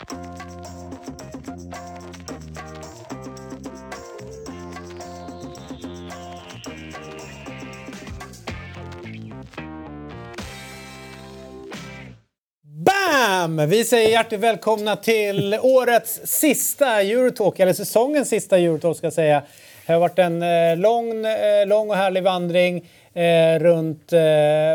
Bam! 0.00 0.10
Vi 13.68 13.84
säger 13.84 14.08
hjärtligt 14.08 14.40
välkomna 14.40 14.96
till 14.96 15.58
årets 15.62 16.20
sista 16.24 17.00
Eurotalk, 17.00 17.60
eller 17.60 17.72
säsongens 17.72 18.28
sista 18.28 18.58
Eurotalk 18.58 18.96
ska 18.96 19.06
jag 19.06 19.12
säga. 19.12 19.42
Det 19.86 19.92
har 19.92 20.00
varit 20.00 20.18
en 20.18 20.42
eh, 20.42 20.76
lång, 20.76 21.26
eh, 21.26 21.66
lång 21.66 21.90
och 21.90 21.96
härlig 21.96 22.22
vandring 22.22 22.90
eh, 23.14 23.58
runt 23.58 24.12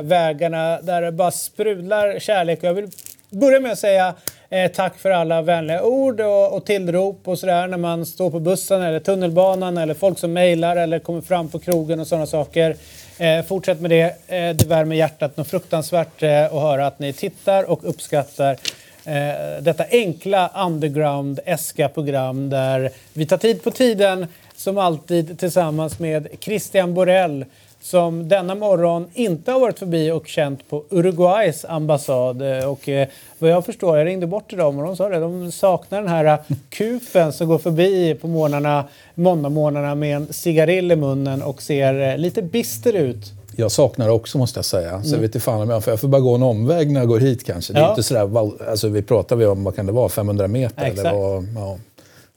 vägarna 0.04 0.82
där 0.82 1.02
det 1.02 1.12
bara 1.12 1.32
sprudlar 1.32 2.20
kärlek. 2.20 2.60
Och 2.60 2.70
jag 2.70 2.74
vill 2.74 2.90
börja 3.30 3.60
med 3.60 3.72
att 3.72 3.80
säga 3.80 4.16
eh, 4.50 4.72
tack 4.72 4.98
för 4.98 5.12
alla 5.12 5.42
vänliga 5.42 5.84
ord 5.84 6.22
och, 6.22 6.54
och 6.54 6.66
tillrop 6.66 7.28
och 7.28 7.40
sådär 7.40 7.68
när 7.68 7.78
man 7.78 8.06
står 8.06 8.32
på 8.32 8.40
bussen 8.40 8.82
eller 8.82 9.00
tunnelbanan 9.00 9.78
eller 9.78 9.94
folk 9.94 10.20
som 10.20 10.34
mejlar 10.34 10.76
eller 10.76 11.00
kommer 11.00 11.22
fram 11.22 11.50
på 11.50 11.60
krogen 11.60 12.00
och 12.00 12.08
sådana 12.08 12.26
saker. 12.26 12.76
Eh, 13.18 13.46
fortsätt 13.46 13.82
med 13.82 13.90
det. 13.90 14.04
Eh, 14.28 14.56
det 14.56 14.66
värmer 14.66 14.96
hjärtat 14.96 15.38
något 15.38 15.48
fruktansvärt 15.48 16.24
eh, 16.24 16.46
att 16.46 16.52
höra 16.52 16.88
att 16.88 17.00
ni 17.00 17.14
tittar 17.14 17.64
och 17.72 17.90
uppskattar 17.90 18.58
eh, 19.06 19.62
detta 19.62 19.86
enkla 19.92 20.52
underground-eska 20.56 21.90
program 21.90 22.50
där 22.50 22.90
vi 23.14 23.26
tar 23.26 23.38
tid 23.38 23.64
på 23.64 23.72
tiden 23.72 24.28
som 24.56 24.78
alltid 24.78 25.40
tillsammans 25.40 26.00
med 26.00 26.28
Christian 26.40 26.94
Borell 26.94 27.46
som 27.86 28.30
denna 28.30 28.56
morgon 28.56 29.08
inte 29.14 29.52
har 29.52 29.60
varit 29.60 29.80
förbi 29.80 30.12
och 30.12 30.28
känt 30.28 30.70
på 30.70 30.84
Uruguays 30.90 31.66
ambassad. 31.66 32.42
Eh, 32.42 32.70
Och 32.70 32.90
eh, 32.90 33.08
vad 33.40 33.50
jag 33.50 33.66
förstår, 33.66 33.98
jag 33.98 34.06
ringde 34.08 34.28
bort 34.28 34.50
till 34.50 34.58
dem 34.58 34.80
och 34.80 34.86
de 34.86 34.96
sa 34.96 35.10
det, 35.10 35.20
de 35.20 35.52
saknar 35.52 36.02
den 36.02 36.10
här 36.10 36.26
eh, 36.26 36.56
kufen 36.70 37.34
som 37.34 37.48
går 37.48 37.58
förbi 37.58 38.16
på 38.22 38.28
morgnarna, 38.28 38.84
måndagmorgnarna 39.16 39.96
med 39.96 40.16
en 40.16 40.34
cigarill 40.34 40.92
i 40.92 40.96
munnen 40.96 41.42
och 41.42 41.62
ser 41.62 42.12
eh, 42.12 42.18
lite 42.18 42.42
bister 42.42 42.94
ut. 42.94 43.34
Jag 43.56 43.72
saknar 43.72 44.06
det 44.06 44.12
också 44.12 44.38
måste 44.38 44.58
jag 44.58 44.66
säga. 44.66 45.04
Så 45.04 45.16
jag 45.16 45.20
vet 45.20 45.26
inte 45.36 45.40
fan 45.40 45.62
om 45.62 45.70
jag, 45.70 45.84
för 45.84 45.92
jag 45.92 46.00
får 46.00 46.08
bara 46.08 46.22
gå 46.22 46.36
en 46.36 46.44
omväg 46.44 46.92
när 46.92 47.00
jag 47.00 47.08
går 47.08 47.20
hit 47.20 47.46
kanske. 47.46 47.74
Det 47.74 47.80
är 47.80 47.90
inte 47.90 48.04
sådär, 48.04 48.30
alltså 48.70 48.88
vi 48.88 49.02
pratar 49.02 49.36
vi 49.36 49.46
om, 49.46 49.64
vad 49.64 49.76
kan 49.76 49.86
det 49.86 49.92
vara, 49.92 50.10
500 50.10 50.48
meter? 50.48 50.86
Exakt. 50.86 51.00
Eller 51.08 51.20
vad, 51.20 51.48
ja. 51.56 51.78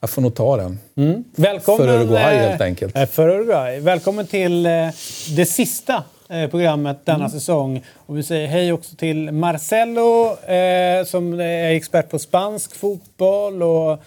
Jag 0.01 0.11
får 0.11 0.23
nog 0.23 0.35
ta 0.35 0.57
den. 0.57 0.79
Välkommen, 1.37 1.87
För 1.87 1.95
Uruguay, 1.97 2.37
eh, 2.37 2.49
helt 2.49 2.61
enkelt. 2.61 2.97
eh, 2.97 3.07
För 3.07 3.29
Uruguay. 3.29 3.81
Välkommen 3.81 4.27
till 4.27 4.67
eh, 4.67 4.71
det 5.37 5.47
sista 5.47 6.03
programmet 6.51 6.97
denna 7.05 7.19
Mm. 7.19 7.31
säsong. 7.31 7.85
Och 8.07 8.19
vi 8.19 8.23
säger 8.23 8.47
hej 8.49 8.73
också 8.73 8.97
till 8.97 9.33
Marcelo 9.33 10.27
eh, 10.53 11.05
som 11.05 11.41
är 11.41 11.71
expert 11.71 12.11
på 12.11 12.19
spansk 12.19 12.75
fotboll 12.75 13.63
och 13.63 13.99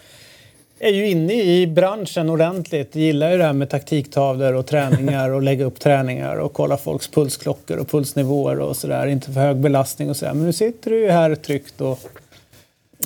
är 0.78 0.90
ju 0.90 1.08
inne 1.08 1.32
i 1.42 1.66
branschen 1.66 2.30
ordentligt. 2.30 2.94
Gillar 2.96 3.30
ju 3.30 3.38
det 3.38 3.44
här 3.44 3.52
med 3.52 3.70
taktiktavlor 3.70 4.54
och 4.54 4.66
träningar 4.66 5.30
och 5.30 5.42
lägga 5.42 5.64
upp 5.64 5.80
träningar 5.80 6.36
och 6.36 6.52
kolla 6.52 6.76
folks 6.76 7.08
pulsklockor 7.08 7.76
och 7.78 7.88
pulsnivåer 7.88 8.60
och 8.60 8.76
sådär. 8.76 9.06
Inte 9.06 9.32
för 9.32 9.40
hög 9.40 9.56
belastning 9.56 10.10
och 10.10 10.16
sådär. 10.16 10.32
Men 10.34 10.46
nu 10.46 10.52
sitter 10.52 10.90
du 10.90 11.00
ju 11.00 11.10
här 11.10 11.34
tryggt 11.34 11.80
och 11.80 11.98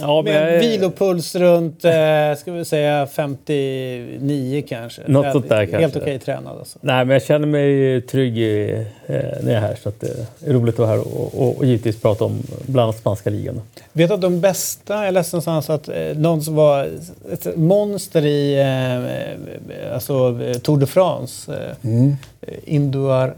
Ja, 0.00 0.22
men 0.22 0.34
med 0.34 0.54
jag, 0.54 0.60
vilopuls 0.60 1.34
runt, 1.34 1.84
eh, 1.84 1.92
ska 2.38 2.52
vi 2.52 2.64
säga 2.64 3.06
59 3.06 4.62
kanske. 4.68 5.02
Något 5.06 5.32
sånt 5.32 5.48
där 5.48 5.56
Helt 5.56 5.70
kanske. 5.70 6.00
okej 6.00 6.18
tränad 6.18 6.58
alltså. 6.58 6.78
Nej, 6.82 7.04
men 7.04 7.12
jag 7.14 7.22
känner 7.22 7.46
mig 7.46 8.00
trygg 8.00 8.38
i, 8.38 8.70
eh, 9.06 9.14
när 9.16 9.52
jag 9.52 9.52
är 9.52 9.60
här. 9.60 9.76
Så 9.82 9.88
att 9.88 10.00
det 10.00 10.08
är 10.46 10.52
roligt 10.52 10.74
att 10.74 10.78
vara 10.78 10.88
här 10.88 10.98
och, 11.00 11.34
och, 11.42 11.56
och 11.58 11.64
givetvis 11.66 12.00
prata 12.00 12.24
om 12.24 12.42
bland 12.66 12.84
annat 12.84 12.98
spanska 12.98 13.30
ligan. 13.30 13.60
Vet 13.92 14.08
du 14.08 14.14
att 14.14 14.20
de 14.20 14.40
bästa, 14.40 15.04
jag 15.04 15.14
läste 15.14 15.36
någonstans 15.36 15.70
att 15.70 15.88
eh, 15.88 15.94
någon 16.16 16.42
som 16.42 16.54
var 16.54 16.88
ett 17.32 17.56
monster 17.56 18.26
i 18.26 18.54
eh, 18.58 18.96
eh, 18.96 19.94
alltså, 19.94 20.42
eh, 20.42 20.54
Tour 20.58 20.78
de 20.78 20.86
France, 20.86 21.52
eh, 21.52 21.76
Mm. 21.90 22.16
Induar... 22.64 23.34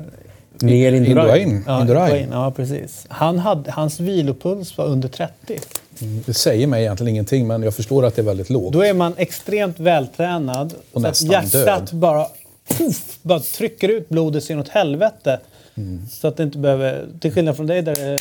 Mer 0.60 0.92
Indurain. 0.92 1.64
Ja, 1.66 1.80
Indurain. 1.80 2.10
Indurain, 2.10 2.28
ja, 2.32 2.50
precis. 2.50 3.06
Han 3.08 3.38
hade, 3.38 3.70
hans 3.70 4.00
vilopuls 4.00 4.78
var 4.78 4.86
under 4.86 5.08
30. 5.08 5.58
Det 6.00 6.34
säger 6.34 6.66
mig 6.66 6.82
egentligen 6.82 7.10
ingenting, 7.10 7.46
men 7.46 7.62
jag 7.62 7.74
förstår 7.74 8.04
att 8.04 8.16
det 8.16 8.22
är 8.22 8.26
väldigt 8.26 8.50
lågt. 8.50 8.72
Då 8.72 8.84
är 8.84 8.94
man 8.94 9.14
extremt 9.16 9.80
vältränad. 9.80 10.74
Och 10.92 11.02
så 11.02 11.08
att 11.08 11.22
hjärtat 11.22 11.52
död. 11.52 11.88
bara, 11.92 12.26
puff, 12.68 13.18
bara 13.22 13.40
trycker 13.40 13.88
ut 13.88 14.08
blodet 14.08 14.44
så 14.44 14.52
inåt 14.52 14.68
helvete. 14.68 15.40
Mm. 15.74 16.08
Så 16.10 16.28
att 16.28 16.36
det 16.36 16.42
inte 16.42 16.58
behöver... 16.58 17.06
Till 17.20 17.32
skillnad 17.32 17.56
från 17.56 17.66
dig 17.66 17.82
där 17.82 17.94
det 17.94 18.18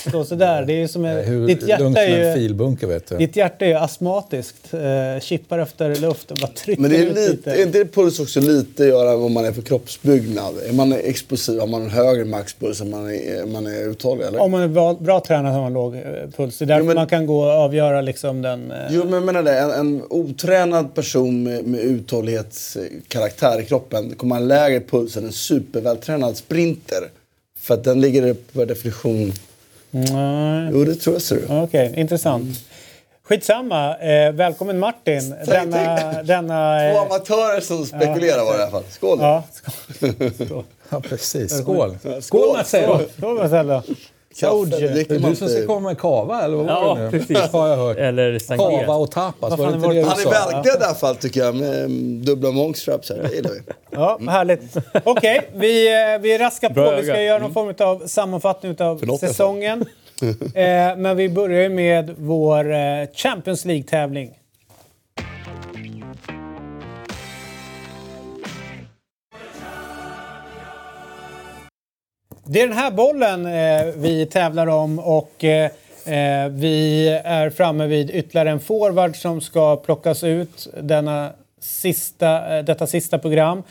står 0.00 0.24
sådär. 0.24 0.64
Det 0.64 0.82
är 0.82 0.86
som 0.86 1.04
en, 1.04 1.24
Hur 1.24 1.46
ditt, 1.46 1.56
lugnt 1.60 1.68
hjärta 1.68 1.84
som 1.84 1.96
en 1.96 2.02
är 2.12 2.28
ju, 2.28 2.34
filbunke, 2.34 2.86
vet 2.86 3.06
du. 3.08 3.16
ditt 3.16 3.36
hjärta 3.36 3.64
är 3.64 3.68
ju 3.68 3.74
astmatiskt. 3.74 4.74
Eh, 4.74 5.20
chippar 5.20 5.58
efter 5.58 5.94
luft 5.96 6.30
och 6.30 6.36
bara 6.40 6.46
trycker 6.50 6.82
Men 6.82 6.90
det 6.90 6.96
är, 6.96 7.02
ut 7.02 7.08
lite, 7.14 7.30
lite. 7.30 7.50
är 7.50 7.62
inte 7.62 7.84
puls 7.84 8.20
också 8.20 8.40
lite 8.40 8.82
att 8.82 8.88
göra 8.88 9.10
med 9.10 9.18
vad 9.18 9.30
man 9.30 9.44
är 9.44 9.52
för 9.52 9.62
kroppsbyggnad? 9.62 10.54
Är 10.68 10.72
man 10.72 10.92
explosiv, 10.92 11.60
har 11.60 11.66
man 11.66 11.82
en 11.82 11.90
högre 11.90 12.24
maxpuls 12.24 12.80
än 12.80 12.90
man 12.90 13.10
är, 13.10 13.46
man 13.46 13.66
är 13.66 13.90
uthållig? 13.90 14.24
Eller? 14.24 14.38
Om 14.40 14.50
man 14.50 14.62
är 14.62 14.68
bra, 14.68 14.94
bra 14.94 15.20
tränad 15.20 15.52
har 15.54 15.62
man 15.62 15.72
låg 15.72 15.94
eh, 15.94 16.00
puls. 16.36 16.58
Det 16.58 16.64
är 16.64 16.66
därför 16.66 16.80
Jo, 16.80 16.86
men- 16.86 16.96
man 16.96 17.06
kan 17.06 17.26
gå 17.26 17.38
och 17.44 17.50
avgöra 17.50 18.00
liksom 18.00 18.42
den... 18.42 18.70
eh, 18.70 18.76
Jo, 18.90 19.04
men 19.04 19.12
jag 19.12 19.22
menar 19.22 19.42
det. 19.42 19.58
En, 19.58 19.70
en 19.70 20.02
otränad 20.10 20.94
person 20.94 21.42
med, 21.42 21.64
med 21.66 21.80
uthållighetskaraktär 21.80 23.60
i 23.60 23.64
kroppen 23.64 24.14
kommer 24.16 24.34
ha 24.34 24.42
en 24.42 24.48
lägre 24.48 24.80
puls 24.80 25.16
än 25.16 25.24
en 25.24 25.32
supervältränad 25.32 26.36
sprinter. 26.36 26.98
För 27.60 27.74
att 27.74 27.84
den 27.84 28.00
ligger 28.00 28.34
per 28.52 28.66
definition... 28.66 29.32
Nej. 29.94 30.70
Jo, 30.72 30.84
det 30.84 30.94
tror 30.94 31.14
jag 31.14 31.22
ser 31.22 31.36
du. 31.36 31.46
Okej, 31.62 31.94
intressant. 31.96 32.58
Skitsamma. 33.22 33.96
Eh, 33.96 34.32
välkommen 34.32 34.78
Martin. 34.78 35.34
Denna... 35.46 36.22
denna 36.22 36.78
Två 36.78 36.96
eh, 36.96 37.02
amatörer 37.02 37.60
som 37.60 37.86
spekulerar 37.86 38.44
var 38.44 38.52
det 38.52 38.58
i 38.58 38.62
alla 38.62 38.70
fall. 38.70 38.84
Skål! 38.90 39.18
ja, 39.20 39.42
skål. 40.46 40.64
Ja, 40.90 41.00
precis. 41.00 41.58
Skål! 41.58 41.96
Skål 42.20 42.56
Marcelo! 42.56 43.00
Skål 43.18 43.38
Marcelo! 43.38 43.82
Kaffe, 44.40 44.88
det 44.88 45.10
är 45.10 45.28
du 45.28 45.36
som 45.36 45.48
ska 45.48 45.66
komma 45.66 45.88
med 45.88 45.98
kava, 45.98 46.42
eller 46.44 46.56
vad 46.56 46.66
Ja, 46.66 46.80
var 46.80 46.96
det 46.96 47.02
nu? 47.02 47.10
precis. 47.10 47.52
Har 47.52 47.68
jag 47.68 47.76
hört. 47.76 47.96
Eller 47.96 48.56
Kava 48.56 48.94
och 48.94 49.10
tapas, 49.10 49.58
var 49.58 49.66
det 49.66 49.74
inte 49.74 49.88
det 49.88 49.94
du 49.94 50.02
Han 50.02 50.18
är 50.18 50.30
välklädd 50.30 50.80
i 50.80 50.84
alla 50.84 50.94
fall 50.94 51.16
tycker 51.16 51.40
jag 51.40 51.54
med 51.54 51.78
mm, 51.78 52.24
dubbla 52.24 52.50
monkstraps 52.50 53.10
här. 53.10 53.22
Det 53.22 53.34
gillar 53.34 53.50
vi. 53.50 53.60
Ja, 53.90 54.18
härligt. 54.28 54.76
Okej, 55.04 55.40
vi, 55.54 55.92
eh, 55.92 56.20
vi 56.20 56.38
raskar 56.38 56.68
på. 56.68 56.74
Bra 56.74 56.96
Vi 56.96 57.02
ska 57.02 57.22
göra 57.22 57.38
någon 57.38 57.52
form 57.52 57.74
av 57.78 58.06
sammanfattning 58.06 58.76
av 58.80 59.16
säsongen. 59.18 59.80
eh, 60.54 60.96
men 60.96 61.16
vi 61.16 61.28
börjar 61.28 61.68
med 61.68 62.14
vår 62.18 62.72
eh, 62.72 62.78
Champions 63.14 63.64
League-tävling. 63.64 64.30
Det 72.46 72.60
är 72.60 72.68
den 72.68 72.76
här 72.76 72.90
bollen 72.90 73.46
eh, 73.46 73.92
vi 73.96 74.26
tävlar 74.26 74.66
om 74.66 74.98
och 74.98 75.44
eh, 75.44 75.70
eh, 76.04 76.48
vi 76.48 77.08
är 77.24 77.50
framme 77.50 77.86
vid 77.86 78.10
ytterligare 78.10 78.50
en 78.50 78.60
forward 78.60 79.16
som 79.16 79.40
ska 79.40 79.76
plockas 79.76 80.24
ut 80.24 80.68
denna 80.82 81.30
sista, 81.60 82.56
eh, 82.58 82.64
detta 82.64 82.86
sista 82.86 83.18
program. 83.18 83.62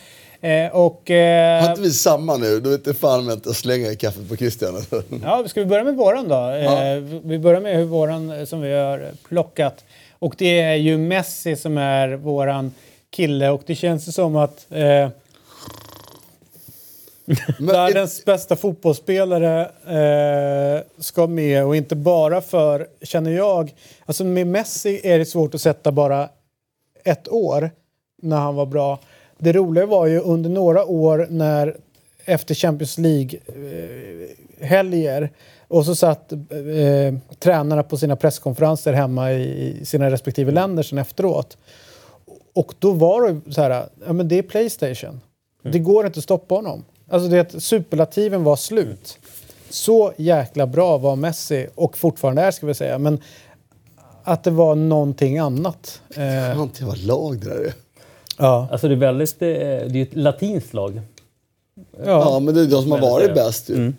Eh, 0.42 0.68
och, 0.76 1.12
eh, 1.12 1.62
Har 1.64 1.70
inte 1.70 1.82
vi 1.82 1.92
samma 1.92 2.38
nu? 2.38 2.60
Då 2.60 2.70
vet 2.70 2.88
jag 2.88 2.98
fan 2.98 3.20
om 3.20 3.28
jag 3.28 3.38
inte 3.38 3.54
slänger 3.54 3.96
kaffet 3.96 4.30
på 4.30 4.36
Christian. 4.36 4.86
Ja, 5.24 5.44
ska 5.48 5.60
vi 5.60 5.66
börja 5.66 5.84
med 5.84 5.96
våran 5.96 6.28
då? 6.28 6.50
Eh, 6.50 6.98
vi 7.24 7.40
börjar 7.40 7.62
med 7.62 7.78
hur 7.78 7.86
våran 7.86 8.48
som 8.48 8.62
vi 8.62 8.74
har 8.74 9.12
plockat. 9.28 9.84
Och 10.20 10.36
det 10.38 10.62
är 10.62 10.76
ju 10.76 10.98
Messi 10.98 11.56
som 11.56 11.78
är 11.78 12.10
våran 12.10 12.74
kille 13.10 13.50
och 13.50 13.62
det 13.66 13.76
känns 13.76 14.16
som 14.16 14.36
att 14.36 14.66
eh, 14.70 15.10
Världens 17.60 18.26
bästa 18.26 18.56
fotbollsspelare 18.56 19.62
eh, 19.88 20.82
ska 20.98 21.28
med 21.28 21.66
och 21.66 21.76
inte 21.76 21.96
bara 21.96 22.42
för, 22.42 22.88
känner 23.02 23.32
jag, 23.32 23.74
alltså 24.06 24.24
med 24.24 24.48
Messi 24.48 25.02
är 25.04 25.20
det 25.20 25.26
svårt 25.26 25.56
att 25.56 25.62
sätta 25.62 25.92
bara 25.92 26.30
ett 27.04 27.32
år 27.32 27.72
när 28.22 28.38
han 28.38 28.56
var 28.56 28.66
bra. 28.66 29.00
Det 29.38 29.54
roliga 29.54 29.86
var 29.86 30.06
ju 30.06 30.20
under 30.20 30.50
några 30.50 30.86
år 30.86 31.28
när 31.30 31.78
efter 32.26 32.56
Champions 32.56 32.98
League-helger 32.98 35.30
och 35.68 35.86
så 35.86 35.96
satt 35.96 36.32
eh, 36.32 36.40
tränarna 37.40 37.84
på 37.84 37.98
sina 37.98 38.16
presskonferenser 38.16 38.94
hemma 38.94 39.32
i, 39.32 39.78
i 39.82 39.86
sina 39.86 40.12
respektive 40.12 40.52
länder 40.52 40.84
sen 40.84 40.98
efteråt. 40.98 41.58
Och 42.54 42.74
då 42.80 42.92
var 42.92 43.30
det 43.30 43.54
så 43.54 43.62
här, 43.62 43.86
ja 44.06 44.14
men 44.14 44.28
det 44.28 44.38
är 44.38 44.44
Playstation. 44.44 45.22
Det 45.62 45.80
går 45.80 46.06
inte 46.06 46.20
att 46.20 46.24
stoppa 46.24 46.56
honom. 46.56 46.84
Alltså 47.14 47.30
det, 47.30 47.62
superlativen 47.64 48.44
var 48.44 48.56
slut. 48.56 49.18
Så 49.70 50.14
jäkla 50.18 50.68
bra 50.68 50.98
var 50.98 51.16
Messi, 51.16 51.68
och 51.76 51.98
fortfarande 51.98 52.42
är 52.42 52.52
ska 52.52 52.66
vi 52.68 52.74
säga. 52.74 52.98
Men 52.98 53.20
att 54.24 54.44
det 54.44 54.52
var 54.52 54.76
någonting 54.76 55.38
annat. 55.38 56.02
Eh, 56.10 56.56
Fan, 56.56 56.70
det 56.80 56.86
var 56.86 56.96
lag 56.96 57.40
det 57.40 57.50
där 57.50 57.56
är. 57.60 57.74
ja. 58.38 58.68
Alltså 58.72 58.88
det 58.88 58.94
är 58.94 58.98
väldigt... 58.98 59.42
eh, 59.42 59.48
Det 59.48 59.96
är 59.96 60.02
ett 60.02 60.16
latinskt 60.16 60.74
lag. 60.74 61.02
Ja, 62.06 62.40
men 62.40 62.54
det 62.56 62.62
är 62.62 62.66
de 62.66 62.82
som 62.82 62.92
har 62.92 63.02
varit 63.02 63.34
bäst 63.36 63.70
ju. 63.70 63.94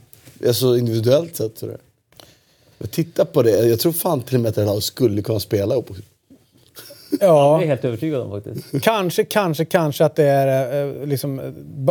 Alltså 0.47 0.77
individuellt 0.77 1.37
sett. 1.37 1.59
Så 1.59 1.67
det. 1.67 1.79
Men 2.79 2.89
Titta 2.89 3.25
på 3.25 3.43
det. 3.43 3.67
Jag 3.69 3.81
tror 3.81 3.93
fan 3.93 4.21
till 4.23 4.35
och 4.35 4.41
med 4.41 4.49
att 4.49 4.55
det 4.55 4.65
här 4.67 4.81
skulle 4.81 5.23
kunna 5.23 5.41
spela 5.41 5.75
ihop. 5.75 5.91
Ja, 7.21 7.53
Jag 7.55 7.63
är 7.63 7.67
helt 7.67 7.85
övertygad 7.85 8.21
om 8.21 8.31
faktiskt. 8.31 8.83
kanske, 8.85 9.25
kanske, 9.25 9.65
kanske 9.65 10.05
att 10.05 10.17
det 10.17 10.25
är 10.25 10.87
eh, 11.01 11.07
liksom, 11.07 11.39
eh, 11.41 11.45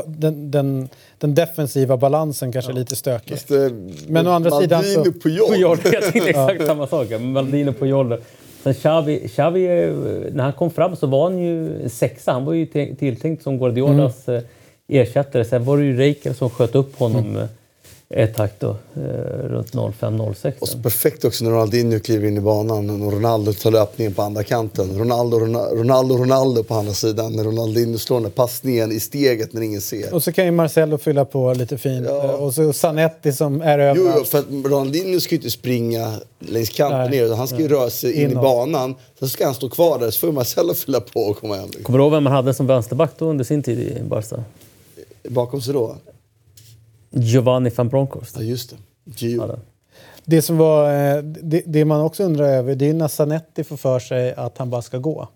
den, 0.08 0.52
den, 0.52 0.90
den 1.18 1.36
defensiva 1.36 1.98
balansen 1.98 2.52
kanske 2.52 2.72
är 2.72 2.76
lite 2.76 2.96
stökig. 2.96 3.34
Fast, 3.34 3.52
eh, 3.52 3.58
Men 4.08 4.28
å 4.28 4.32
andra 4.32 4.52
sidan 4.52 4.84
så- 4.84 5.00
Maldini 5.00 5.20
Puyol. 5.20 5.50
Puyol, 5.50 5.78
jag 5.94 6.02
tänkte 6.12 6.30
exakt 6.30 6.66
samma 6.66 6.88
sak. 6.88 7.08
Maldini 7.20 7.72
och 7.72 7.80
Puyol. 7.80 8.18
Sen 8.64 8.74
Xavi, 8.74 9.28
Xavi, 9.28 9.68
när 10.32 10.44
han 10.44 10.54
kom 10.54 10.72
fram 10.72 10.96
så 10.96 11.08
var 11.08 11.24
han 11.30 11.40
ju 11.40 11.90
sexa. 11.90 12.32
Han 12.32 12.46
var 12.46 12.54
ju 12.54 12.66
tilltänkt 12.96 13.44
som 13.44 13.60
Guardiolas 13.60 14.28
Mm. 14.28 14.44
ersättare. 14.88 15.46
Sen 15.46 15.66
var 15.66 15.78
det 15.78 15.84
ju 15.84 15.98
Reiker 15.98 16.34
som 16.34 16.50
sköt 16.50 16.76
upp 16.76 17.00
honom 17.00 17.26
Mm. 17.26 17.48
Ett 18.10 18.36
takt 18.36 18.60
då, 18.60 18.70
eh, 18.96 19.02
runt 19.48 19.74
05-06. 19.74 20.54
Och 20.60 20.68
så 20.68 20.78
perfekt 20.78 21.26
också 21.26 21.44
när 21.44 21.52
Ronaldinho 21.52 22.00
kliver 22.00 22.28
in 22.28 22.38
i 22.38 22.42
banan 22.42 23.02
och 23.02 23.12
Ronaldo 23.14 23.54
tar 23.54 23.72
löpningen 23.72 24.14
på 24.14 24.22
andra 24.22 24.44
kanten. 24.44 24.98
Ronaldo, 25.00 25.40
Ronaldo, 25.40 26.18
Ronaldo, 26.18 26.64
på 26.64 26.74
andra 26.76 26.94
sidan. 26.94 27.36
När 27.36 27.44
Ronaldinho 27.44 27.98
slår 27.98 28.16
den 28.18 28.24
där 28.24 28.30
passningen 28.30 28.92
i 28.92 29.00
steget 29.00 29.54
när 29.54 29.62
ingen 29.62 29.82
ser. 29.82 30.14
Och 30.14 30.24
så 30.24 30.32
kan 30.32 30.46
ju 30.46 30.52
Marcelo 30.52 30.98
fylla 30.98 31.26
på 31.26 31.54
lite 31.54 31.78
fint. 31.78 32.06
Ja. 32.10 32.24
Eh, 32.24 32.30
Och 32.30 32.54
så 32.54 32.74
Zanetti 32.74 33.34
som 33.34 33.62
är 33.62 33.78
Jo, 33.80 33.84
överallt. 33.86 34.18
jo, 34.20 34.24
för 34.26 34.40
att 34.40 34.46
Ronaldinho 34.66 35.20
ska 35.20 35.36
ju 35.36 35.38
inte 35.38 35.50
springa 35.52 36.20
längs 36.40 36.70
kanten 36.70 37.12
ner. 37.12 37.24
utan 37.26 37.38
Han 37.38 37.48
ska 37.48 37.58
ju 37.60 37.68
röra 37.68 37.90
sig 37.90 38.14
in 38.14 38.30
i 38.30 38.32
Inåt. 38.32 38.44
banan. 38.44 38.96
Sen 39.20 39.30
ska 39.30 39.46
han 39.46 39.56
stå 39.56 39.70
kvar 39.70 40.00
där, 40.00 40.12
så 40.12 40.20
får 40.20 40.32
Marcelo 40.32 40.74
fylla 40.74 41.00
på 41.02 41.20
och 41.20 41.38
komma 41.38 41.56
hem. 41.56 41.70
Kommer 41.84 42.00
du 42.00 42.04
ihåg 42.04 42.12
vem 42.14 42.24
man 42.24 42.34
hade 42.34 42.54
som 42.54 42.68
vänsterback 42.68 43.12
då 43.18 43.26
under 43.26 43.44
sin 43.44 43.64
tid 43.64 43.80
i 43.80 44.02
Barca? 44.04 44.44
Bakom 45.30 45.62
sig 45.62 45.74
då? 45.74 45.96
Giovanni 47.14 47.70
van 47.70 47.90
Bronckhorst. 47.90 48.36
Ja, 48.36 48.42
just 48.42 48.70
det. 48.70 48.76
Gio. 49.06 49.42
hade. 49.42 49.60
Det, 50.26 50.42
som 50.42 50.58
var, 50.58 50.94
eh, 50.94 51.24
det, 51.24 51.64
det 51.66 51.86
man 51.86 52.02
också 52.02 52.24
undrar 52.24 52.46
över 52.46 52.76
det 52.76 52.90
är 52.90 52.94
när 52.94 53.08
Zanetti 53.08 53.64
får 53.64 53.78
för 53.78 54.00
sig 54.00 54.34
att 54.34 54.58
han 54.58 54.70
bara 54.70 54.82
ska 54.82 54.98
gå. 54.98 55.28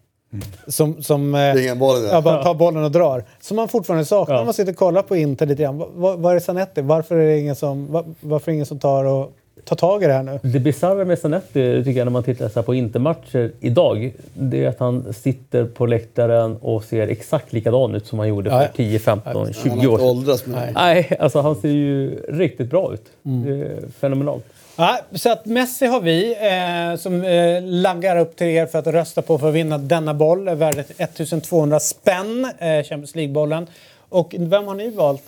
Som, 0.67 1.03
som 1.03 1.35
eh, 1.35 1.75
bollen 1.75 2.09
ja, 2.11 2.21
bara 2.21 2.43
tar 2.43 2.53
bollen 2.53 2.83
och 2.83 2.91
drar. 2.91 3.25
Som 3.41 3.55
man 3.57 3.67
fortfarande 3.67 4.05
saknar 4.05 4.35
Ja. 4.35 4.43
man 4.43 4.53
sitter 4.53 4.71
och 4.71 4.77
kollar 4.77 5.01
på 5.01 5.15
Inter 5.15 5.45
lite 5.45 5.63
grann. 5.63 5.77
Vad, 5.77 6.19
vad 6.19 6.35
är 6.35 6.39
Zanetti? 6.39 6.81
Varför 6.81 7.15
är 7.15 7.27
det 7.27 7.39
ingen 7.39 7.55
som, 7.55 7.91
var, 7.91 8.05
varför 8.21 8.51
är 8.51 8.53
det 8.53 8.55
ingen 8.55 8.65
som 8.65 8.79
tar, 8.79 9.05
och, 9.05 9.31
tar 9.63 9.75
tag 9.75 10.03
i 10.03 10.07
det 10.07 10.13
här 10.13 10.23
nu? 10.23 10.39
Det 10.41 10.59
bisarra 10.59 11.05
med 11.05 11.19
Zanetti 11.19 11.83
tycker 11.83 11.97
jag 11.97 12.05
när 12.05 12.11
man 12.11 12.23
tittar 12.23 12.49
så 12.49 12.59
här 12.59 12.63
på 12.65 12.75
intermatcher 12.75 13.51
idag, 13.59 14.11
det 14.33 14.63
är 14.65 14.69
att 14.69 14.79
han 14.79 15.13
sitter 15.13 15.65
på 15.65 15.85
läktaren 15.85 16.57
och 16.61 16.83
ser 16.83 17.07
exakt 17.07 17.53
likadan 17.53 17.95
ut 17.95 18.07
som 18.07 18.19
han 18.19 18.27
gjorde 18.27 18.49
för 18.49 18.61
ja. 18.61 18.67
10, 18.75 18.99
15, 18.99 19.31
Han 19.35 19.45
har 19.45 19.53
20 19.53 19.69
inte 19.69 19.87
år 19.87 19.97
sedan. 19.97 20.07
åldrats 20.07 20.45
med 20.45 20.73
Nej. 20.73 21.17
Alltså 21.19 21.41
han 21.41 21.55
ser 21.55 21.69
ju 21.69 22.15
riktigt 22.29 22.69
bra 22.69 22.93
ut. 22.93 23.05
Det 23.21 23.49
är 23.51 23.91
fenomenalt. 23.99 24.45
Ja, 24.79 24.99
så 25.11 25.31
att 25.31 25.45
Messi 25.45 25.85
har 25.85 26.01
vi 26.01 26.31
eh, 26.31 26.99
som 26.99 27.23
eh, 27.23 27.61
laggar 27.63 28.17
upp 28.17 28.35
till 28.35 28.47
er 28.47 28.65
för 28.65 28.79
att 28.79 28.87
rösta 28.87 29.21
på 29.21 29.37
för 29.37 29.47
att 29.47 29.53
vinna 29.53 29.77
denna 29.77 30.13
boll. 30.13 30.49
Värdet 30.49 30.91
1200 30.97 31.79
spänn, 31.79 32.45
eh, 32.59 32.67
Champions 32.83 33.15
League-bollen. 33.15 33.67
Och 34.09 34.35
vem 34.39 34.67
har 34.67 34.75
ni 34.75 34.89
valt? 34.89 35.23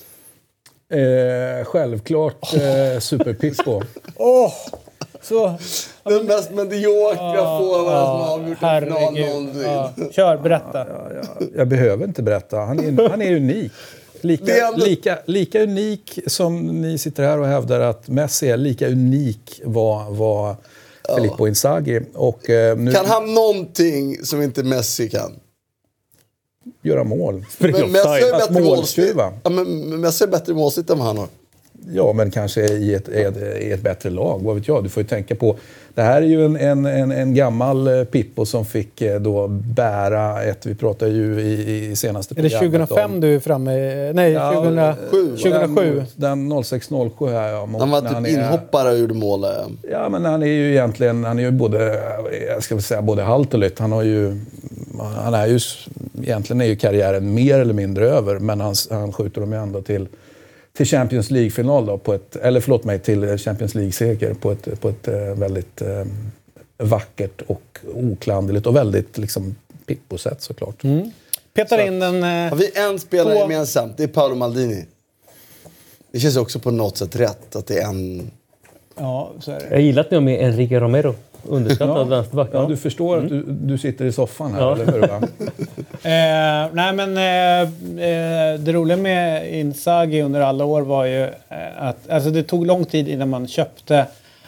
Eh, 0.92 1.66
självklart 1.66 2.54
eh, 2.54 3.00
Super-Pippo. 3.00 3.82
Åh! 4.16 4.54
så... 5.22 5.58
Den 6.04 6.26
mest 6.26 6.52
mediokra 6.52 7.60
forwarden 7.60 8.06
som 8.06 8.20
har 8.20 8.34
avgjort 8.34 8.58
en 8.64 8.82
final 8.82 9.14
någonsin. 9.14 9.62
Ja. 9.62 9.94
Kör, 10.12 10.38
berätta. 10.38 10.88
Jag 11.56 11.68
behöver 11.68 12.06
inte 12.06 12.24
berätta. 12.24 12.58
Han 12.58 12.80
är, 12.80 13.10
han 13.10 13.22
är 13.22 13.36
unik. 13.36 13.72
Lika, 14.22 14.58
är 14.58 14.68
ändå- 14.68 14.86
lika, 14.86 15.20
lika 15.26 15.64
unik 15.64 16.20
som 16.28 16.82
ni 16.82 16.98
sitter 16.98 17.24
här 17.24 17.40
och 17.40 17.48
hävdar 17.48 17.80
att 17.80 18.08
Messi 18.08 18.50
är, 18.50 18.58
lika 18.58 18.88
unik 18.88 19.62
var, 19.64 20.12
var 20.12 20.56
Filippo 21.16 21.48
Inzaghi. 21.48 22.02
Och 22.14 22.50
eh, 22.50 22.78
nu 22.78 22.92
Kan 22.92 23.06
han 23.06 23.34
någonting 23.34 24.26
som 24.26 24.42
inte 24.42 24.64
Messi 24.64 25.10
kan? 25.10 25.32
Göra 26.82 27.04
mål. 27.04 27.46
Men 27.60 27.72
Messi 27.72 27.98
är 28.08 28.32
Fast 28.32 28.50
bättre 28.50 28.64
måltjuv, 28.64 29.16
va? 29.16 29.24
målsnitt. 29.26 29.42
Ja, 29.44 29.50
men 29.50 30.02
Messi 30.02 30.24
är 30.24 30.28
bättre 30.28 30.54
målsnitt 30.54 30.90
än 30.90 30.98
vad 30.98 31.08
han 31.08 31.18
har. 31.18 31.28
Ja, 31.94 32.14
men 32.14 32.32
kanske 32.32 32.62
i 32.62 32.94
ett, 32.94 33.10
i, 33.10 33.22
ett, 33.22 33.38
i 33.62 33.72
ett 33.72 33.82
bättre 33.82 34.10
lag. 34.10 34.42
Vad 34.44 34.56
vet 34.56 34.68
jag? 34.68 34.84
Du 34.84 34.90
får 34.90 35.04
ju 35.04 35.10
tänka 35.10 35.36
på... 35.36 35.56
Det 35.96 36.02
här 36.02 36.22
är 36.22 36.26
ju 36.26 36.46
en, 36.46 36.56
en, 36.56 36.86
en, 36.86 37.12
en 37.12 37.34
gammal 37.36 37.88
eh, 37.88 38.04
Pippo 38.04 38.46
som 38.46 38.66
fick 38.66 39.02
eh, 39.02 39.20
då 39.22 39.48
bära 39.48 40.44
ett... 40.44 40.66
Vi 40.66 40.76
pratade 40.76 41.12
ju 41.12 41.42
i, 41.42 41.86
i 41.92 41.96
senaste 41.96 42.34
Är 42.40 42.44
det 42.44 42.50
programmet 42.50 42.90
2005 42.90 43.12
om- 43.14 43.22
du 43.22 43.36
är 43.36 43.40
framme? 43.40 43.72
Nej, 44.14 44.32
Ja, 44.32 44.54
2007. 44.54 45.28
2007. 45.38 46.04
Den 46.16 46.54
06-07 46.54 47.32
här, 47.32 47.48
ja. 47.50 47.66
mot- 47.66 47.82
Han 47.82 47.90
var 47.92 48.02
typ 48.02 48.12
är- 48.12 48.28
inhoppare 48.28 48.92
och 48.92 48.98
gjorde 49.00 49.14
mål. 49.14 49.46
Ja, 49.92 50.10
men 50.10 50.26
han 50.26 50.44
är 50.44 50.48
ju 50.48 50.72
egentligen, 50.72 51.24
han 51.24 51.40
är 51.40 51.44
ju 51.44 51.52
både, 51.52 52.02
jag 52.48 52.64
ska 52.64 52.76
väl 52.76 52.84
säga 52.84 53.02
både 53.02 53.22
halt 53.24 53.54
och 53.54 53.60
lytt. 53.60 53.80
Han 53.80 53.92
har 53.92 54.04
ju, 54.04 54.40
han 55.06 55.34
är 55.34 55.48
ju, 55.48 55.60
egentligen 56.24 56.62
är 56.62 56.66
ju 56.66 56.76
karriären 56.76 57.34
mer 57.34 57.60
eller 57.60 57.74
mindre 57.74 58.10
över, 58.10 58.40
men 58.40 58.60
han, 58.62 58.76
han 58.90 59.14
skjuter 59.14 59.42
dem 59.42 59.52
ju 59.54 59.58
ändå 59.60 59.82
till, 59.82 60.08
till 60.78 60.86
Champions 60.86 61.32
League-final 61.32 61.86
då, 61.86 61.98
på 61.98 62.14
ett, 62.14 62.36
eller 62.36 62.60
förlåt 62.62 62.84
mig, 62.84 63.00
till 63.00 63.38
Champions 63.38 63.76
League-seger 63.76 64.34
på 64.34 64.52
ett, 64.52 64.82
på 64.82 64.90
ett 64.90 65.08
eh, 65.08 65.16
väldigt 65.16 65.82
eh, 65.82 66.06
vackert 66.78 67.42
och 67.48 67.80
oklanderligt 67.94 68.68
och 68.68 68.76
väldigt 68.76 69.18
liksom 69.18 69.56
Pippo-sätt 69.86 70.42
såklart. 70.42 70.82
Petar 71.54 71.86
in 71.88 72.00
den... 72.00 72.16
Eh, 72.24 72.50
Har 72.50 72.56
vi 72.56 72.72
en 72.76 73.00
spelare 73.00 73.34
På- 73.36 73.40
gemensamt? 73.42 73.98
Det 73.98 74.04
är 74.04 74.08
Paolo 74.08 74.36
Maldini. 74.36 74.86
Det 76.12 76.20
känns 76.20 76.38
också 76.38 76.60
på 76.60 76.72
något 76.72 76.98
sätt 76.98 77.16
rätt 77.16 77.56
att 77.56 77.68
det 77.68 77.80
är 77.80 77.88
en... 77.88 78.32
ja, 78.98 79.32
så 79.40 79.52
är 79.52 79.60
det. 79.60 79.68
Jag 79.72 79.82
gillar 79.82 80.02
att 80.02 80.12
ni 80.12 80.18
har 80.18 80.22
med 80.22 80.42
Enrique 80.46 80.80
Romero. 80.80 81.16
Underskattad 81.48 82.08
vänsterback. 82.10 82.50
Ja, 82.54 82.62
Ja. 82.62 82.68
du 82.68 82.78
förstår 82.78 83.18
att 83.18 83.30
du, 83.30 83.44
du 83.48 83.78
sitter 83.78 84.06
i 84.06 84.12
soffan 84.12 84.54
här, 84.54 84.62
Ja. 84.62 84.74
eller 84.76 84.92
hur? 84.92 85.04
Eh, 86.04 86.68
nej 86.74 86.94
men 86.94 87.18
eh, 87.18 87.62
eh, 88.10 88.60
det 88.60 88.74
roliga 88.74 88.98
med 88.98 89.54
Inzaghi 89.60 90.22
under 90.22 90.42
alla 90.42 90.66
år 90.66 90.82
var 90.82 91.06
ju 91.06 91.24
eh, 91.24 91.30
att 91.78 92.10
alltså 92.10 92.30
det 92.30 92.44
tog 92.44 92.66
lång 92.66 92.86
tid 92.86 93.08
innan 93.08 93.30
man 93.30 93.48
köpte 93.48 94.06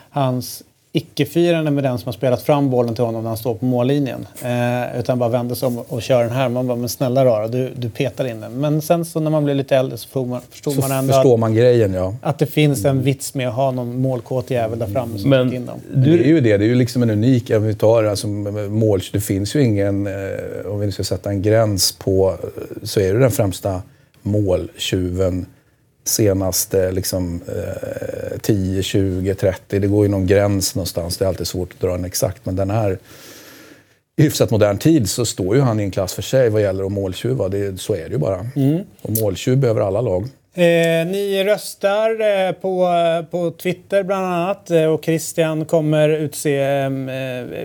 hans 0.09 0.63
icke-firande 0.93 1.71
med 1.71 1.83
den 1.83 1.97
som 1.97 2.07
har 2.07 2.13
spelat 2.13 2.41
fram 2.41 2.69
bollen 2.69 2.95
till 2.95 3.03
honom 3.03 3.23
när 3.23 3.29
han 3.29 3.37
står 3.37 3.55
på 3.55 3.65
mållinjen. 3.65 4.27
Eh, 4.43 4.99
utan 4.99 5.19
bara 5.19 5.29
vände 5.29 5.55
sig 5.55 5.67
om 5.67 5.77
och 5.77 6.01
kör 6.01 6.23
den 6.23 6.31
här. 6.31 6.49
Man 6.49 6.67
bara, 6.67 6.77
men 6.77 6.89
snälla 6.89 7.25
rara, 7.25 7.47
du, 7.47 7.71
du 7.75 7.89
petar 7.89 8.27
in 8.27 8.41
den. 8.41 8.51
Men 8.53 8.81
sen 8.81 9.05
så 9.05 9.19
när 9.19 9.31
man 9.31 9.43
blev 9.43 9.55
lite 9.55 9.75
äldre 9.77 9.97
så 9.97 10.03
förstod 10.07 10.27
man, 10.27 10.41
förstod 10.49 10.73
Så 10.73 10.81
man 10.81 10.91
ändå 10.91 11.13
förstår 11.13 11.33
att, 11.33 11.39
man 11.39 11.55
grejen, 11.55 11.93
ja. 11.93 12.15
att 12.21 12.39
det 12.39 12.45
finns 12.45 12.85
en 12.85 13.01
vits 13.03 13.33
med 13.33 13.47
att 13.47 13.55
ha 13.55 13.71
någon 13.71 14.01
målkåt 14.01 14.51
jävel 14.51 14.79
där 14.79 14.87
framme 14.87 15.19
som 15.19 15.29
Men 15.29 15.53
in 15.53 15.65
dem. 15.65 15.79
Men 15.91 16.01
Det 16.01 16.09
är 16.09 16.17
du, 16.17 16.23
ju 16.25 16.41
det. 16.41 16.57
Det 16.57 16.65
är 16.65 16.69
ju 16.69 16.75
liksom 16.75 17.03
en 17.03 17.09
unik... 17.09 17.51
Om 17.51 17.63
vi 17.63 17.75
tar 17.75 18.03
alltså, 18.03 18.27
mål... 18.27 19.01
Det 19.11 19.21
finns 19.21 19.55
ju 19.55 19.63
ingen... 19.63 20.07
Eh, 20.07 20.13
om 20.71 20.79
vi 20.79 20.85
nu 20.85 20.91
ska 20.91 21.03
sätta 21.03 21.29
en 21.29 21.41
gräns 21.41 21.91
på... 21.91 22.37
eh, 22.43 22.47
Så 22.83 22.99
är 22.99 23.13
det 23.13 23.19
den 23.19 23.31
främsta 23.31 23.81
måltjuven 24.21 25.45
senaste 26.03 26.91
liksom, 26.91 27.41
eh, 27.47 28.37
10, 28.41 28.83
20, 28.83 29.35
30. 29.35 29.79
Det 29.79 29.87
går 29.87 30.05
ju 30.05 30.11
någon 30.11 30.27
gräns 30.27 30.75
någonstans. 30.75 31.17
Det 31.17 31.25
är 31.25 31.29
alltid 31.29 31.47
svårt 31.47 31.73
att 31.73 31.79
dra 31.79 31.91
den 31.91 32.05
exakt. 32.05 32.45
Men 32.45 32.55
den 32.55 32.69
här... 32.69 32.99
I 34.17 34.23
hyfsat 34.23 34.51
modern 34.51 34.77
tid 34.77 35.09
så 35.09 35.25
står 35.25 35.55
ju 35.55 35.61
han 35.61 35.79
i 35.79 35.83
en 35.83 35.91
klass 35.91 36.13
för 36.13 36.21
sig 36.21 36.49
vad 36.49 36.61
gäller 36.61 36.83
att 36.83 36.91
måltjuva. 36.91 37.49
Det, 37.49 37.81
så 37.81 37.93
är 37.93 38.03
det 38.03 38.11
ju 38.11 38.17
bara. 38.17 38.45
Och 39.01 39.09
måltjuv 39.09 39.57
behöver 39.57 39.81
alla 39.81 40.01
lag. 40.01 40.27
Eh, 40.53 41.07
ni 41.07 41.43
röstar 41.43 42.09
eh, 42.09 42.51
på, 42.51 42.87
på 43.31 43.51
Twitter 43.51 44.03
bland 44.03 44.25
annat 44.25 44.71
eh, 44.71 44.85
och 44.85 45.05
Christian 45.05 45.65
kommer 45.65 46.09
utse 46.09 46.59
eh, 46.59 46.89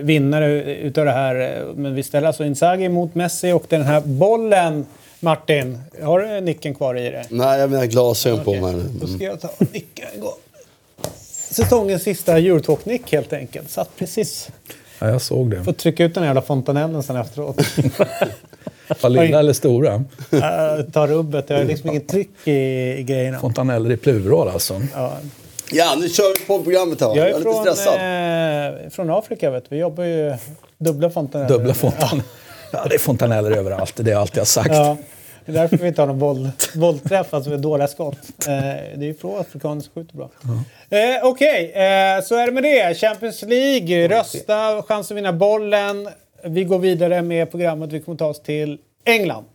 vinnare 0.01 0.63
utav 0.63 1.05
det 1.05 1.11
här. 1.11 1.65
Men 1.75 1.95
vi 1.95 2.03
ställer 2.03 2.27
alltså 2.27 2.45
Inzaghi 2.45 2.89
mot 2.89 3.15
Messi 3.15 3.51
och 3.51 3.65
den 3.69 3.81
här 3.81 4.01
bollen, 4.01 4.85
Martin, 5.31 5.79
har 6.03 6.19
du 6.19 6.41
nicken 6.41 6.75
kvar 6.75 6.95
i 6.97 7.09
dig? 7.09 7.25
Nej, 7.29 7.59
jag 7.59 7.69
menar 7.71 7.85
glasögon 7.85 8.43
på 8.43 8.51
Okej, 8.51 8.61
mig. 8.61 8.75
Då 9.01 9.07
ska 9.07 9.23
jag 9.23 9.41
ta 9.41 9.49
nicken 9.71 10.05
igång. 10.15 10.31
Säsongens 11.51 12.03
sista 12.03 12.37
Eurotalk-nick 12.37 13.11
helt 13.11 13.33
enkelt. 13.33 13.69
Satt 13.69 13.89
precis. 13.97 14.49
Ja, 14.99 15.09
jag 15.09 15.21
såg 15.21 15.51
det. 15.51 15.63
Får 15.63 15.71
trycka 15.73 16.03
ut 16.05 16.13
den 16.13 16.23
här 16.23 16.29
jävla 16.29 16.41
fontanellen 16.41 17.03
sen 17.03 17.15
efteråt. 17.15 17.57
Var 19.01 19.09
lilla 19.09 19.39
eller 19.39 19.53
stora? 19.53 19.93
äh, 20.31 20.41
ta 20.93 21.07
rubbet. 21.07 21.45
Jag 21.49 21.57
har 21.57 21.63
liksom 21.65 21.89
inget 21.89 22.07
tryck 22.07 22.29
i, 22.47 22.51
i 22.99 23.03
grejerna. 23.03 23.39
Fontaneller 23.39 23.91
i 23.91 23.97
plural 23.97 24.47
alltså. 24.49 24.81
Ja, 24.95 25.13
Ja, 25.71 25.95
nu 25.99 26.09
kör 26.09 26.39
vi 26.39 26.45
på 26.45 26.63
programmet 26.63 27.01
här. 27.01 27.07
Jag 27.07 27.17
Jag 27.17 27.25
är 27.27 27.33
är 27.33 27.37
lite 27.37 27.41
från, 27.51 27.65
stressad. 27.65 28.83
eh, 28.85 28.89
från 28.89 29.09
Afrika. 29.09 29.49
Vet 29.49 29.63
du. 29.69 29.75
Vi 29.75 29.81
jobbar 29.81 30.03
ju 30.03 30.33
dubbla 30.77 31.09
fontaneller. 31.09 31.49
Dubbla 31.57 31.73
fontaneller. 31.73 32.23
Ja, 32.71 32.85
det 32.89 32.95
är 32.95 32.99
fontaneller 32.99 33.51
överallt. 33.51 33.93
Det 33.95 34.11
är 34.11 34.15
allt 34.15 34.35
jag 34.35 34.41
har 34.41 34.45
sagt. 34.45 34.69
Ja, 34.73 34.97
det 35.47 35.51
är 35.51 35.61
därför 35.61 35.77
vi 35.77 35.87
inte 35.87 36.01
har 36.01 36.07
någon 36.07 36.19
boll, 36.19 36.49
bollträff, 36.75 37.33
alltså 37.33 37.49
med 37.49 37.59
dåliga 37.59 37.87
skott. 37.87 38.17
Eh, 38.47 38.53
det 38.95 39.01
är 39.01 39.03
ju 39.03 39.13
få 39.13 39.37
afrikaner 39.37 39.81
som 39.81 39.91
skjuter 39.93 40.15
bra. 40.15 40.29
Eh, 40.89 41.23
Okej, 41.23 41.71
eh, 41.71 42.23
så 42.23 42.35
är 42.35 42.45
det 42.45 42.51
med 42.51 42.63
det. 42.63 42.97
Champions 42.97 43.41
League, 43.41 44.07
rösta, 44.07 44.83
chans 44.83 45.11
att 45.11 45.17
vinna 45.17 45.33
bollen. 45.33 46.09
Vi 46.43 46.63
går 46.63 46.79
vidare 46.79 47.21
med 47.21 47.51
programmet. 47.51 47.91
Vi 47.91 47.99
kommer 47.99 48.17
ta 48.17 48.25
oss 48.25 48.41
till 48.41 48.77
England. 49.05 49.45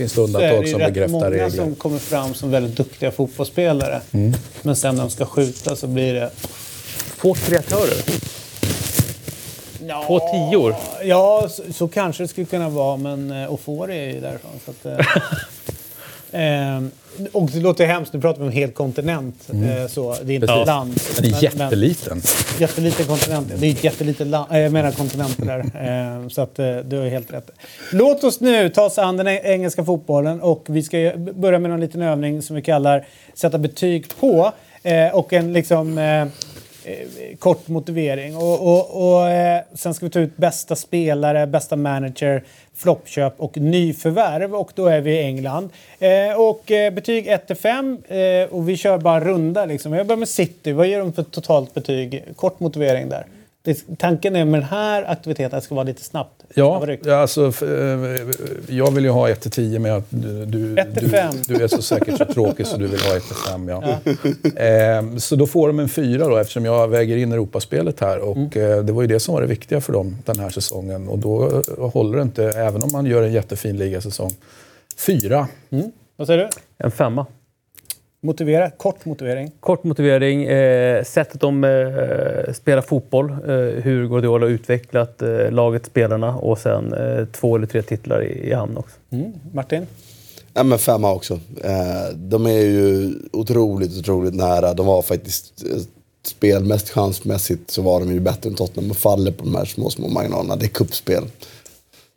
Finns 0.00 0.12
det 0.12 0.20
undantag 0.20 0.64
det 0.64 0.70
som 0.70 0.80
ju 0.80 0.86
rätt 0.86 0.94
bekräftar 0.94 1.12
många 1.12 1.30
regler. 1.30 1.50
som 1.50 1.74
kommer 1.74 1.98
fram 1.98 2.34
som 2.34 2.50
väldigt 2.50 2.76
duktiga 2.76 3.10
fotbollsspelare. 3.10 4.00
Mm. 4.12 4.32
Men 4.62 4.76
sen 4.76 4.94
när 4.94 5.02
de 5.02 5.10
ska 5.10 5.26
skjuta 5.26 5.76
så 5.76 5.86
blir 5.86 6.14
det... 6.14 6.30
Två 7.20 7.34
kreatörer. 7.34 8.02
Ja, 9.86 10.04
Två 10.06 10.20
tior. 10.20 10.74
Ja, 11.04 11.48
så, 11.50 11.62
så 11.72 11.88
kanske 11.88 12.22
det 12.22 12.28
skulle 12.28 12.46
kunna 12.46 12.68
vara, 12.68 12.96
men 12.96 13.30
eh, 13.30 13.52
Ofori 13.52 13.98
är 13.98 14.14
ju 14.14 14.20
därifrån. 14.20 14.50
Så 14.64 14.70
att, 14.70 14.86
eh, 16.32 16.76
eh, 16.76 16.82
och 17.32 17.50
det 17.50 17.60
låter 17.60 17.86
hemskt, 17.86 18.12
nu 18.12 18.20
pratar 18.20 18.38
vi 18.38 18.42
om 18.42 18.48
en 18.48 18.54
hel 18.56 18.70
kontinent. 18.70 19.48
Eh, 19.52 19.86
så, 19.88 20.16
det 20.22 20.32
är 20.32 20.34
inte 20.34 20.52
ett 20.52 20.66
land. 20.66 21.00
Den 21.16 21.24
är 21.24 21.30
Men- 21.30 21.40
jätteliten. 21.40 22.22
Jätteliten 22.58 23.06
kontinent. 23.06 23.48
Det 23.56 23.66
är 23.66 23.70
ett 23.70 23.84
jättelitet 23.84 24.26
land. 24.26 24.46
Jag 24.50 24.72
menar 24.72 24.92
kontinenter 24.92 25.44
där. 25.46 25.60
Eh, 26.22 26.28
så 26.28 26.42
att 26.42 26.58
eh, 26.58 26.76
du 26.76 26.98
har 26.98 27.06
helt 27.08 27.32
rätt. 27.32 27.50
Låt 27.92 28.24
oss 28.24 28.40
nu 28.40 28.68
ta 28.68 28.82
oss 28.84 28.98
an 28.98 29.16
den 29.16 29.28
eng- 29.28 29.40
engelska 29.44 29.84
fotbollen 29.84 30.40
och 30.40 30.64
vi 30.68 30.82
ska 30.82 31.12
börja 31.34 31.58
med 31.58 31.70
en 31.70 31.80
liten 31.80 32.02
övning 32.02 32.42
som 32.42 32.56
vi 32.56 32.62
kallar 32.62 33.06
sätta 33.34 33.58
betyg 33.58 34.06
på. 34.20 34.52
Eh, 34.82 35.14
och 35.14 35.32
en 35.32 35.52
liksom 35.52 35.98
eh, 35.98 36.04
eh, 36.22 36.28
Eh, 36.84 37.36
kort 37.38 37.68
motivering. 37.68 38.36
Och, 38.36 38.66
och, 38.66 39.12
och, 39.12 39.28
eh, 39.28 39.62
sen 39.74 39.94
ska 39.94 40.06
vi 40.06 40.10
ta 40.10 40.20
ut 40.20 40.36
bästa 40.36 40.76
spelare, 40.76 41.46
bästa 41.46 41.76
manager, 41.76 42.44
floppköp 42.74 43.34
och 43.36 43.56
nyförvärv. 43.56 44.54
Och 44.54 44.72
då 44.74 44.86
är 44.86 45.00
vi 45.00 45.10
i 45.10 45.22
England. 45.22 45.70
Eh, 45.98 46.40
och 46.40 46.70
eh, 46.70 46.92
betyg 46.92 47.26
1 47.26 47.58
5 47.60 47.98
eh, 48.08 48.18
och 48.50 48.68
vi 48.68 48.76
kör 48.76 48.98
bara 48.98 49.20
runda. 49.20 49.64
Liksom. 49.64 49.92
Jag 49.92 50.06
börjar 50.06 50.18
med 50.18 50.28
City. 50.28 50.72
Vad 50.72 50.86
ger 50.86 50.98
de 50.98 51.12
för 51.12 51.22
totalt 51.22 51.74
betyg? 51.74 52.24
Kort 52.36 52.60
motivering 52.60 53.08
där. 53.08 53.26
Det, 53.62 53.98
tanken 53.98 54.36
är 54.36 54.44
med 54.44 54.60
den 54.60 54.68
här 54.68 55.04
aktiviteten 55.10 55.56
att 55.56 55.62
det 55.62 55.64
ska 55.66 55.74
vara 55.74 55.84
lite 55.84 56.04
snabbt. 56.04 56.42
Ja, 56.54 56.86
ja, 57.04 57.16
alltså, 57.16 57.46
eh, 57.46 58.28
jag 58.68 58.90
vill 58.90 59.04
ju 59.04 59.10
ha 59.10 59.28
1 59.28 59.40
till 59.40 59.50
10 59.50 59.78
men 59.78 59.92
att 59.92 60.04
du, 60.10 60.46
du, 60.46 60.76
Ett 60.78 60.94
till 60.94 61.04
du, 61.04 61.10
fem. 61.10 61.34
du 61.48 61.54
är 61.64 61.68
så 61.68 61.82
säkert 61.82 62.18
så 62.18 62.24
tråkig 62.24 62.66
så 62.66 62.76
du 62.76 62.86
vill 62.86 63.00
ha 63.00 63.16
1 63.16 63.22
till 63.26 63.36
5. 63.36 63.68
Ja. 63.68 63.82
Eh, 64.64 65.16
så 65.16 65.36
då 65.36 65.46
får 65.46 65.66
de 65.68 65.78
en 65.78 65.88
4 65.88 66.28
då 66.28 66.36
eftersom 66.36 66.64
jag 66.64 66.88
väger 66.88 67.16
in 67.16 67.32
Europaspelet 67.32 68.00
här 68.00 68.18
och 68.18 68.36
Mm. 68.36 68.78
eh, 68.78 68.84
det 68.84 68.92
var 68.92 69.02
ju 69.02 69.08
det 69.08 69.20
som 69.20 69.34
var 69.34 69.40
det 69.40 69.46
viktiga 69.46 69.80
för 69.80 69.92
dem 69.92 70.16
den 70.24 70.38
här 70.38 70.50
säsongen 70.50 71.08
och 71.08 71.18
då 71.18 71.62
eh, 71.78 71.90
håller 71.90 72.16
det 72.16 72.22
inte 72.22 72.44
även 72.44 72.82
om 72.82 72.88
man 72.92 73.06
gör 73.06 73.22
en 73.22 73.32
jättefin 73.32 73.76
ligasäsong. 73.76 74.30
4. 75.06 75.46
Vad 76.16 76.26
säger 76.26 76.38
du? 76.38 76.48
En 76.84 76.90
femma. 76.90 77.26
Motivera. 78.22 78.70
Kort 78.70 79.04
motivering. 79.04 79.50
Kort 79.60 79.84
motivering. 79.84 80.44
Eh, 80.44 81.04
sättet 81.04 81.40
de 81.40 81.64
eh, 81.64 82.52
spelar 82.52 82.82
fotboll. 82.82 83.30
Eh, 83.30 83.82
hur 83.82 84.08
Guardiola 84.08 84.46
har 84.46 84.50
utvecklat 84.50 85.22
eh, 85.22 85.50
laget, 85.50 85.86
spelarna 85.86 86.36
och 86.36 86.58
sen 86.58 86.92
eh, 86.92 87.24
två 87.26 87.56
eller 87.56 87.66
tre 87.66 87.82
titlar 87.82 88.24
i, 88.24 88.48
i 88.48 88.52
hamn 88.52 88.76
också. 88.76 88.96
Mm. 89.10 89.32
Martin? 89.52 89.86
Ja, 90.54 90.62
men 90.62 90.78
femma 90.78 91.12
också. 91.12 91.40
Eh, 91.64 92.14
de 92.14 92.46
är 92.46 92.50
ju 92.50 93.14
otroligt, 93.32 93.98
otroligt 93.98 94.34
nära. 94.34 94.74
De 94.74 94.86
var 94.86 95.02
faktiskt 95.02 95.64
eh, 95.70 95.82
spelmässigt, 96.26 96.90
chansmässigt 96.90 97.70
så 97.70 97.82
var 97.82 98.00
de 98.00 98.12
ju 98.12 98.20
bättre 98.20 98.50
än 98.50 98.54
Tottenham 98.56 98.90
och 98.90 98.96
faller 98.96 99.32
på 99.32 99.44
de 99.44 99.54
här 99.54 99.64
små, 99.64 99.90
små 99.90 100.08
marginalerna. 100.08 100.56
Det 100.56 100.66
är 100.66 100.68
kuppspel. 100.68 101.24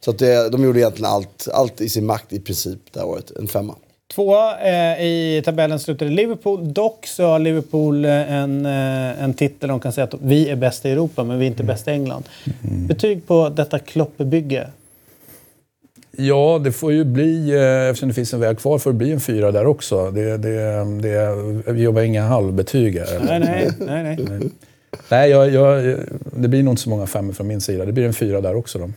Så 0.06 0.12
att 0.12 0.20
det, 0.20 0.50
de 0.50 0.64
gjorde 0.64 0.80
egentligen 0.80 1.12
allt, 1.12 1.48
allt 1.54 1.82
i 1.82 1.90
sin 1.90 2.06
makt 2.06 2.34
i 2.34 2.40
princip 2.40 2.80
det 2.92 3.00
här 3.00 3.08
året. 3.08 3.32
En 3.40 3.48
femma. 3.48 3.76
Tvåa 4.16 4.60
eh, 4.60 5.06
i 5.06 5.42
tabellen 5.46 5.80
slutade 5.80 6.12
Liverpool. 6.12 6.74
Dock 6.74 7.08
så 7.08 7.26
har 7.26 7.40
Liverpool 7.40 8.06
eh, 8.06 8.34
en, 8.34 8.66
eh, 8.66 9.24
en 9.24 9.34
titel 9.34 9.70
de 9.70 9.80
kan 9.80 9.92
säga 9.92 10.06
att 10.06 10.16
vi 10.22 10.50
är 10.50 10.56
bäst 10.56 10.86
i 10.86 10.92
Europa 10.92 11.24
men 11.24 11.40
vi 11.40 11.46
är 11.46 11.50
inte 11.50 11.64
bäst 11.64 11.88
i 11.88 11.92
England. 11.92 12.24
Betyg 12.88 13.28
på 13.28 13.50
detta 13.50 13.80
Kloppebygge? 13.80 14.68
Ja, 16.18 16.62
det 16.64 16.72
får 16.72 16.94
ju 16.94 17.04
bli, 17.04 17.50
eh, 17.56 17.90
eftersom 17.90 18.10
det 18.10 18.16
finns 18.16 18.34
en 18.34 18.40
väg 18.40 18.60
kvar, 18.60 18.80
får 18.80 18.92
det 18.92 18.98
bli 18.98 19.12
en 19.12 19.20
4 19.20 19.52
där 19.52 19.66
också. 19.66 20.12
Det, 20.12 20.38
det, 20.38 20.86
det, 21.02 21.72
vi 21.72 21.82
jobbar 21.82 22.02
inga 22.02 22.28
halvbetyg 22.28 22.98
här. 22.98 23.20
Nej, 23.26 23.40
nej, 23.40 23.72
nej. 23.80 24.18
nej. 24.30 24.50
Nej, 25.10 25.30
jag, 25.30 25.50
jag, 25.50 25.98
det 26.36 26.48
blir 26.48 26.64
nog 26.64 26.72
inte 26.72 26.82
så 26.82 26.90
många 26.90 27.08
femmor 27.08 27.34
från 27.34 27.48
min 27.48 27.62
sida. 27.62 27.86
Det 27.86 27.92
blir 27.92 28.06
en 28.06 28.14
fyra 28.14 28.42
där 28.42 28.56
också. 28.56 28.80
Då. 28.80 28.90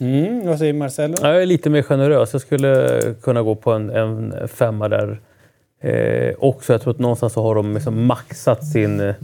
Mm, 0.00 0.46
vad 0.46 0.58
säger 0.58 0.72
Marcelo? 0.72 1.14
Ja, 1.22 1.32
Jag 1.32 1.42
är 1.42 1.46
lite 1.46 1.70
mer 1.70 1.82
generös. 1.82 2.32
Jag 2.32 2.42
skulle 2.42 3.00
kunna 3.22 3.42
gå 3.42 3.54
på 3.54 3.72
en, 3.72 3.90
en 3.90 4.48
femma 4.48 4.88
där 4.88 5.20
eh, 5.80 6.34
också. 6.38 6.72
Jag 6.72 6.82
tror 6.82 6.90
att 6.90 6.98
någonstans 6.98 7.32
så 7.32 7.42
har 7.42 7.54
de 7.54 7.74
liksom 7.74 8.06
maxat 8.06 8.66
sin 8.66 9.00
eh, 9.00 9.14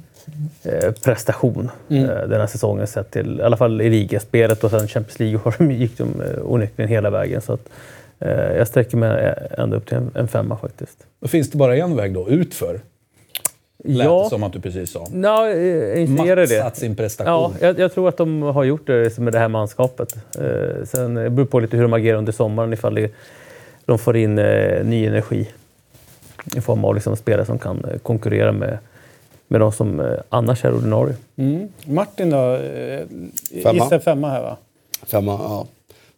prestation 1.05 1.71
eh, 1.89 2.03
den 2.03 2.41
här 2.41 2.47
säsongen 2.47 2.87
sett 2.87 3.11
till 3.11 3.41
i 3.41 3.43
alla 3.43 3.57
fall 3.57 3.81
i 3.81 3.91
ligaspelet 3.91 4.65
och 4.65 4.71
sen 4.71 4.89
Champions 4.89 5.19
League 5.21 5.41
har 5.45 5.55
de, 5.59 5.71
gick 5.73 5.99
de 5.99 6.21
eh, 6.23 6.53
onekligen 6.53 6.89
hela 6.89 7.11
vägen. 7.11 7.41
Så 7.41 7.53
att, 7.53 7.69
eh, 8.19 8.57
jag 8.57 8.69
sträcker 8.69 8.97
mig 8.97 9.35
ända 9.59 9.77
upp 9.77 9.87
till 9.87 9.97
en, 9.97 10.11
en 10.15 10.29
femma 10.29 10.57
faktiskt. 10.57 11.07
Då 11.21 11.29
finns 11.29 11.51
det 11.51 11.59
bara 11.59 11.77
en 11.77 11.97
väg 11.97 12.15
då, 12.15 12.29
utför. 12.29 12.81
Lät 13.85 14.05
Ja. 14.05 14.29
som 14.29 14.43
att 14.43 14.53
du 14.53 14.61
precis 14.61 14.93
sa. 14.93 15.07
Ja, 15.13 15.49
eh, 15.49 15.55
är 15.57 16.37
det. 16.37 16.43
Maxat 16.43 16.77
sin 16.77 16.97
prestation. 16.97 17.55
Ja, 17.61 17.67
jag, 17.67 17.79
jag 17.79 17.93
tror 17.93 18.09
att 18.09 18.17
de 18.17 18.43
har 18.43 18.65
gjort 18.65 18.87
det 18.87 19.19
med 19.19 19.33
det 19.33 19.39
här 19.39 19.49
manskapet. 19.49 20.17
Eh, 20.39 20.85
sen 20.85 21.15
det 21.15 21.31
beror 21.31 21.47
på 21.47 21.61
lite 21.61 21.77
hur 21.77 21.83
de 21.83 21.93
agerar 21.93 22.19
under 22.19 22.33
sommaren 22.33 22.73
ifall 22.73 22.95
det, 22.95 23.11
de 23.85 23.99
får 23.99 24.17
in 24.17 24.39
eh, 24.39 24.85
ny 24.85 25.07
energi 25.07 25.49
i 26.57 26.61
form 26.61 26.85
av 26.85 26.95
liksom 26.95 27.17
spelare 27.17 27.47
som 27.47 27.59
kan 27.59 27.85
eh, 27.85 27.99
konkurrera 27.99 28.53
med, 28.53 28.79
med 29.49 29.61
de 29.61 29.73
som 29.73 30.01
eh, 30.01 30.07
annars 30.29 30.65
är 30.65 30.75
ordinarie. 30.75 31.15
Mm. 31.37 31.69
Martin 31.85 32.31
då? 32.31 32.55
Eh, 32.55 33.01
Femma. 33.63 33.75
Gissar 33.85 33.99
femma 33.99 34.31
här 34.31 34.43
va? 34.43 34.57
Femma, 35.07 35.33
ja. 35.33 35.67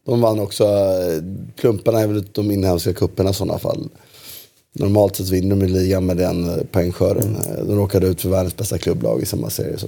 De 0.05 0.21
vann 0.21 0.41
också, 0.41 0.65
eh, 0.65 1.23
klumparna 1.57 2.01
är 2.01 2.07
väl 2.07 2.25
de 2.33 2.51
inhemska 2.51 2.93
cuperna 2.93 3.31
i 3.31 3.35
sådana 3.35 3.59
fall. 3.59 3.89
Normalt 4.73 5.17
sett 5.17 5.29
vinner 5.29 5.57
de 5.57 5.67
ligan 5.67 6.07
med 6.07 6.17
den 6.17 6.49
eh, 6.49 6.65
poängskörden. 6.73 7.37
Eh, 7.37 7.65
De 7.65 7.77
råkade 7.77 8.07
ut 8.07 8.21
för 8.21 8.29
världens 8.29 8.57
bästa 8.57 8.79
klubblag 8.79 9.23
i 9.23 9.27
samma 9.27 9.51
serie. 9.51 9.79
Så. 9.79 9.87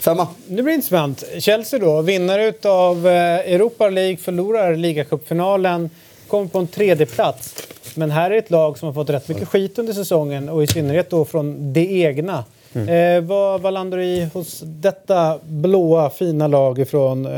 Femma. 0.00 0.28
Nu 0.48 0.54
blir 0.62 0.64
det 0.64 0.74
intressant. 0.74 1.24
Chelsea 1.38 1.78
då, 1.80 2.02
vinnare 2.02 2.52
av 2.64 3.06
Europa 3.06 3.88
League, 3.88 4.16
förlorar 4.16 4.76
ligacupfinalen, 4.76 5.90
kommer 6.28 6.46
på 6.48 6.58
en 6.58 6.66
tredje 6.66 7.06
plats. 7.06 7.54
Men 7.94 8.10
här 8.10 8.30
är 8.30 8.38
ett 8.38 8.50
lag 8.50 8.78
som 8.78 8.86
har 8.86 8.92
fått 8.92 9.10
rätt 9.10 9.28
mycket 9.28 9.48
skit 9.48 9.78
under 9.78 9.92
säsongen 9.92 10.48
och 10.48 10.62
i 10.62 10.66
synnerhet 10.66 11.10
då 11.10 11.24
från 11.24 11.72
det 11.72 11.92
egna. 11.92 12.44
Eh, 12.74 13.20
vad, 13.22 13.60
vad 13.60 13.72
landar 13.74 13.98
du 13.98 14.04
i 14.04 14.24
hos 14.34 14.62
detta 14.64 15.38
blåa 15.48 16.10
fina 16.10 16.46
lag 16.46 16.78
ifrån 16.78 17.26
eh, 17.26 17.32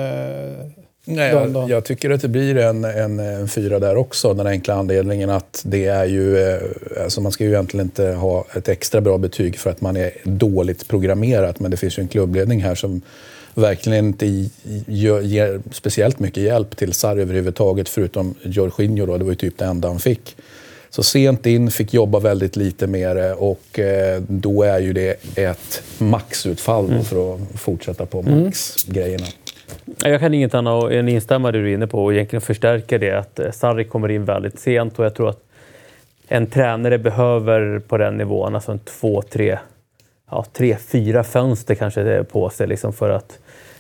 Nej, 1.11 1.31
jag, 1.33 1.71
jag 1.71 1.85
tycker 1.85 2.11
att 2.11 2.23
det 2.23 2.29
blir 2.29 2.57
en, 2.57 2.85
en, 2.85 3.19
en 3.19 3.49
fyra 3.49 3.79
där 3.79 3.97
också. 3.97 4.35
Den 4.35 4.47
enkla 4.47 4.75
anledningen 4.75 5.31
att 5.31 5.63
det 5.67 5.87
är 5.87 6.05
ju... 6.05 6.39
eh, 6.39 6.59
Alltså 7.05 7.21
man 7.21 7.33
ska 7.33 7.45
ju 7.45 7.51
egentligen 7.51 7.87
inte 7.87 8.05
ha 8.07 8.45
ett 8.57 8.69
extra 8.69 9.01
bra 9.01 9.19
betyg 9.19 9.59
för 9.59 9.71
att 9.71 9.81
man 9.81 9.97
är 9.97 10.11
dåligt 10.25 10.89
programmerat. 10.89 11.61
Men 11.61 11.71
det 11.71 11.77
finns 11.77 11.99
ju 11.99 12.01
en 12.01 12.09
klubbledning 12.09 12.63
här 12.63 12.75
som 12.75 13.01
verkligen 13.55 14.05
inte 14.07 14.27
ger 14.87 15.61
speciellt 15.73 16.19
mycket 16.19 16.43
hjälp 16.43 16.77
till 16.77 16.93
Sarri 16.93 17.23
överhuvudtaget. 17.23 17.89
Förutom 17.89 18.35
Jorginho 18.43 19.07
då, 19.07 19.17
det 19.19 19.25
var 19.25 19.31
ju 19.33 19.37
typ 19.37 19.59
det 19.59 19.65
enda 19.65 19.89
han 19.89 19.99
fick. 20.01 20.37
Så 20.93 21.03
sent 21.03 21.47
in, 21.47 21.71
fick 21.71 21.95
jobba 21.95 22.19
väldigt 22.19 22.57
lite 22.57 22.87
med 22.87 23.17
det 23.17 23.35
och 23.35 23.79
eh, 23.79 24.23
då 24.29 24.63
är 24.63 24.79
ju 24.81 24.93
det 24.93 25.17
ett 25.37 25.83
maxutfall 25.99 26.91
då 26.91 27.03
för 27.03 27.35
att 27.35 27.41
fortsätta 27.61 28.07
på 28.07 28.23
maxgrejerna. 28.23 29.27
Jag 30.05 30.21
kan 30.21 30.35
inget 30.35 30.55
annat 30.55 30.91
än 30.91 31.09
instämma 31.09 31.49
i 31.49 31.53
det 31.53 31.59
du 31.59 31.71
är 31.71 31.75
inne 31.75 31.87
på 31.87 32.05
och 32.05 32.13
egentligen 32.13 32.41
förstärka 32.41 32.99
det 32.99 33.11
att 33.11 33.39
eh, 33.39 33.51
Sarri 33.51 33.85
kommer 33.85 34.11
in 34.11 34.25
väldigt 34.25 34.59
sent 34.59 34.99
och 34.99 35.05
jag 35.05 35.15
tror 35.15 35.29
att 35.29 35.43
en 36.29 36.47
tränare 36.47 36.99
behöver 36.99 37.79
på 37.79 37.97
den 37.97 38.17
nivån, 38.17 38.55
alltså 38.55 38.73
en 38.73 38.79
två, 38.79 39.23
tre, 39.23 39.59
ja, 40.31 40.45
tre, 40.53 40.77
fyra 40.77 41.25
fönster 41.25 41.75
kanske 41.75 42.03
det 42.03 42.15
är 42.15 42.23
på 42.23 42.51
sig 42.51 42.67
liksom 42.67 42.93
för 42.93 43.11
att 43.11 43.39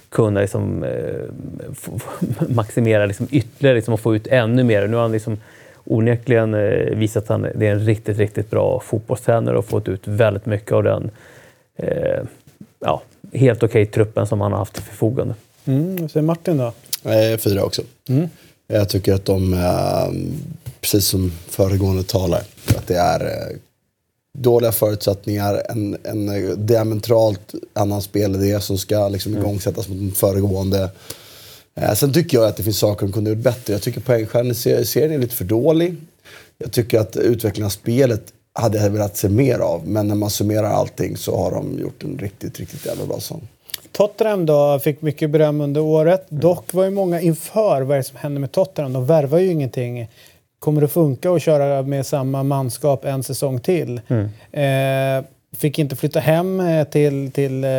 kunna 0.08 0.40
liksom, 0.40 0.84
eh, 0.84 2.48
maximera 2.48 3.06
liksom 3.06 3.28
ytterligare 3.30 3.76
liksom, 3.76 3.94
och 3.94 4.00
få 4.00 4.16
ut 4.16 4.26
ännu 4.26 4.64
mer. 4.64 4.86
Nu 4.86 4.96
har 4.96 5.02
han 5.02 5.12
liksom 5.12 5.38
onekligen 5.84 6.54
eh, 6.54 6.96
visat 6.96 7.22
att 7.22 7.28
han 7.28 7.42
det 7.54 7.66
är 7.66 7.72
en 7.72 7.80
riktigt, 7.80 8.18
riktigt 8.18 8.50
bra 8.50 8.80
fotbollstränare 8.80 9.58
och 9.58 9.64
fått 9.64 9.88
ut 9.88 10.08
väldigt 10.08 10.46
mycket 10.46 10.72
av 10.72 10.82
den 10.82 11.10
eh, 11.76 12.22
ja, 12.78 13.02
helt 13.32 13.62
okej 13.62 13.86
truppen 13.86 14.26
som 14.26 14.40
han 14.40 14.52
har 14.52 14.58
haft 14.58 14.74
till 14.74 14.82
förfogande. 14.82 15.34
Mm, 15.70 15.96
vad 15.96 16.10
säger 16.10 16.26
Martin 16.26 16.56
då? 16.56 16.72
Eh, 17.10 17.38
fyra 17.38 17.64
också. 17.64 17.82
Jag 18.68 18.88
tycker 18.88 19.14
att 19.14 19.24
de, 19.24 19.54
eh, 19.54 20.10
precis 20.80 21.06
som 21.06 21.32
föregående 21.48 22.02
talare, 22.02 22.42
att 22.76 22.86
det 22.86 22.96
är 22.96 23.20
eh, 23.20 23.56
dåliga 24.38 24.72
förutsättningar, 24.72 25.62
en, 25.68 25.96
en 26.04 26.28
eh, 26.28 26.56
diametralt 26.56 27.54
annan 27.72 28.02
spelidé 28.02 28.60
som 28.60 28.78
ska 28.78 29.08
liksom 29.08 29.38
igångsättas 29.38 29.88
mot 29.88 29.98
den 29.98 30.12
föregående. 30.12 30.90
Sen 31.94 32.12
tycker 32.12 32.38
jag 32.38 32.46
att 32.46 32.56
det 32.56 32.62
finns 32.62 32.78
saker 32.78 33.06
de 33.06 33.12
kunde 33.12 33.30
gjort 33.30 33.38
bättre. 33.38 33.72
Jag 33.72 33.82
tycker 33.82 34.84
serien 34.84 35.12
är 35.12 35.18
lite 35.18 35.34
för 35.34 35.44
dålig. 35.44 35.96
Jag 36.58 36.72
tycker 36.72 37.00
att 37.00 37.16
utvecklingen 37.16 37.66
av 37.66 37.70
spelet 37.70 38.22
hade 38.52 38.78
jag 38.78 38.90
velat 38.90 39.16
se 39.16 39.28
mer 39.28 39.58
av. 39.58 39.88
Men 39.88 40.08
när 40.08 40.14
man 40.14 40.30
summerar 40.30 40.70
allting 40.70 41.16
så 41.16 41.36
har 41.36 41.50
de 41.50 41.78
gjort 41.78 42.04
en 42.04 42.18
riktigt, 42.18 42.60
riktigt 42.60 42.86
jävla 42.86 43.06
bra 43.06 43.20
säsong. 43.20 43.48
Tottenham 43.92 44.46
då 44.46 44.78
fick 44.78 45.02
mycket 45.02 45.30
beröm 45.30 45.60
under 45.60 45.80
året. 45.80 46.26
Dock 46.28 46.74
var 46.74 46.84
ju 46.84 46.90
många 46.90 47.20
inför 47.20 47.82
vad 47.82 47.98
det 47.98 48.02
som 48.02 48.16
händer 48.16 48.40
med 48.40 48.52
Tottenham. 48.52 48.92
De 48.92 49.06
värvar 49.06 49.38
ju 49.38 49.50
ingenting. 49.50 50.08
kommer 50.58 50.80
det 50.80 50.88
funka 50.88 51.30
att 51.30 51.42
köra 51.42 51.82
med 51.82 52.06
samma 52.06 52.42
manskap 52.42 53.04
en 53.04 53.22
säsong 53.22 53.60
till? 53.60 54.00
Eh, 54.52 55.24
fick 55.56 55.78
inte 55.78 55.96
flytta 55.96 56.20
hem 56.20 56.60
eh, 56.60 56.84
till, 56.84 57.30
till 57.30 57.64
eh, 57.64 57.70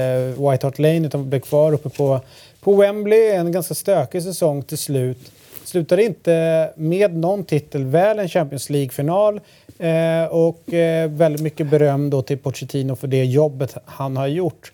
White 0.49 0.67
Hart 0.67 0.79
Lane 0.79 1.05
utan 1.05 1.29
blev 1.29 1.39
kvar 1.39 1.73
uppe 1.73 1.89
på, 1.89 2.19
på 2.61 2.75
Wembley. 2.75 3.29
En 3.31 3.51
ganska 3.51 3.73
stökig 3.73 4.23
säsong 4.23 4.63
till 4.63 4.77
slut. 4.77 5.31
Slutade 5.63 6.03
inte 6.03 6.69
med 6.75 7.15
någon 7.15 7.43
titel, 7.43 7.85
väl 7.85 8.19
en 8.19 8.29
Champions 8.29 8.69
League-final 8.69 9.39
eh, 9.79 10.25
och 10.25 10.73
eh, 10.73 11.09
väldigt 11.09 11.41
mycket 11.41 11.67
beröm 11.67 12.09
då 12.09 12.21
till 12.21 12.37
Pochettino 12.37 12.95
för 12.95 13.07
det 13.07 13.25
jobbet 13.25 13.77
han 13.85 14.17
har 14.17 14.27
gjort. 14.27 14.71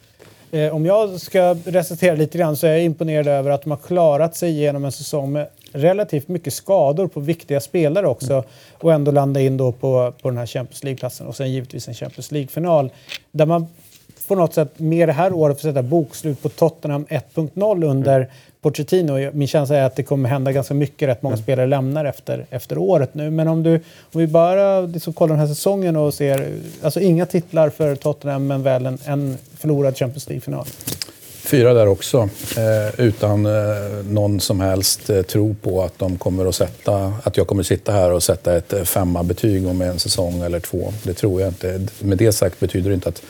Eh, 0.52 0.76
om 0.76 0.86
jag 0.86 1.22
ska 1.22 1.56
recitera 1.66 2.16
lite 2.16 2.38
grann 2.38 2.56
så 2.56 2.68
är 2.68 2.72
jag 2.72 2.84
imponerad 2.84 3.28
över 3.28 3.52
att 3.52 3.64
de 3.64 3.70
har 3.70 3.78
klarat 3.78 4.36
sig 4.36 4.52
genom 4.52 4.86
en 4.86 4.92
säsong 4.92 5.32
med 5.32 5.48
relativt 5.72 6.28
mycket 6.28 6.54
skador 6.54 7.08
på 7.08 7.20
viktiga 7.20 7.60
spelare 7.60 8.08
också 8.08 8.44
och 8.74 8.94
ändå 8.94 9.12
landa 9.12 9.42
in 9.42 9.58
då 9.58 9.72
på, 9.72 10.14
på 10.22 10.30
den 10.30 10.38
här 10.38 10.46
Champions 10.46 10.84
League-platsen 10.84 11.28
och 11.28 11.36
sen 11.36 11.52
givetvis 11.52 11.88
en 11.88 11.94
Champions 11.94 12.32
League-final 12.32 12.92
där 13.32 13.46
man 13.46 13.68
på 14.28 14.36
något 14.36 14.54
sätt 14.54 14.80
med 14.80 15.10
det 15.10 15.14
här 15.14 15.34
året 15.34 15.62
får 15.62 15.70
sätta 15.70 15.84
bokslut 15.84 16.42
på 16.42 16.50
Tottenham 16.50 17.06
1.0 17.06 17.86
under 17.86 18.30
Pochettino. 18.62 19.32
Min 19.34 19.48
känsla 19.48 19.76
är 19.76 19.84
att 19.84 19.96
det 19.96 20.04
kommer 20.04 20.30
hända 20.30 20.52
ganska 20.52 20.74
mycket. 20.74 21.10
Rätt 21.10 21.22
många 21.22 21.38
spelare 21.38 21.68
lämnar 21.68 22.06
efter, 22.06 22.46
efter 22.50 22.78
året 22.78 23.14
nu. 23.14 23.30
Men 23.30 23.48
om, 23.48 23.64
du, 23.64 23.76
om 24.12 24.22
vi 24.22 24.28
bara 24.28 24.82
liksom 24.82 25.14
kollar 25.14 25.36
den 25.36 25.40
här 25.40 25.56
säsongen 25.56 25.96
och 25.96 26.14
ser, 26.14 26.48
alltså 26.82 27.00
inga 27.00 27.26
titlar 27.26 27.70
för 27.70 27.96
Tottenham 27.96 28.48
men 28.48 28.64
väl 28.64 28.86
en, 28.86 28.98
en 29.06 29.38
förlorad 29.58 29.98
Champions 29.98 30.30
League-final. 30.30 30.66
Fyra 31.48 31.74
där 31.74 31.88
också, 31.88 32.30
eh, 32.58 33.06
utan 33.06 33.46
eh, 33.46 33.52
någon 34.10 34.40
som 34.40 34.60
helst 34.60 35.10
eh, 35.10 35.22
tro 35.22 35.56
på 35.62 35.84
att 35.84 36.00
de 36.00 36.18
kommer 36.18 36.46
att 36.46 36.56
sätta, 36.56 37.14
att 37.24 37.38
jag 37.38 37.48
kommer 37.48 37.62
att 37.62 37.68
sitta 37.68 37.92
här 37.92 38.12
och 38.12 38.24
sätta 38.24 38.58
ett 38.58 38.74
eh, 38.74 38.84
femma-betyg 38.84 39.68
om 39.68 39.82
en 39.82 40.00
säsong 40.00 40.42
eller 40.42 40.60
två. 40.60 40.94
Det 41.04 41.14
tror 41.14 41.42
jag 41.42 41.50
inte. 41.50 41.88
Med 42.00 42.18
det 42.18 42.32
sagt 42.32 42.60
betyder 42.60 42.90
det 42.90 42.94
inte 42.94 43.10
att 43.10 43.22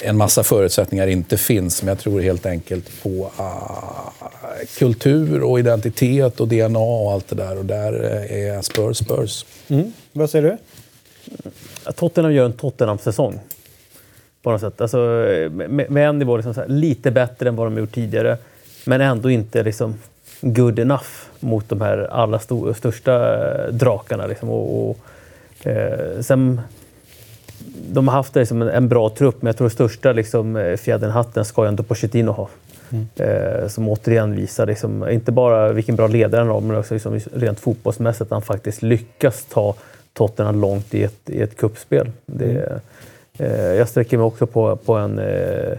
en 0.00 0.16
massa 0.16 0.42
förutsättningar 0.42 1.06
inte 1.06 1.36
finns, 1.36 1.82
men 1.82 1.88
jag 1.88 1.98
tror 1.98 2.20
helt 2.20 2.46
enkelt 2.46 3.02
på 3.02 3.30
uh, 3.38 4.66
kultur 4.78 5.42
och 5.42 5.58
identitet 5.58 6.40
och 6.40 6.48
DNA 6.48 6.78
och 6.78 7.12
allt 7.12 7.28
det 7.28 7.36
där. 7.36 7.58
Och 7.58 7.64
där 7.64 7.92
är 8.32 8.62
Spurs 8.62 8.96
Spurs. 8.96 9.44
Mm. 9.68 9.92
Vad 10.12 10.30
säger 10.30 10.44
du? 10.44 10.56
Tottenham 11.92 12.32
gör 12.32 12.44
en 12.44 12.52
Tottenham-säsong. 12.52 13.40
På 14.42 14.50
något 14.50 14.60
sätt. 14.60 14.80
Alltså, 14.80 14.96
med, 15.50 15.90
med 15.90 16.08
en 16.08 16.18
nivå 16.18 16.36
liksom 16.36 16.54
här, 16.56 16.68
lite 16.68 17.10
bättre 17.10 17.48
än 17.48 17.56
vad 17.56 17.66
de 17.66 17.78
gjort 17.78 17.94
tidigare. 17.94 18.38
Men 18.84 19.00
ändå 19.00 19.30
inte 19.30 19.62
liksom 19.62 19.94
good 20.40 20.78
enough 20.78 21.06
mot 21.40 21.68
de 21.68 21.80
här 21.80 21.98
allra 21.98 22.38
stor, 22.38 22.72
största 22.72 23.70
drakarna. 23.70 24.26
Liksom. 24.26 24.50
Och, 24.50 24.90
och 24.90 25.66
eh, 25.66 26.20
sen, 26.20 26.60
de 27.92 28.08
har 28.08 28.14
haft 28.14 28.34
liksom 28.34 28.62
en, 28.62 28.68
en, 28.68 28.88
bra 28.88 29.10
trupp, 29.10 29.42
men 29.42 29.46
jag 29.46 29.56
tror 29.56 29.68
största 29.68 30.12
liksom, 30.12 30.76
fjädern 30.80 31.10
hatten 31.10 31.44
ska 31.44 31.62
ju 31.62 31.68
ändå 31.68 31.82
Pochettino 31.82 32.30
ha. 32.30 32.48
Mm. 32.90 33.08
Eh, 33.16 33.68
som 33.68 33.88
återigen 33.88 34.36
visar 34.36 34.66
liksom, 34.66 35.08
inte 35.08 35.32
bara 35.32 35.72
vilken 35.72 35.96
bra 35.96 36.06
ledare 36.06 36.38
han 36.38 36.48
har, 36.48 36.60
men 36.60 36.76
också 36.76 36.94
liksom, 36.94 37.20
rent 37.32 37.60
fotbollsmässigt 37.60 38.22
att 38.22 38.30
han 38.30 38.42
faktiskt 38.42 38.82
lyckas 38.82 39.44
ta 39.44 39.74
Tottenham 40.12 40.60
långt 40.60 40.94
i 40.94 41.02
ett, 41.02 41.30
i 41.30 41.42
ett 41.42 41.56
kuppspel. 41.56 42.10
Det, 42.26 42.44
mm. 42.44 42.80
eh, 43.38 43.72
jag 43.72 43.88
sträcker 43.88 44.16
mig 44.16 44.24
också 44.24 44.46
på, 44.46 44.76
på 44.76 44.94
en 44.94 45.18
eh, 45.18 45.78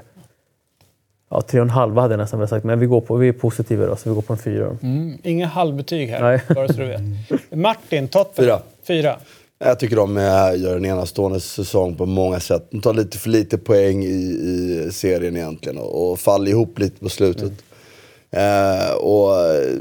Ja, 1.29 1.41
tre 1.41 1.59
och 1.59 1.65
en 1.65 1.69
halva 1.69 2.01
hade 2.01 2.13
jag 2.13 2.19
nästan 2.19 2.39
velat 2.39 2.49
sagt, 2.49 2.65
men 2.65 2.79
vi, 2.79 2.85
går 2.85 3.01
på, 3.01 3.15
vi 3.15 3.27
är 3.27 3.33
positiva 3.33 3.85
då, 3.85 3.95
så 3.95 4.09
vi 4.09 4.15
går 4.15 4.21
på 4.21 4.33
en 4.33 4.39
fyra. 4.39 4.77
Mm. 4.81 5.17
Inga 5.23 5.47
halvbetyg 5.47 6.09
här, 6.09 6.21
Nej. 6.21 6.41
bara 6.55 6.67
så 6.67 6.73
du 6.73 6.85
vet. 6.85 7.01
Martin, 7.51 8.07
Tottenham? 8.07 8.35
Fyra. 8.47 8.59
Fyra. 8.83 9.19
Jag 9.59 9.79
tycker 9.79 9.95
de 9.95 10.17
gör 10.57 10.77
en 10.77 10.85
enastående 10.85 11.39
säsong 11.39 11.95
på 11.95 12.05
många 12.05 12.39
sätt. 12.39 12.67
De 12.71 12.81
tar 12.81 12.93
lite 12.93 13.17
för 13.17 13.29
lite 13.29 13.57
poäng 13.57 14.03
i, 14.03 14.07
i 14.07 14.89
serien 14.91 15.35
egentligen 15.35 15.77
och, 15.77 16.11
och 16.11 16.19
faller 16.19 16.51
ihop 16.51 16.79
lite 16.79 16.99
på 16.99 17.09
slutet. 17.09 17.43
Mm. 17.43 17.55
Eh, 18.35 18.91
och 18.91 19.33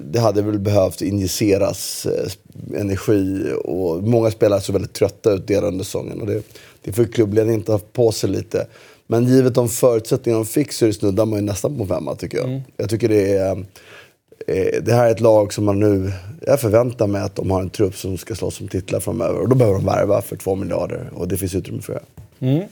det 0.05 0.19
hade 0.19 0.43
väl 0.43 0.59
behövt 0.59 1.03
injiceras 1.03 2.07
eh, 2.07 2.81
energi 2.81 3.53
och 3.65 4.03
många 4.03 4.31
spelare 4.31 4.61
såg 4.61 4.73
väldigt 4.73 4.93
trötta 4.93 5.33
ut 5.33 5.47
delar 5.47 5.69
under 5.69 5.85
säsongen. 5.85 6.21
Och 6.21 6.27
det, 6.27 6.43
det 6.85 6.93
får 6.93 7.05
klubbledningen 7.05 7.63
ta 7.63 7.79
på 7.79 8.13
sig 8.13 8.31
lite. 8.31 8.67
Men 9.07 9.25
givet 9.25 9.55
de 9.55 9.69
förutsättningar 9.69 10.39
de 10.39 10.47
fick 10.47 10.73
så 10.73 10.93
snuddar 10.93 11.27
man 11.27 11.39
ju 11.39 11.45
nästan 11.45 11.79
på 11.79 11.87
femma 11.87 12.15
tycker 12.15 12.39
jag. 12.39 12.47
Mm. 12.47 12.61
Jag 12.77 12.91
tycker 12.91 13.09
det 13.09 13.33
är... 13.33 13.65
Eh, 14.47 14.83
det 14.83 14.93
här 14.93 15.07
är 15.07 15.11
ett 15.11 15.21
lag 15.21 15.53
som 15.53 15.65
man 15.65 15.81
nu... 15.81 16.13
Jag 16.47 16.61
förväntar 16.61 17.07
mig 17.07 17.23
att 17.23 17.37
de 17.37 17.51
har 17.51 17.61
en 17.61 17.71
trupp 17.71 17.97
som 17.97 18.19
ska 18.19 18.35
slåss 18.35 18.61
om 18.61 18.69
titlar 18.69 19.01
framöver. 19.01 19.41
Och 19.41 19.49
då 19.49 19.55
behöver 19.55 19.79
de 19.79 19.87
värva 19.87 20.23
för 20.23 20.37
två 20.37 20.55
miljarder. 20.55 21.11
Och 21.15 21.29
det 21.29 21.37
finns 21.37 21.55
utrymme 21.55 21.83
för 21.83 21.93
det. 21.93 22.47
Mm. 22.47 22.63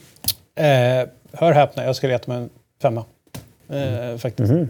Eh, 0.55 1.09
hör 1.31 1.51
häpna, 1.51 1.85
jag 1.85 1.95
ska 1.95 2.07
leta 2.07 2.31
med 2.31 2.41
en 2.41 2.49
femma. 2.81 3.05
Eh, 3.69 4.17
faktiskt. 4.17 4.51
Mm. 4.51 4.69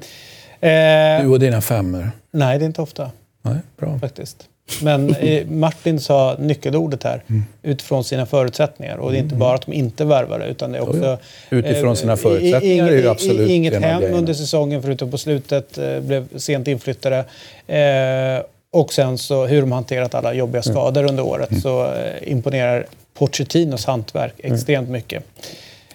Eh, 0.61 1.25
du 1.25 1.31
och 1.31 1.39
dina 1.39 1.61
femmor? 1.61 2.11
Nej, 2.31 2.59
det 2.59 2.65
är 2.65 2.67
inte 2.67 2.81
ofta. 2.81 3.11
Nej, 3.41 3.57
bra. 3.77 3.99
Faktiskt. 3.99 4.49
Men 4.81 5.15
eh, 5.15 5.47
Martin 5.47 5.99
sa 5.99 6.35
nyckelordet 6.39 7.03
här, 7.03 7.23
mm. 7.27 7.43
utifrån 7.63 8.03
sina 8.03 8.25
förutsättningar. 8.25 8.97
Och 8.97 9.11
det 9.11 9.17
är 9.17 9.19
inte 9.19 9.35
mm. 9.35 9.39
bara 9.39 9.55
att 9.55 9.65
de 9.65 9.73
inte 9.73 10.05
värvar 10.05 10.39
utan 10.39 10.71
det 10.71 10.77
är 10.77 10.89
också... 10.89 11.17
Utifrån 11.49 11.95
sina 11.95 12.17
förutsättningar 12.17 12.87
är 12.87 12.97
ju 12.97 13.09
absolut 13.09 13.49
Inget 13.49 13.81
hem 13.81 14.03
under 14.13 14.33
säsongen, 14.33 14.81
förutom 14.81 15.11
på 15.11 15.17
slutet. 15.17 15.77
Eh, 15.77 15.99
blev 15.99 16.37
sent 16.37 16.67
inflyttade. 16.67 17.25
Eh, 17.67 18.45
och 18.71 18.93
sen 18.93 19.17
så 19.17 19.45
hur 19.45 19.61
de 19.61 19.71
hanterat 19.71 20.15
alla 20.15 20.33
jobbiga 20.33 20.61
mm. 20.61 20.73
skador 20.73 21.01
mm. 21.01 21.09
under 21.09 21.23
året. 21.23 21.51
Mm. 21.51 21.61
Så 21.61 21.85
eh, 21.85 22.31
imponerar 22.31 22.85
Pochettinos 23.13 23.85
hantverk 23.85 24.33
mm. 24.37 24.55
extremt 24.55 24.89
mycket. 24.89 25.23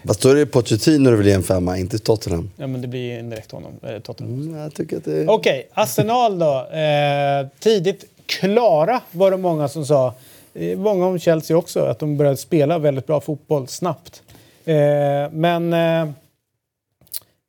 Fast 0.06 0.22
då 0.22 0.28
är 0.28 0.34
det 0.34 0.46
Pochettino 0.46 1.10
du 1.10 1.16
vill 1.16 1.26
ge 1.26 1.32
en 1.32 1.42
femma, 1.42 1.78
inte 1.78 1.98
Tottenham. 1.98 2.50
Ja, 2.56 2.66
men 2.66 2.82
det 2.82 2.88
blir 2.88 3.18
indirekt 3.18 3.52
honom. 3.52 3.72
Eh, 3.82 3.98
Tottenham. 3.98 4.34
Mm, 4.34 4.60
jag 4.60 4.74
tycker 4.74 4.96
att 4.96 5.04
det... 5.04 5.26
Okej, 5.26 5.68
okay, 5.70 5.82
Arsenal 5.82 6.38
då. 6.38 6.66
Eh, 6.70 7.46
tidigt 7.60 8.04
klara 8.28 9.00
var 9.12 9.30
det 9.30 9.36
många 9.36 9.68
som 9.68 9.86
sa. 9.86 10.14
Eh, 10.54 10.78
många 10.78 11.06
om 11.06 11.18
Chelsea 11.18 11.56
också, 11.56 11.80
att 11.80 11.98
de 11.98 12.16
började 12.16 12.36
spela 12.36 12.78
väldigt 12.78 13.06
bra 13.06 13.20
fotboll 13.20 13.68
snabbt. 13.68 14.22
Eh, 14.64 14.74
men 15.32 15.72
eh, 15.72 16.10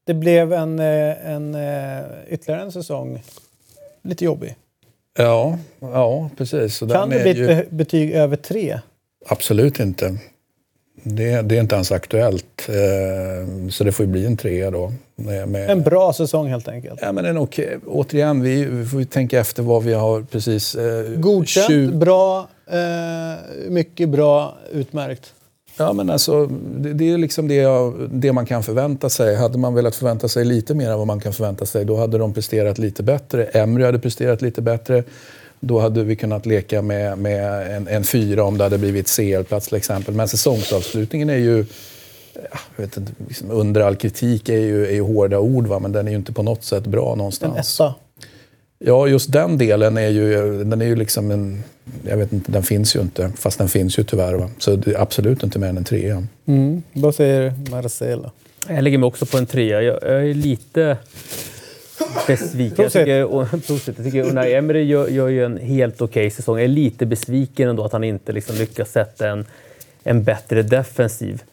det 0.05 0.13
blev 0.13 0.53
en, 0.53 0.79
en, 0.79 1.57
ytterligare 2.27 2.61
en 2.61 2.71
säsong 2.71 3.23
lite 4.01 4.25
jobbig. 4.25 4.55
Ja, 5.17 5.57
ja 5.79 6.29
precis. 6.37 6.75
Så 6.75 6.87
kan 6.87 7.09
det 7.09 7.19
bli 7.19 7.31
ett 7.31 7.37
ju... 7.37 7.65
betyg 7.69 8.11
över 8.11 8.35
tre? 8.35 8.79
Absolut 9.25 9.79
inte. 9.79 10.17
Det, 11.03 11.41
det, 11.41 11.55
är 11.55 11.61
inte 11.61 11.75
ens 11.75 11.91
aktuellt. 11.91 12.69
Så 13.69 13.83
det 13.83 13.91
får 13.91 14.05
ju 14.05 14.11
bli 14.11 14.25
en 14.25 14.37
trea 14.37 14.71
då. 14.71 14.93
Med, 15.25 15.69
en 15.69 15.81
bra 15.81 16.13
säsong 16.13 16.47
helt 16.47 16.67
enkelt. 16.67 16.99
Ja, 17.01 17.11
men 17.11 17.25
en 17.25 17.37
okej. 17.37 17.77
Återigen, 17.87 18.41
vi, 18.41 18.65
vi 18.65 18.85
får 18.85 19.03
tänka 19.03 19.39
efter 19.39 19.63
vad 19.63 19.83
vi 19.83 19.93
har 19.93 20.21
precis... 20.21 20.75
Eh, 20.75 21.09
Godkänt, 21.15 21.67
20... 21.67 21.91
bra, 21.91 22.47
eh, 22.67 23.69
mycket 23.69 24.09
bra, 24.09 24.57
utmärkt. 24.71 25.33
Ja, 25.77 25.93
men 25.93 26.09
alltså, 26.09 26.45
det, 26.77 26.93
det 26.93 27.11
är 27.11 27.17
liksom 27.17 27.47
det, 27.47 27.55
jag, 27.55 28.09
det, 28.11 28.33
man 28.33 28.45
kan 28.45 28.63
förvänta 28.63 29.09
sig. 29.09 29.35
Hade 29.35 29.57
man 29.57 29.73
velat 29.73 29.95
förvänta 29.95 30.27
sig 30.27 30.45
lite 30.45 30.73
mer 30.73 30.89
än 30.89 30.97
vad 30.97 31.07
man 31.07 31.19
kan 31.19 31.33
förvänta 31.33 31.65
sig, 31.65 31.85
då 31.85 31.97
hade 31.97 32.17
de 32.17 32.33
presterat 32.33 32.77
lite 32.77 33.03
bättre. 33.03 33.43
Emry 33.43 33.85
hade 33.85 33.99
presterat 33.99 34.41
lite 34.41 34.61
bättre. 34.61 35.03
Då 35.59 35.79
hade 35.79 36.03
vi 36.03 36.15
kunnat 36.15 36.45
leka 36.45 36.81
med, 36.81 37.17
med 37.17 37.75
en, 37.75 37.87
en 37.87 38.03
fyra 38.03 38.43
om 38.43 38.57
det 38.57 38.63
hade 38.63 38.77
blivit 38.77 39.07
CL-plats 39.07 39.67
till 39.67 39.77
exempel. 39.77 40.13
Men 40.13 40.27
säsongsavslutningen 40.27 41.29
är 41.29 41.37
ju... 41.37 41.65
Jag 42.75 42.83
vet 42.83 42.97
inte, 42.97 43.11
liksom 43.27 43.51
under 43.51 43.81
all 43.81 43.95
kritik 43.95 44.49
är 44.49 44.59
ju, 44.59 44.85
är 44.85 44.93
ju 44.93 45.01
hårda 45.01 45.39
ord, 45.39 45.67
va? 45.67 45.79
men 45.79 45.91
den 45.91 46.07
är 46.07 46.11
ju 46.11 46.17
inte 46.17 46.33
på 46.33 46.43
något 46.43 46.63
sätt 46.63 46.83
bra 46.87 47.15
någonstans. 47.15 47.79
En 47.79 47.85
etta? 47.85 47.95
Ja, 48.79 49.07
just 49.07 49.31
den 49.31 49.57
delen 49.57 49.97
är 49.97 50.09
ju, 50.09 50.63
den 50.63 50.81
är 50.81 50.85
ju 50.85 50.95
liksom 50.95 51.31
en... 51.31 51.63
Jag 52.03 52.17
vet 52.17 52.33
inte, 52.33 52.51
den 52.51 52.63
finns 52.63 52.95
ju 52.95 52.99
inte. 52.99 53.31
Fast 53.37 53.57
den 53.57 53.69
finns 53.69 53.99
ju 53.99 54.03
tyvärr. 54.03 54.33
Va? 54.33 54.49
Så 54.57 54.75
det 54.75 54.91
är 54.91 55.01
absolut 55.01 55.43
inte 55.43 55.59
mer 55.59 55.67
än 55.67 55.77
en 55.77 55.83
trea. 55.83 56.23
Mm. 56.45 56.83
Vad 56.93 57.15
säger 57.15 57.53
Marcelo? 57.71 58.31
Jag 58.67 58.83
lägger 58.83 58.97
mig 58.97 59.07
också 59.07 59.25
på 59.25 59.37
en 59.37 59.45
trea. 59.45 59.81
Jag, 59.81 59.99
jag 60.01 60.29
är 60.29 60.33
lite 60.33 60.97
besviken. 62.27 62.83
Jag 62.83 62.91
tycker, 62.91 63.17
jag 63.17 64.03
tycker 64.03 64.23
Unai 64.23 64.53
Emery 64.53 64.83
gör, 64.83 65.07
gör 65.07 65.27
ju 65.27 65.45
en 65.45 65.57
helt 65.57 66.01
okej 66.01 66.21
okay 66.21 66.31
säsong. 66.31 66.55
Jag 66.57 66.63
är 66.63 66.67
lite 66.67 67.05
besviken 67.05 67.69
ändå 67.69 67.85
att 67.85 67.91
han 67.91 68.03
inte 68.03 68.31
liksom 68.31 68.55
lyckas 68.55 68.91
sätta 68.91 69.29
en, 69.29 69.45
en 70.03 70.23
bättre 70.23 70.63
defensiv. 70.63 71.43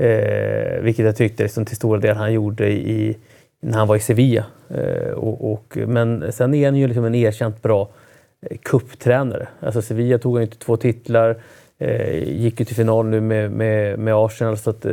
Eh, 0.00 0.80
vilket 0.80 1.04
jag 1.04 1.16
tyckte 1.16 1.42
liksom 1.42 1.64
till 1.64 1.76
stora 1.76 2.00
delar 2.00 2.14
han 2.14 2.32
gjorde 2.32 2.68
i, 2.72 3.16
när 3.60 3.78
han 3.78 3.88
var 3.88 3.96
i 3.96 4.00
Sevilla. 4.00 4.44
Eh, 4.68 5.12
och, 5.12 5.52
och, 5.52 5.78
men 5.86 6.32
sen 6.32 6.54
är 6.54 6.64
han 6.64 6.76
ju 6.76 6.86
liksom 6.86 7.04
en 7.04 7.14
erkänt 7.14 7.62
bra 7.62 7.88
eh, 8.40 8.56
kupptränare. 8.62 9.48
Alltså 9.60 9.82
Sevilla 9.82 10.18
tog 10.18 10.32
han 10.34 10.42
ju 10.42 10.46
inte 10.46 10.58
två 10.58 10.76
titlar, 10.76 11.36
eh, 11.78 12.22
gick 12.28 12.60
ju 12.60 12.66
till 12.66 12.76
final 12.76 13.06
nu 13.06 13.20
med, 13.20 13.50
med, 13.50 13.98
med 13.98 14.14
Arsenal. 14.14 14.56
Så 14.58 14.70
att, 14.70 14.84
eh, 14.84 14.92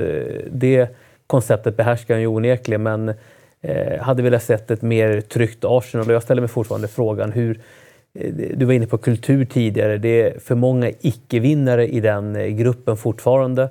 det 0.52 0.89
konceptet 1.28 1.78
behärskar 1.78 2.13
han 2.13 2.22
ju 2.22 2.28
onekligen. 2.28 2.84
Men 2.84 3.13
eh, 3.62 4.02
hade 4.02 4.24
velat 4.24 4.43
sett 4.43 4.72
ett 4.72 4.82
mer 4.82 5.22
tryggt 5.22 5.65
Arsenal. 5.65 6.08
Och 6.08 6.13
jag 6.13 6.24
ställer 6.24 6.41
mig 6.41 6.50
fortfarande 6.50 6.88
frågan 6.88 7.32
hur 7.32 7.60
eh, 8.13 8.34
du 8.34 8.65
var 8.65 8.74
inne 8.74 8.88
på 8.88 8.98
kultur 8.98 9.46
tidigare. 9.46 9.98
Det 9.98 10.22
är 10.22 10.39
för 10.39 10.56
många 10.56 10.91
icke-vinnare 11.00 11.88
i 11.88 12.00
den 12.00 12.36
eh, 12.36 12.48
gruppen 12.48 12.98
fortfarande. 12.98 13.70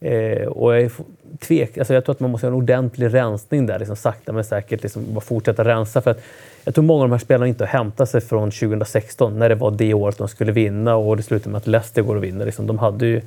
Eh, 0.00 0.46
och 0.46 0.74
jag, 0.74 0.82
är 0.82 0.92
tvek, 1.40 1.78
alltså 1.78 1.94
jag 1.94 2.04
tror 2.04 2.14
att 2.14 2.20
man 2.20 2.30
måste 2.30 2.46
ha 2.46 2.52
en 2.52 2.56
ordentlig 2.56 3.14
rensning 3.14 3.66
där, 3.66 3.78
liksom 3.78 3.96
sakta 3.96 4.32
men 4.32 4.44
säkert 4.44 4.82
liksom 4.82 5.04
bara 5.14 5.20
fortsätta 5.20 5.64
rensa. 5.64 6.02
För 6.02 6.10
att 6.10 6.20
jag 6.64 6.74
tror 6.74 6.84
många 6.84 7.02
av 7.02 7.08
de 7.08 7.12
här 7.12 7.18
spelarna 7.18 7.46
inte 7.46 7.64
har 7.64 7.68
hämtat 7.68 8.10
sig 8.10 8.20
från 8.20 8.50
2016 8.50 9.38
när 9.38 9.48
det 9.48 9.54
var 9.54 9.70
det 9.70 9.94
året 9.94 10.18
de 10.18 10.28
skulle 10.28 10.52
vinna 10.52 10.96
och 10.96 11.16
det 11.16 11.22
slutade 11.22 11.50
med 11.50 11.58
att 11.58 11.66
Leicester 11.66 12.02
går 12.02 12.16
och 12.16 12.24
vinner. 12.24 12.46
Liksom, 12.46 12.66
de 12.66 12.78
hade 12.78 13.06
ju, 13.06 13.20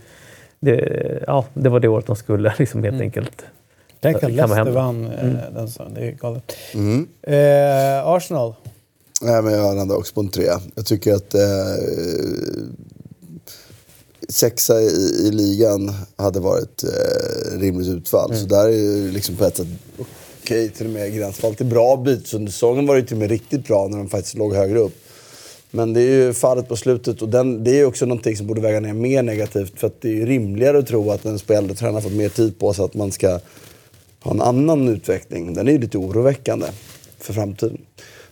det, 0.59 1.23
ja, 1.27 1.45
det 1.53 1.69
var 1.69 1.79
det 1.79 1.87
året 1.87 2.05
de 2.05 2.15
skulle 2.15 2.53
liksom, 2.59 2.83
helt 2.83 2.93
mm. 2.93 3.05
enkelt 3.05 3.45
Tänk 4.01 4.23
att 4.23 4.31
Leicester 4.31 4.71
vann 4.71 5.05
eh, 5.05 5.23
mm. 5.23 5.37
den 5.53 5.67
säsongen. 5.67 5.93
Det 5.93 6.07
är 6.07 6.11
galet. 6.11 6.55
Mm. 6.73 7.07
Eh, 7.21 8.07
Arsenal? 8.07 8.55
Nej, 9.21 9.41
men 9.41 9.53
jag 9.53 9.75
landar 9.75 9.95
också 9.95 10.13
på 10.13 10.21
en 10.21 10.29
trea. 10.29 10.61
Jag 10.75 10.85
tycker 10.85 11.13
att 11.13 11.33
eh, 11.33 11.41
sexa 14.29 14.81
i, 14.81 14.85
i, 15.27 15.31
ligan 15.31 15.93
hade 16.15 16.39
varit 16.39 16.83
eh, 16.83 17.59
rimligt 17.59 17.87
utfall. 17.87 18.31
Mm. 18.31 18.41
Så 18.41 18.47
där 18.47 18.67
är 18.67 18.71
ju 18.71 19.11
liksom 19.11 19.35
på 19.35 19.45
ett 19.45 19.57
sätt 19.57 19.67
okej, 19.97 20.05
okay, 20.41 20.69
till 20.69 20.85
och 20.85 20.93
med 20.93 21.15
gränsfall 21.15 21.55
till 21.55 21.65
bra 21.65 21.97
bit. 21.97 22.33
Under 22.33 22.51
säsongen 22.51 22.85
var 22.85 22.95
det 22.95 23.03
till 23.03 23.15
och 23.15 23.19
med 23.19 23.29
riktigt 23.29 23.67
bra 23.67 23.87
när 23.87 23.97
de 23.97 24.09
faktiskt 24.09 24.37
låg 24.37 24.53
högre 24.53 24.79
upp. 24.79 24.95
Men 25.71 25.93
det 25.93 26.01
är 26.01 26.25
ju 26.25 26.33
fallet 26.33 26.67
på 26.67 26.75
slutet 26.75 27.21
och 27.21 27.29
den, 27.29 27.63
det 27.63 27.79
är 27.79 27.85
också 27.85 28.05
någonting 28.05 28.37
som 28.37 28.47
borde 28.47 28.61
väga 28.61 28.79
ner 28.79 28.93
mer 28.93 29.23
negativt. 29.23 29.79
För 29.79 29.87
att 29.87 30.01
det 30.01 30.21
är 30.21 30.25
rimligare 30.25 30.77
att 30.77 30.87
tro 30.87 31.11
att 31.11 31.25
en 31.25 31.39
spelare 31.39 31.73
tränare 31.73 32.01
fått 32.01 32.11
mer 32.11 32.29
tid 32.29 32.59
på 32.59 32.73
sig 32.73 32.85
att 32.85 32.93
man 32.93 33.11
ska 33.11 33.39
ha 34.19 34.31
en 34.31 34.41
annan 34.41 34.89
utveckling. 34.89 35.53
Den 35.53 35.67
är 35.67 35.71
ju 35.71 35.77
lite 35.77 35.97
oroväckande 35.97 36.67
för 37.19 37.33
framtiden. 37.33 37.77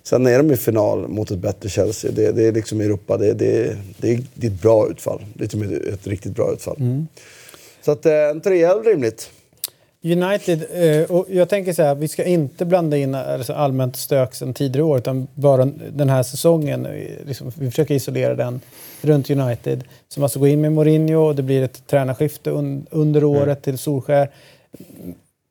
Sen 0.08 0.26
är 0.26 0.38
de 0.38 0.52
i 0.52 0.58
final 0.58 1.08
mot 1.08 1.32
ett 1.32 1.40
bättre 1.40 1.70
Chelsea. 1.70 2.12
Det, 2.12 2.32
det 2.32 2.48
är 2.48 2.52
liksom 2.52 2.82
Europa. 2.82 3.18
Det, 3.18 3.34
det, 3.34 3.78
det, 3.98 4.14
är, 4.14 4.24
det 4.34 4.48
är 4.48 4.52
ett 4.52 4.62
bra 4.62 4.90
utfall. 4.90 5.26
Det 5.34 5.54
är 5.54 5.94
ett 5.94 6.08
riktigt 6.08 6.36
bra 6.36 6.54
utfall. 6.54 6.76
Mm. 6.80 7.08
Så 7.82 7.92
att, 7.92 8.06
eh, 8.06 8.14
en 8.14 8.42
trea 8.42 8.72
är 8.72 8.84
rimligt. 8.84 9.30
United, 10.04 10.66
eh, 10.74 11.12
och 11.12 11.26
jag 11.30 11.50
tänker 11.50 11.74
så 11.74 11.84
här, 11.84 11.96
vi 11.96 12.08
ska 12.08 12.24
inte 12.24 12.66
blanda 12.66 12.98
in 12.98 13.16
alltså 13.16 13.54
allmänt 13.54 13.96
stök 13.96 14.36
sen 14.36 14.54
tidigare 14.54 14.84
år 14.84 14.98
utan 14.98 15.28
bara 15.34 15.66
den 15.94 16.10
här 16.10 16.24
säsongen. 16.24 16.86
Eh, 16.86 17.26
liksom, 17.26 17.52
vi 17.60 17.70
försöker 17.72 17.96
isolera 17.96 18.36
den 18.36 18.62
runt 19.02 19.30
United. 19.30 19.84
Som 20.08 20.24
alltså 20.24 20.40
går 20.40 20.48
in 20.48 20.62
med 20.62 20.72
Mourinho 20.72 21.28
och 21.28 21.36
det 21.36 21.44
blir 21.44 21.64
ett 21.64 21.88
tränarskifte 21.88 22.50
un, 22.50 22.86
under 22.92 23.22
mm. 23.22 23.32
året 23.32 23.62
till 23.62 23.78
Solskär. 23.78 24.30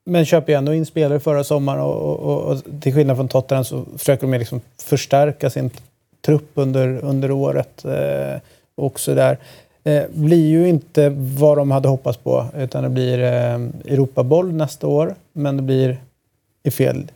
Men 0.08 0.24
köper 0.24 0.52
ju 0.52 0.58
ändå 0.58 0.74
in 0.74 0.86
spelare 0.86 1.20
förra 1.20 1.44
sommaren 1.44 1.80
och, 1.80 1.96
och, 1.96 2.18
och, 2.18 2.52
och 2.52 2.62
till 2.80 2.94
skillnad 2.94 3.16
från 3.16 3.28
Tottenham 3.28 3.64
så 3.64 3.84
försöker 3.98 4.26
de 4.26 4.38
liksom 4.38 4.60
förstärka 4.82 5.50
sin 5.50 5.70
trupp 6.26 6.50
under, 6.54 7.04
under 7.04 7.30
året. 7.30 7.84
Eh, 7.84 8.40
också 8.74 9.14
där. 9.14 9.38
Eh, 9.84 10.02
blir 10.14 10.46
ju 10.46 10.68
inte 10.68 11.08
vad 11.16 11.58
de 11.58 11.70
hade 11.70 11.88
hoppats 11.88 12.18
på 12.18 12.46
utan 12.56 12.82
det 12.82 12.88
blir 12.88 13.18
eh, 13.18 13.54
Europaboll 13.92 14.52
nästa 14.52 14.86
år 14.86 15.14
men 15.32 15.56
det 15.56 15.62
blir 15.62 16.00
i 16.62 16.70
fel 16.70 17.10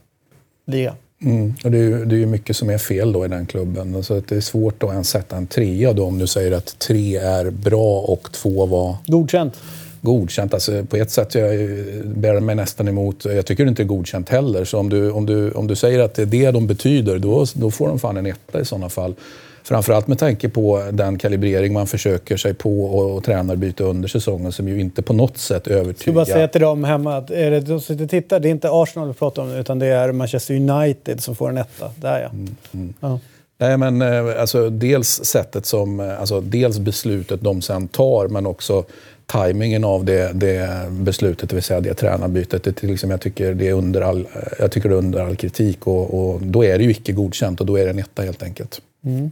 liga. 0.67 0.95
Mm. 1.23 1.55
Och 1.65 1.71
det, 1.71 1.79
är 1.79 1.83
ju, 1.83 2.05
det 2.05 2.15
är 2.15 2.19
ju 2.19 2.27
mycket 2.27 2.57
som 2.57 2.71
är 2.71 2.79
fel 2.79 3.13
då 3.13 3.25
i 3.25 3.29
den 3.29 3.47
klubben. 3.47 3.97
Alltså 3.97 4.19
att 4.19 4.29
det 4.29 4.37
är 4.37 4.41
svårt 4.41 4.83
att 4.83 4.91
ens 4.91 5.09
sätta 5.09 5.37
en 5.37 5.47
trea 5.47 5.93
då 5.93 6.07
om 6.07 6.19
du 6.19 6.27
säger 6.27 6.53
att 6.53 6.79
tre 6.79 7.17
är 7.17 7.51
bra 7.51 8.01
och 8.01 8.33
två 8.33 8.67
var... 8.67 8.97
Godkänt 9.07 9.59
godkänt. 10.01 10.55
Alltså, 10.55 10.85
på 10.85 10.97
ett 10.97 11.11
sätt 11.11 11.35
jag 11.35 11.59
bär 12.05 12.41
mig 12.41 12.55
nästan 12.55 12.89
emot. 12.89 13.25
Jag 13.25 13.47
tycker 13.47 13.67
inte 13.67 13.83
det 13.83 13.87
är 13.87 13.89
godkänt 13.89 14.29
heller. 14.29 14.65
Så 14.65 14.79
om 14.79 14.89
du, 14.89 15.11
om 15.11 15.27
du, 15.27 15.51
om 15.51 15.67
du 15.67 15.77
säger 15.77 16.01
att 16.01 16.15
det 16.15 16.23
är 16.23 16.27
det 16.27 16.51
de 16.51 16.67
betyder, 16.67 17.19
då, 17.19 17.47
då 17.55 17.71
får 17.71 17.89
de 17.89 17.99
fan 17.99 18.17
en 18.17 18.27
etta 18.27 18.61
i 18.61 18.65
sådana 18.65 18.89
fall. 18.89 19.15
Framförallt 19.63 20.07
med 20.07 20.19
tanke 20.19 20.49
på 20.49 20.89
den 20.93 21.19
kalibrering 21.19 21.73
man 21.73 21.87
försöker 21.87 22.37
sig 22.37 22.55
på 22.55 22.85
och, 22.85 23.17
och 23.17 23.25
tränar 23.25 23.57
byta 23.57 23.85
under 23.85 24.09
säsongen 24.09 24.53
som 24.53 24.69
ju 24.69 24.81
inte 24.81 25.03
på 25.03 25.13
något 25.13 25.39
sätt 25.39 25.67
övertygar. 25.67 25.93
Jag 25.93 26.01
ska 26.01 26.13
bara 26.13 26.25
säga 26.25 26.49
till 26.49 26.61
dem 26.61 26.85
hemma 26.85 27.17
att 27.17 27.31
är 27.31 27.51
det 27.51 27.61
de 27.61 27.81
som 27.81 28.09
tittar, 28.09 28.41
det 28.41 28.49
är 28.49 28.51
inte 28.51 28.69
Arsenal 28.71 29.09
vi 29.09 29.15
pratar 29.15 29.43
om 29.43 29.51
utan 29.51 29.79
det 29.79 29.87
är 29.87 30.13
Manchester 30.13 30.55
United 30.55 31.21
som 31.21 31.37
får 31.37 31.49
en 31.49 31.59
etta. 31.59 31.91
Där 31.97 32.21
ja. 32.21 32.29
Mm, 32.29 32.57
mm. 32.73 32.95
ja. 33.01 33.19
Nej, 33.59 33.77
men 33.77 34.03
eh, 34.03 34.41
alltså, 34.41 34.71
dels 34.71 35.25
sättet 35.25 35.67
som, 35.67 36.01
eh, 36.01 36.21
alltså, 36.21 36.41
dels 36.41 36.79
beslutet 36.79 37.41
de 37.43 37.63
sen 37.63 37.89
tar 37.89 38.29
men 38.29 38.47
också 38.47 38.85
tajmingen 39.31 39.85
av 39.85 40.05
det, 40.05 40.33
det, 40.33 40.87
beslutet, 40.91 41.51
det 41.51 41.57
vill 41.57 41.63
säga 41.63 41.81
det 41.81 41.95
tränarbytet. 41.95 42.63
Det, 42.65 42.83
liksom, 42.83 43.11
jag, 43.11 43.21
tycker 43.21 43.55
det 43.55 43.69
är 43.69 43.73
under 43.73 44.01
all, 44.01 44.27
jag 44.59 44.71
tycker 44.71 44.89
det 44.89 44.95
är 44.95 44.99
under 44.99 45.21
all 45.21 45.37
kritik 45.37 45.87
och, 45.87 46.15
och 46.15 46.41
då 46.43 46.65
är 46.65 46.79
det 46.79 46.85
ju 46.85 46.91
icke 46.91 47.13
godkänt 47.13 47.61
och 47.61 47.67
då 47.67 47.79
är 47.79 47.85
det 47.85 47.91
en 47.91 47.99
etta 47.99 48.23
helt 48.23 48.43
enkelt. 48.43 48.83
Mm. 49.05 49.31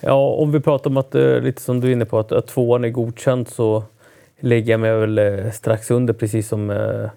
Ja, 0.00 0.28
om 0.28 0.52
vi 0.52 0.60
pratar 0.60 0.90
om 0.90 0.96
att, 0.96 1.14
eh, 1.14 1.40
lite 1.40 1.62
som 1.62 1.80
du 1.80 1.88
är 1.88 1.92
inne 1.92 2.04
på, 2.04 2.18
att, 2.18 2.32
att 2.32 2.46
tvåan 2.46 2.84
är 2.84 2.88
godkänt 2.88 3.50
så 3.50 3.84
lägger 4.40 4.70
jag 4.70 4.80
mig 4.80 4.96
väl 4.96 5.18
eh, 5.18 5.50
strax 5.50 5.90
under 5.90 6.14
precis 6.14 6.48
som... 6.48 6.70
Eh, 6.70 7.08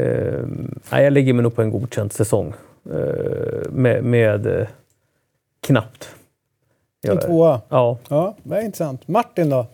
eh, 0.00 1.02
jag 1.02 1.12
lägger 1.12 1.32
mig 1.32 1.42
nog 1.42 1.54
på 1.54 1.62
en 1.62 1.70
godkänd 1.70 2.12
säsong. 2.12 2.54
Eh, 2.90 3.70
med, 3.70 4.04
med 4.04 4.46
eh, 4.46 4.66
knappt. 5.60 6.08
En 7.02 7.18
tvåa? 7.18 7.60
Ja. 7.68 7.98
ja. 8.08 8.36
Det 8.42 8.56
är 8.56 8.62
intressant. 8.62 9.08
Martin 9.08 9.50
då? 9.50 9.66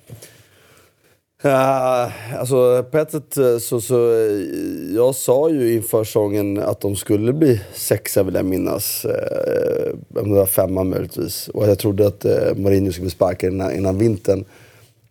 Uh, 1.45 2.39
alltså 2.39 2.85
på 2.91 2.99
ett 2.99 3.11
sätt 3.11 3.37
eh, 3.37 3.59
så, 3.59 3.81
så 3.81 4.13
eh, 4.13 4.95
jag 4.95 5.15
sa 5.15 5.51
ju 5.51 5.75
inför 5.75 6.05
säsongen 6.05 6.59
att 6.59 6.81
de 6.81 6.97
skulle 6.97 7.33
bli 7.33 7.61
sexa 7.75 8.23
vill 8.23 8.35
jag 8.35 8.45
minnas. 8.45 9.05
Uh, 9.05 10.21
om 10.23 10.29
det 10.29 10.39
var 10.39 10.47
femma 10.47 10.85
möjligtvis. 10.85 11.49
Och 11.49 11.69
jag 11.69 11.79
trodde 11.79 12.07
att 12.07 12.25
uh, 12.25 12.55
Mourinho 12.57 12.93
skulle 12.93 13.05
bli 13.05 13.11
sparkad 13.11 13.53
innan, 13.53 13.75
innan 13.75 13.99
vintern. 13.99 14.45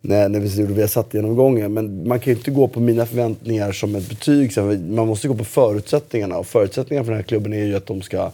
När, 0.02 0.30
när 0.30 0.40
vi 0.40 0.62
gjorde 0.62 0.74
vi 0.74 0.88
satt 0.88 1.14
genomgången. 1.14 1.74
Men 1.74 2.08
man 2.08 2.20
kan 2.20 2.34
ju 2.34 2.38
inte 2.38 2.52
gå 2.52 2.68
på 2.68 2.80
mina 2.80 3.06
förväntningar 3.06 3.72
som 3.72 3.96
ett 3.96 4.10
betyg. 4.10 4.58
Man 4.90 5.08
måste 5.08 5.28
gå 5.28 5.36
på 5.36 5.46
förutsättningarna. 5.46 6.38
Och 6.38 6.48
förutsättningarna 6.48 7.06
för 7.06 7.12
den 7.12 7.20
här 7.20 7.28
klubben 7.28 7.54
är 7.54 7.64
ju 7.64 7.76
att 7.76 7.86
de 7.86 8.02
ska 8.02 8.32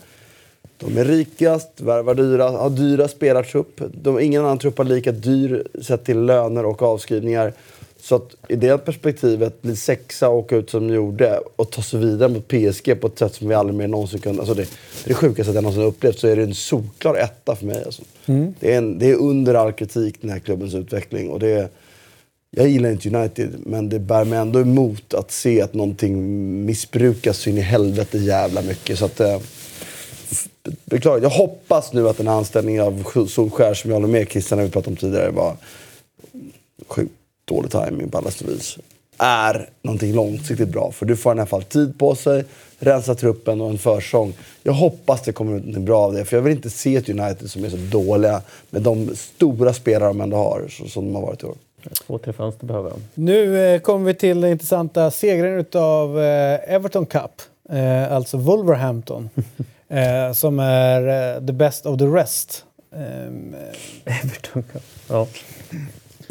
de 0.77 0.97
är 0.97 1.05
rikast, 1.05 1.81
värvar 1.81 2.15
dyra, 2.15 2.49
har 2.49 2.69
dyra 2.69 3.07
spelartrupp. 3.07 3.81
De, 3.93 4.19
ingen 4.19 4.45
annan 4.45 4.57
trupp 4.57 4.77
har 4.77 4.85
lika 4.85 5.11
dyr 5.11 5.67
sett 5.81 6.05
till 6.05 6.21
löner 6.21 6.65
och 6.65 6.81
avskrivningar. 6.81 7.53
Så 8.01 8.15
att 8.15 8.35
i 8.47 8.55
det 8.55 8.77
perspektivet, 8.77 9.61
bli 9.61 9.75
sexa 9.75 10.29
och 10.29 10.37
åka 10.37 10.55
ut 10.55 10.69
som 10.69 10.87
de 10.87 10.93
gjorde 10.93 11.39
och 11.55 11.71
ta 11.71 11.81
sig 11.81 11.99
vidare 11.99 12.29
mot 12.29 12.47
PSG 12.47 13.01
på 13.01 13.07
ett 13.07 13.19
sätt 13.19 13.35
som 13.35 13.47
vi 13.47 13.55
aldrig 13.55 13.77
mer 13.77 13.87
någonsin 13.87 14.19
kunde... 14.19 14.39
Alltså 14.41 14.53
det, 14.53 14.61
det 14.61 15.05
är 15.05 15.07
det 15.07 15.13
sjukaste 15.13 15.53
jag 15.53 15.63
någonsin 15.63 15.83
upplevt. 15.83 16.19
Så 16.19 16.27
är 16.27 16.35
det 16.35 16.43
en 16.43 16.53
solklar 16.53 17.15
etta 17.15 17.55
för 17.55 17.65
mig. 17.65 17.83
Alltså. 17.85 18.01
Mm. 18.25 18.53
Det, 18.59 18.73
är 18.73 18.77
en, 18.77 18.99
det 18.99 19.09
är 19.09 19.15
under 19.15 19.53
all 19.53 19.71
kritik, 19.71 20.15
den 20.21 20.29
här 20.29 20.39
klubbens 20.39 20.75
utveckling. 20.75 21.29
Och 21.29 21.39
det 21.39 21.47
är, 21.47 21.69
jag 22.51 22.67
gillar 22.67 22.91
inte 22.91 23.09
United, 23.09 23.49
men 23.65 23.89
det 23.89 23.99
bär 23.99 24.25
mig 24.25 24.39
ändå 24.39 24.59
emot 24.59 25.13
att 25.13 25.31
se 25.31 25.61
att 25.61 25.73
någonting 25.73 26.65
missbrukas 26.65 27.37
så 27.37 27.49
in 27.49 27.57
i 27.57 27.61
helvete 27.61 28.17
jävla 28.17 28.61
mycket. 28.61 28.99
Så 28.99 29.05
att, 29.05 29.19
eh, 29.19 29.39
beklagar. 30.85 31.23
Jag 31.23 31.29
hoppas 31.29 31.93
nu 31.93 32.09
att 32.09 32.17
den 32.17 32.27
här 32.27 32.35
anställningen 32.35 32.83
av 32.83 33.03
Solskär, 33.27 33.73
som 33.73 33.89
jag 33.89 33.95
håller 33.95 34.07
med 34.07 34.29
Christian 34.29 34.57
när 34.57 34.65
vi 34.65 34.71
pratade 34.71 34.91
om 34.91 34.95
tidigare, 34.97 35.31
var 35.31 35.57
sjukt 36.87 37.13
dålig 37.49 37.71
timing 37.71 38.09
på 38.09 38.17
alla 38.17 38.29
vis, 38.45 38.77
är 39.17 39.69
någonting 39.81 40.13
långsiktigt 40.13 40.69
bra. 40.69 40.91
För 40.91 41.05
du 41.05 41.15
får 41.15 41.31
i 41.31 41.39
alla 41.39 41.45
fall 41.45 41.63
tid 41.63 41.99
på 41.99 42.15
sig, 42.15 42.45
rensa 42.79 43.15
truppen 43.15 43.61
och 43.61 43.69
en 43.69 43.77
försång. 43.77 44.33
Jag 44.63 44.73
hoppas 44.73 45.21
det 45.21 45.31
kommer 45.31 45.57
ut 45.57 45.65
något 45.65 45.81
bra 45.83 46.01
av 46.01 46.13
det, 46.13 46.25
för 46.25 46.37
jag 46.37 46.41
vill 46.41 46.53
inte 46.53 46.69
se 46.69 46.95
ett 46.95 47.09
United 47.09 47.51
som 47.51 47.65
är 47.65 47.69
så 47.69 47.77
dåliga 47.77 48.41
med 48.69 48.81
de 48.81 49.15
stora 49.15 49.73
spelare 49.73 50.09
de 50.09 50.21
ändå 50.21 50.37
har, 50.37 50.67
som 50.87 51.05
de 51.05 51.15
har 51.15 51.21
varit 51.21 51.43
i 51.43 51.45
år. 51.45 51.55
Två, 52.07 52.17
tre 52.17 52.33
fönster 52.33 52.65
behöver 52.65 52.89
de. 52.89 52.99
Nu 53.13 53.59
eh, 53.59 53.79
kommer 53.79 54.05
vi 54.05 54.13
till 54.13 54.41
den 54.41 54.51
intressanta 54.51 55.11
segern 55.11 55.65
av 55.73 56.19
eh, 56.19 56.73
Everton 56.75 57.05
Cup, 57.05 57.31
eh, 57.69 58.13
alltså 58.13 58.37
Wolverhampton, 58.37 59.29
som 60.33 60.59
är 60.59 61.47
the 61.47 61.53
best 61.53 61.85
of 61.85 61.99
the 61.99 62.05
rest. 62.05 62.65
Ehm, 62.95 63.55
Everton 64.05 64.63
Cup, 64.63 64.83
ja. 65.07 65.27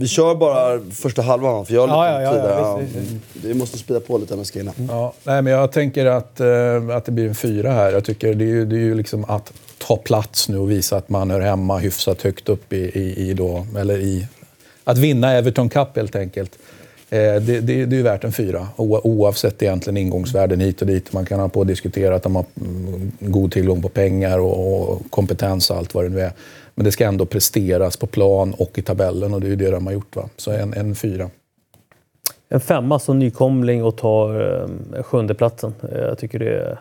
Vi 0.00 0.08
kör 0.08 0.34
bara 0.34 0.80
första 0.90 1.22
halvan, 1.22 1.66
för 1.66 1.74
jag 1.74 1.86
har 1.86 2.12
lite 2.12 2.22
ja, 2.22 2.32
tid 2.32 2.50
ja, 2.50 2.58
ja, 2.58 2.76
visst, 2.76 2.96
visst. 2.96 3.44
Vi 3.44 3.54
måste 3.54 3.78
spida 3.78 4.00
på 4.00 4.18
lite 4.18 4.36
med. 4.36 4.72
Ja, 4.88 5.12
nej, 5.24 5.42
men 5.42 5.52
jag 5.52 5.72
tänker 5.72 6.06
att, 6.06 6.40
äh, 6.40 6.96
att 6.96 7.04
det 7.04 7.12
blir 7.12 7.28
en 7.28 7.34
fyra 7.34 7.72
här. 7.72 7.92
Jag 7.92 8.04
tycker 8.04 8.34
det 8.34 8.44
är 8.44 8.46
ju, 8.46 8.64
det 8.64 8.76
är 8.76 8.80
ju 8.80 8.94
liksom 8.94 9.24
att 9.24 9.52
ta 9.78 9.96
plats 9.96 10.48
nu 10.48 10.58
och 10.58 10.70
visa 10.70 10.96
att 10.96 11.08
man 11.08 11.30
hör 11.30 11.40
hemma 11.40 11.78
hyfsat 11.78 12.22
högt 12.22 12.48
upp 12.48 12.72
i, 12.72 12.76
i, 12.76 13.30
i 13.30 13.34
då, 13.34 13.66
eller 13.78 13.98
i... 13.98 14.26
Att 14.84 14.98
vinna 14.98 15.32
Everton 15.32 15.68
Cup 15.68 15.96
helt 15.96 16.16
enkelt. 16.16 16.58
Eh, 17.10 17.18
det, 17.18 17.40
det, 17.40 17.60
det, 17.60 17.96
är 17.96 17.98
ju 17.98 18.02
värt 18.02 18.24
en 18.24 18.32
fyra, 18.32 18.68
oavsett 18.76 19.62
egentligen 19.62 19.96
ingångsvärden 19.96 20.60
hit 20.60 20.80
och 20.80 20.86
dit. 20.86 21.12
Man 21.12 21.26
kan 21.26 21.40
ha 21.40 21.48
på 21.48 21.60
och 21.60 21.66
diskutera 21.66 22.14
att 22.14 22.22
de 22.22 22.36
har 22.36 22.44
mm, 22.60 23.12
god 23.20 23.52
tillgång 23.52 23.82
på 23.82 23.88
pengar 23.88 24.38
och, 24.38 24.90
och 24.90 25.10
kompetens 25.10 25.70
och 25.70 25.76
allt 25.76 25.94
vad 25.94 26.04
det 26.04 26.08
nu 26.08 26.20
är. 26.20 26.32
Men 26.78 26.84
det 26.84 26.92
ska 26.92 27.04
ändå 27.04 27.26
presteras 27.26 27.96
på 27.96 28.06
plan 28.06 28.54
och 28.58 28.78
i 28.78 28.82
tabellen 28.82 29.34
och 29.34 29.40
det 29.40 29.46
är 29.46 29.50
ju 29.50 29.56
det 29.56 29.70
de 29.70 29.86
har 29.86 29.92
gjort. 29.92 30.16
Va? 30.16 30.28
Så 30.36 30.50
en, 30.50 30.74
en 30.74 30.94
fyra. 30.94 31.30
En 32.48 32.60
femma 32.60 32.98
som 32.98 33.18
nykomling 33.18 33.84
och 33.84 33.96
tar 33.96 34.40
eh, 34.96 35.02
sjundeplatsen. 35.02 35.74
Jag 35.92 36.18
tycker 36.18 36.38
det 36.38 36.50
är 36.50 36.78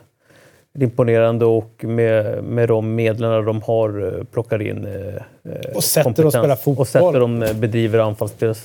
imponerande 0.83 1.45
och 1.45 1.83
med, 1.83 2.43
med 2.43 2.67
de 2.67 2.95
medlen 2.95 3.45
de 3.45 3.61
har 3.61 4.17
eh, 4.17 4.23
plockar 4.23 4.61
in 4.61 4.85
eh, 4.85 5.75
Och 5.75 5.83
sätter 5.83 6.03
kompetens. 6.03 6.35
att 6.35 6.41
spela 6.41 6.55
fotboll. 6.55 6.81
Och 6.81 6.87
sätter 6.87 7.19
de 7.19 7.43
eh, 7.43 7.53
bedriver 7.53 7.99
anfallsspel. 7.99 8.55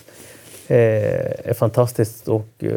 Eh, 0.73 1.49
är 1.51 1.55
fantastiskt 1.55 2.29
och 2.29 2.47
eh, 2.59 2.71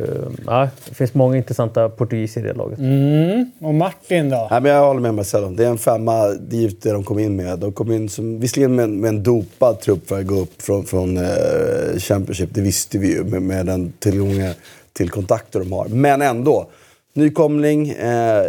ja, 0.45 0.69
det 0.89 0.95
finns 0.95 1.13
många 1.13 1.37
intressanta 1.37 1.89
portugiser 1.89 2.41
i 2.41 2.43
det 2.43 2.53
laget. 2.53 2.79
Mm. 2.79 3.51
Och 3.61 3.73
Martin 3.73 4.29
då? 4.29 4.47
Nej, 4.51 4.61
men 4.61 4.71
jag 4.71 4.85
håller 4.87 5.01
med 5.01 5.13
Marcelo. 5.13 5.49
Det 5.49 5.65
är 5.65 5.69
en 5.69 5.77
femma, 5.77 6.27
det 6.27 6.55
är 6.55 6.59
givet 6.59 6.81
det 6.81 6.91
de 6.91 7.03
kom 7.03 7.19
in 7.19 7.35
med. 7.35 7.59
De 7.59 7.71
kom 7.71 7.91
in 7.91 8.09
som, 8.09 8.39
visserligen 8.39 8.75
med, 8.75 8.83
en- 8.83 8.99
med 9.01 9.09
en 9.09 9.23
dopad 9.23 9.79
trupp 9.79 10.07
för 10.07 10.19
att 10.19 10.25
gå 10.27 10.35
upp 10.35 10.61
från, 10.61 10.85
från 10.85 11.17
eh, 11.17 11.97
Championship, 11.97 12.49
det 12.53 12.61
visste 12.61 12.97
vi 12.97 13.07
ju 13.13 13.23
med, 13.23 13.41
med 13.41 13.65
den 13.65 13.93
tillgången 13.99 14.53
till 14.93 15.09
kontakter 15.09 15.59
de 15.59 15.71
har. 15.71 15.87
Men 15.87 16.21
ändå. 16.21 16.67
Nykomling, 17.13 17.89
eh, 17.89 18.43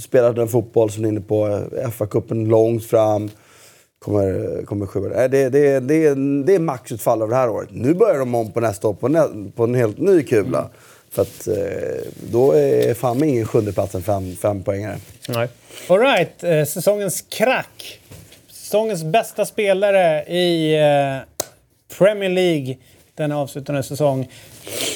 spelar 0.00 0.32
den 0.32 0.48
fotboll 0.48 0.90
som 0.90 1.02
ni 1.02 1.08
är 1.08 1.12
inne 1.12 1.20
på, 1.20 1.60
FA-cupen 1.98 2.46
långt 2.48 2.84
fram. 2.84 3.30
Kommer, 4.06 4.62
kommer 4.64 4.86
sjua. 4.86 5.08
Nej, 5.16 5.28
det, 5.28 5.48
det, 5.48 5.80
det, 5.80 6.14
det 6.44 6.54
är 6.54 6.58
maxutfall 6.58 7.22
av 7.22 7.28
det 7.28 7.36
här 7.36 7.50
året. 7.50 7.68
Nu 7.72 7.94
börjar 7.94 8.18
de 8.18 8.34
om 8.34 8.52
på 8.52 8.60
nästa 8.60 8.88
år 8.88 8.94
på, 8.94 9.08
nä, 9.08 9.22
på 9.56 9.64
en 9.64 9.74
helt 9.74 9.98
ny 9.98 10.22
kula. 10.22 10.68
För 11.10 11.22
att 11.22 11.48
eh, 11.48 11.54
då 12.32 12.52
är 12.52 12.94
fan 12.94 13.18
med 13.18 13.28
ingen 13.28 13.46
sjunde 13.46 13.72
plats 13.72 13.94
än 13.94 14.02
fem, 14.02 14.36
fem 14.36 14.62
poängare. 14.62 14.98
Nej. 15.28 15.48
All 15.88 15.98
right, 15.98 16.44
eh, 16.44 16.64
säsongens 16.64 17.24
krack. 17.28 18.00
Säsongens 18.50 19.04
bästa 19.04 19.44
spelare 19.44 20.24
i 20.24 20.74
eh, 20.74 21.46
Premier 21.98 22.30
League 22.30 22.76
den 23.14 23.32
avslutande 23.32 23.82
säsong. 23.82 24.30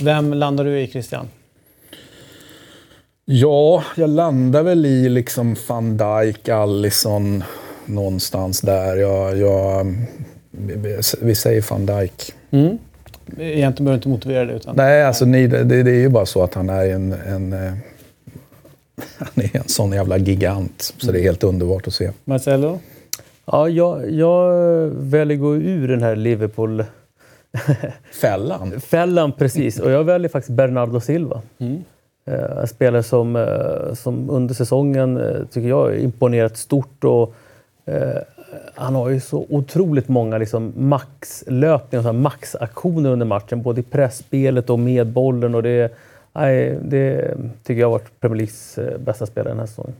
Vem 0.02 0.34
landar 0.34 0.64
du 0.64 0.80
i, 0.80 0.88
Christian? 0.88 1.28
Ja, 3.24 3.84
jag 3.96 4.10
landar 4.10 4.62
väl 4.62 4.86
i 4.86 5.08
liksom 5.08 5.56
van 5.68 5.96
Dijk, 5.96 6.48
Allison, 6.48 7.44
någonstans 7.94 8.60
där. 8.60 8.96
Jag, 8.96 9.36
jag, 9.36 9.94
vi 11.20 11.34
säger 11.34 11.64
van 11.70 11.86
Dijk. 11.86 12.32
Egentligen 13.38 13.84
behöver 13.84 13.90
du 13.90 13.94
inte 13.94 14.08
motivera 14.08 14.44
det. 14.44 14.52
Utan... 14.52 14.76
Nej, 14.76 15.04
alltså 15.04 15.24
ni, 15.24 15.46
det, 15.46 15.64
det 15.64 15.90
är 15.90 16.00
ju 16.00 16.08
bara 16.08 16.26
så 16.26 16.42
att 16.42 16.54
han 16.54 16.70
är 16.70 16.86
en, 16.90 17.12
en, 17.12 17.52
eh, 17.52 17.58
han 19.18 19.44
är 19.44 19.56
en 19.56 19.68
sån 19.68 19.92
jävla 19.92 20.18
gigant. 20.18 20.94
Så 20.98 21.12
det 21.12 21.20
är 21.20 21.22
helt 21.22 21.44
underbart 21.44 21.86
att 21.86 21.94
se. 21.94 22.10
Marcelo? 22.24 22.78
Ja, 23.44 23.68
jag, 23.68 24.10
jag 24.10 24.52
väljer 24.94 25.36
gå 25.36 25.56
ur 25.56 25.88
den 25.88 26.02
här 26.02 26.16
Liverpool 26.16 26.84
Fällan. 28.20 28.80
Fällan 28.80 29.32
precis. 29.32 29.78
Och 29.80 29.90
jag 29.90 30.04
väljer 30.04 30.28
faktiskt 30.28 30.56
Bernardo 30.56 31.00
Silva. 31.00 31.42
Mm. 31.58 31.84
Eh, 32.24 32.58
En 32.60 32.68
spelare 32.68 33.02
som, 33.02 33.36
eh, 33.36 33.94
som 33.94 34.30
under 34.30 34.54
säsongen 34.54 35.16
eh, 35.16 35.46
tycker 35.50 35.68
jag 35.68 35.98
imponerat 35.98 36.56
stort. 36.56 37.04
Och, 37.04 37.22
eh, 37.22 37.34
Eh, 37.90 38.22
han 38.74 38.94
har 38.94 39.08
ju 39.08 39.20
så 39.20 39.46
otroligt 39.48 40.08
många 40.08 40.38
liksom, 40.38 40.72
maxlöpningar, 40.76 42.08
och 42.08 42.14
maxaktioner 42.14 43.10
under 43.10 43.26
matchen. 43.26 43.62
Både 43.62 43.80
i 43.80 43.84
pressspelet 43.84 44.70
och 44.70 44.78
med 44.78 45.06
bollen. 45.06 45.54
Och 45.54 45.62
det, 45.62 45.92
nej, 46.32 46.78
det 46.82 47.36
tycker 47.64 47.80
jag 47.80 47.86
har 47.86 47.98
varit 47.98 48.20
Premier 48.20 48.36
Leagues 48.36 48.78
eh, 48.78 48.98
bästa 48.98 49.26
spelare 49.26 49.52
den 49.52 49.58
här 49.58 49.66
säsongen. 49.66 49.94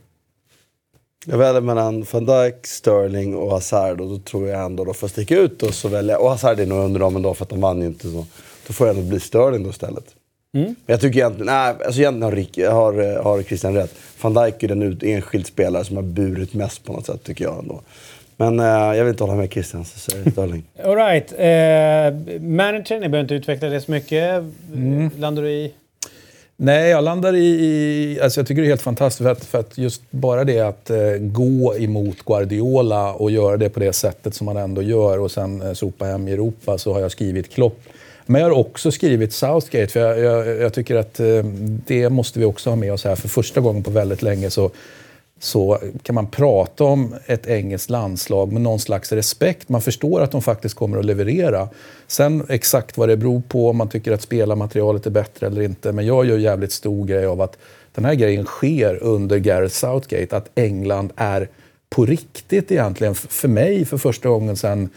Jag 1.26 1.38
väljer 1.38 1.61
mellan 1.61 2.07
van 2.12 2.26
Dijk, 2.26 2.66
Sterling 2.66 3.37
och 3.37 3.50
Hazard 3.50 4.00
och 4.00 4.09
då 4.09 4.18
tror 4.18 4.48
jag 4.48 4.64
ändå 4.64 4.85
då 4.85 4.92
får 4.92 5.09
sticka 5.09 5.38
ut 5.38 5.62
och 5.62 5.74
så 5.74 5.88
väljer 5.88 6.22
och 6.22 6.31
Hazard 6.31 6.61
är 6.61 6.66
nog 6.66 6.79
under 6.79 7.00
dem 7.00 7.16
ändå 7.16 7.35
för 7.35 7.44
att 7.44 7.48
de 7.48 7.61
vann 7.61 7.81
ju 7.81 7.87
inte 7.87 8.11
så. 8.11 8.26
Då 8.66 8.72
får 8.72 8.87
jag 8.87 8.96
ändå 8.96 9.09
bli 9.09 9.20
Sterling 9.20 9.62
då 9.62 9.70
istället. 9.70 10.14
Men 10.53 10.77
jag 10.87 11.01
tycker 11.01 11.19
egentligen, 11.19 11.47
nej, 11.47 11.75
alltså 11.87 12.01
egentligen 12.01 12.23
har, 12.23 12.33
Rick, 12.33 12.59
har, 12.59 13.23
har 13.23 13.43
Christian 13.43 13.75
rätt. 13.75 13.95
Van 14.21 14.35
Dijk 14.35 14.63
är 14.63 14.69
den 14.69 14.83
ut, 14.83 15.03
enskild 15.03 15.47
spelare 15.47 15.85
som 15.85 15.97
har 15.97 16.03
burit 16.03 16.55
mest 16.55 16.85
på 16.85 16.93
något 16.93 17.07
sätt 17.07 17.25
tycker 17.25 17.45
jag 17.45 17.59
ändå. 17.59 17.81
Men 18.37 18.61
eh, 18.61 18.67
jag 18.67 19.05
vill 19.05 19.13
inte 19.13 19.25
hålla 19.25 19.35
med 19.35 19.53
Christian 19.53 19.85
så 19.85 19.99
säger 19.99 20.25
jag 20.25 20.33
Sterling. 20.33 20.65
All 20.85 20.97
right. 20.97 21.33
Eh, 21.33 22.39
manager, 22.41 23.01
ni 23.01 23.09
behöver 23.09 23.21
inte 23.21 23.35
utveckla 23.35 23.69
det 23.69 23.81
så 23.81 23.91
mycket. 23.91 24.45
Landar 25.19 25.43
du 25.43 25.51
i? 25.51 25.73
Nej, 26.57 26.91
jag 26.91 27.05
landar 27.05 27.37
i... 27.37 27.47
i 27.47 28.21
alltså 28.23 28.41
jag 28.41 28.47
tycker 28.47 28.63
det 28.63 28.67
är 28.67 28.71
helt 28.71 28.83
fantastiskt 28.83 29.23
för 29.23 29.33
att, 29.33 29.45
för 29.45 29.59
att 29.59 29.79
just 29.79 30.03
bara 30.11 30.45
det 30.45 30.61
att 30.61 30.91
eh, 30.91 30.99
gå 31.21 31.77
emot 31.77 32.25
Guardiola 32.27 33.13
och 33.13 33.31
göra 33.31 33.57
det 33.57 33.69
på 33.69 33.81
det 33.81 33.93
sättet 33.93 34.35
som 34.35 34.45
man 34.45 34.57
ändå 34.57 34.83
gör 34.83 35.19
och 35.19 35.31
sen 35.31 35.63
eh, 35.63 35.73
sopa 35.73 36.05
hem 36.05 36.29
i 36.29 36.33
Europa 36.33 36.79
så 36.79 36.93
har 36.93 37.01
jag 37.01 37.11
skrivit 37.11 37.53
Klopp. 37.53 37.81
Men 38.31 38.40
jag 38.40 38.49
har 38.49 38.57
också 38.57 38.90
skrivit 38.90 39.33
Southgate 39.33 39.93
för 39.93 40.01
jag, 40.01 40.19
jag, 40.19 40.61
jag 40.61 40.75
tycker 40.75 40.97
att 40.97 41.21
eh, 41.21 41.45
det 41.87 42.11
måste 42.11 42.38
vi 42.38 42.45
också 42.45 42.71
ha 42.71 42.77
med 42.77 42.93
oss 42.93 43.05
här. 43.05 43.16
För 43.16 43.29
första 43.29 43.61
gången 43.61 43.83
på 43.83 43.90
väldigt 43.90 44.23
länge 44.23 44.51
så 44.51 44.71
så 45.40 45.79
kan 46.03 46.14
man 46.14 46.27
prata 46.27 46.85
om 46.85 47.14
ett 47.27 47.47
engelskt 47.47 47.90
landslag 47.90 48.53
med 48.53 48.62
någon 48.62 48.79
slags 48.79 49.12
respekt. 49.12 49.69
Man 49.69 49.81
förstår 49.81 50.21
att 50.21 50.31
de 50.31 50.43
faktiskt 50.43 50.75
kommer 50.75 50.99
att 50.99 51.05
leverera. 51.05 51.69
Sen 52.07 52.47
exakt 52.49 52.99
vad 52.99 53.09
det 53.09 53.16
beror 53.16 53.43
på, 53.49 53.71
om 53.71 53.77
man 53.77 53.88
tycker 53.88 54.12
att 54.12 54.23
spelarmaterialet 54.23 55.07
är 55.07 55.11
bättre 55.11 55.47
eller 55.47 55.62
inte. 55.62 55.93
Men 55.93 56.07
jag 56.07 56.27
gör 56.27 56.38
jävligt 56.38 56.73
stor 56.73 57.07
grej 57.07 57.27
av 57.27 57.40
att 57.40 57.59
den 57.95 58.05
här 58.05 58.14
grejen 58.14 58.45
sker 58.45 59.03
under 59.03 59.38
Gareth 59.38 59.75
Southgate. 59.75 60.37
Att 60.37 60.51
England 60.55 61.12
är 61.16 61.49
på 61.90 62.07
riktigt 62.07 62.73
egentligen, 62.73 63.14
för 63.14 63.49
mig 63.49 63.85
för 63.85 63.99
första 63.99 64.29
gången 64.29 64.57
sedan 64.57 64.88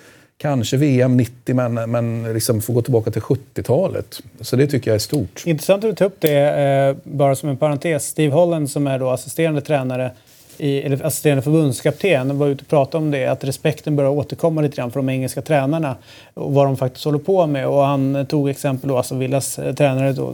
kanske 0.43 0.77
VM 0.77 1.17
90, 1.17 1.55
men, 1.55 1.91
men 1.91 2.33
liksom 2.33 2.61
får 2.61 2.73
gå 2.73 2.81
tillbaka 2.81 3.11
till 3.11 3.21
70-talet. 3.21 4.21
Så 4.41 4.55
det 4.55 4.67
tycker 4.67 4.91
jag 4.91 4.95
är 4.95 4.99
stort. 4.99 5.43
Intressant 5.45 5.83
att 5.83 5.89
du 5.89 5.95
tar 5.95 6.05
upp 6.05 6.17
det, 6.19 6.39
eh, 6.59 6.95
bara 7.03 7.35
som 7.35 7.49
en 7.49 7.57
parentes. 7.57 8.05
Steve 8.05 8.33
Holland 8.33 8.69
som 8.69 8.87
är 8.87 8.99
då 8.99 9.09
assisterande 9.09 9.61
tränare, 9.61 10.11
i, 10.57 10.81
eller 10.81 11.05
assisterande 11.05 11.41
förbundskapten, 11.41 12.37
var 12.37 12.47
ute 12.47 12.61
och 12.61 12.67
pratade 12.67 13.03
om 13.03 13.11
det. 13.11 13.25
Att 13.25 13.43
respekten 13.43 13.95
börjar 13.95 14.11
återkomma 14.11 14.61
lite 14.61 14.75
grann 14.75 14.91
för 14.91 14.99
de 14.99 15.09
engelska 15.09 15.41
tränarna. 15.41 15.95
Och 16.33 16.53
vad 16.53 16.65
de 16.65 16.77
faktiskt 16.77 17.05
håller 17.05 17.19
på 17.19 17.47
med. 17.47 17.67
Och 17.67 17.83
han 17.83 18.25
tog 18.25 18.49
exempel 18.49 18.89
då, 18.89 18.97
alltså 18.97 19.15
Villas 19.15 19.59
eh, 19.59 19.73
tränare 19.75 20.13
då, 20.13 20.33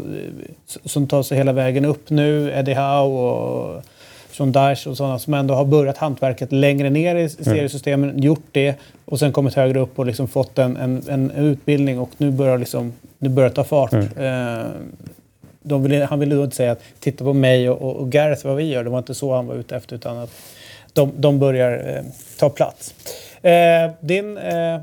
som 0.85 1.07
tar 1.07 1.23
sig 1.23 1.37
hela 1.37 1.53
vägen 1.53 1.85
upp 1.85 2.09
nu. 2.09 2.51
Eddie 2.51 2.73
Howe 2.73 3.29
och 3.29 3.83
Sean 4.39 4.51
Dyche 4.51 4.89
och 4.89 4.97
sådana 4.97 5.19
som 5.19 5.33
ändå 5.33 5.53
har 5.53 5.65
börjat 5.65 5.97
hantverket 5.97 6.51
längre 6.51 6.89
ner 6.89 7.15
i 7.15 7.29
seriesystemen, 7.29 8.21
gjort 8.21 8.43
det 8.51 8.75
och 9.05 9.19
sen 9.19 9.31
kommit 9.31 9.53
högre 9.53 9.79
upp 9.79 9.99
och 9.99 10.05
liksom 10.05 10.27
fått 10.27 10.59
en, 10.59 10.77
en, 10.77 11.03
en 11.09 11.31
utbildning 11.31 11.99
och 11.99 12.09
nu 12.17 12.31
börjar 12.31 12.57
liksom, 12.57 12.93
nu 13.17 13.29
börjar 13.29 13.49
ta 13.49 13.63
fart. 13.63 13.93
Eh, 13.93 14.63
de 15.61 15.83
vill, 15.83 16.03
han 16.03 16.19
ville 16.19 16.35
då 16.35 16.43
inte 16.43 16.55
säga 16.55 16.71
att 16.71 16.81
titta 16.99 17.23
på 17.23 17.33
mig 17.33 17.69
och, 17.69 17.81
och, 17.81 17.95
och 17.95 18.11
Gareth 18.11 18.45
vad 18.45 18.55
vi 18.55 18.63
gör. 18.63 18.83
Det 18.83 18.89
var 18.89 18.97
inte 18.97 19.13
så 19.13 19.35
han 19.35 19.47
var 19.47 19.55
ute 19.55 19.75
efter 19.75 19.95
utan 19.95 20.17
att 20.17 20.31
de, 20.93 21.11
de 21.15 21.39
börjar 21.39 21.97
eh, 21.97 22.03
ta 22.39 22.49
plats. 22.49 22.93
Eh, 23.41 23.91
din... 23.99 24.37
Eh, 24.37 24.81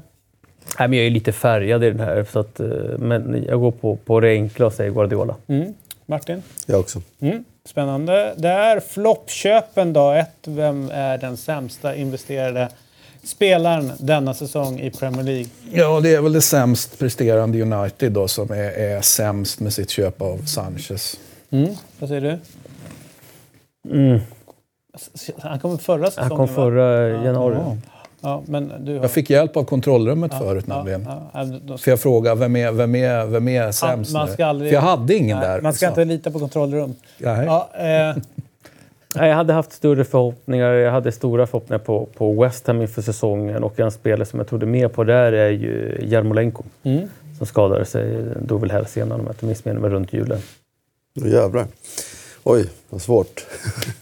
Nej, 0.79 0.89
men 0.89 0.93
jag 0.93 1.07
är 1.07 1.11
lite 1.11 1.33
färgad 1.33 1.85
i 1.85 1.91
den 1.91 2.01
här. 2.01 2.27
Så 2.33 2.39
att, 2.39 2.61
eh, 2.61 2.67
men 2.99 3.45
jag 3.49 3.61
går 3.61 3.71
på, 3.71 3.97
på 3.97 4.21
det 4.21 4.31
enkla 4.31 4.67
och 4.67 4.73
säger 4.73 4.91
Guardiola. 4.91 5.35
mm, 5.47 5.75
Martin? 6.07 6.43
Jag 6.67 6.81
också. 6.81 7.03
Mm, 7.21 7.45
spännande. 7.69 8.35
Där 8.37 8.81
floppköpen 8.81 9.93
då. 9.93 10.11
Ett, 10.11 10.37
vem 10.45 10.91
är 10.95 11.19
den 11.19 11.37
sämsta 11.37 11.95
investerade 11.95 12.69
spelaren 13.23 13.93
denna 13.99 14.35
säsong 14.35 14.81
i 14.81 14.91
Premier 14.91 15.23
League? 15.23 15.47
Ja, 15.73 16.01
det 16.01 16.15
är 16.15 16.21
väl 16.21 16.33
det 16.33 16.43
sämst 16.43 16.99
presterande 16.99 17.63
United 17.63 18.13
då 18.13 18.29
som 18.29 18.51
är, 18.51 18.79
är 18.79 19.01
sämst 19.01 19.61
med 19.61 19.73
sitt 19.73 19.91
köp 19.91 20.23
av 20.23 20.39
Sanchez. 20.39 21.21
Mm, 21.51 21.75
vad 21.99 22.09
säger 22.09 22.21
du? 22.21 22.39
Mm. 23.95 24.21
Han 25.39 25.59
kom 25.59 25.79
förra 25.79 26.07
säsongen 26.11 26.31
Han 26.31 26.39
kom 26.39 26.47
va? 26.47 26.55
förra 26.55 27.09
januari. 27.25 27.57
Ja. 27.59 27.77
Ja, 28.21 28.43
men 28.47 28.73
du 28.85 28.95
har... 28.95 29.01
Jag 29.03 29.11
fick 29.11 29.31
hjälp 29.31 29.57
av 29.57 29.65
kontrollrummet 29.65 30.33
Ja, 30.35 30.39
förut 30.39 30.65
ja, 30.69 30.77
nämligen. 30.77 31.09
ja, 31.33 31.45
då- 31.65 31.79
För 31.79 31.91
jag 31.91 32.01
frågade 32.01 32.41
vem 32.41 32.57
är, 32.57 32.73
vem 32.73 32.95
är, 32.95 33.27
vem 33.27 33.49
är 33.49 33.73
sämst 33.73 34.13
man 34.13 34.29
ska 34.29 34.47
aldrig- 34.47 34.71
För 34.71 34.75
jag 34.75 34.83
hade 34.83 35.15
ingen 35.15 35.39
Nej, 35.39 35.49
där. 35.49 35.61
Man 35.61 35.73
ska 35.73 35.87
så. 35.87 35.91
inte 35.91 36.05
lita 36.05 36.31
på 36.31 36.39
kontrollrum. 36.39 36.95
Nej. 37.19 37.47
Ja, 37.47 37.69
eh, 37.75 38.17
Nej, 39.15 39.29
jag 39.29 39.37
hade 39.37 39.53
haft 39.53 39.73
större 39.73 40.05
förhoppningar. 40.05 40.73
Jag 40.73 40.93
hade 40.93 41.13
stora 41.13 41.47
förhoppningar 41.47 41.79
på, 41.79 42.07
på 42.17 42.43
West 42.43 42.67
Ham 42.67 42.83
inför 42.83 43.03
säsongen 43.03 43.65
och 43.65 43.81
en 43.81 43.91
spelare 43.91 44.27
som 44.27 44.39
jag 44.39 44.49
trodde 44.49 44.67
mer 44.67 44.89
på 44.89 45.05
där 45.05 45.33
är 45.33 45.51
ju 45.51 45.99
Jarmolenko 46.11 46.63
mm. 46.83 47.09
som 47.39 47.47
skadade 47.47 47.85
sig. 47.85 48.25
Dog 48.41 48.61
väl 48.61 48.71
hälsenan 48.71 49.21
om 49.21 49.27
jag 49.27 49.33
inte 49.35 49.47
missminner 49.47 49.81
mig 49.81 49.91
runt 49.91 50.13
julen. 50.13 50.39
Jävlar. 51.15 51.67
Oj, 52.45 52.71
vad 52.91 53.03
svårt. 53.03 53.47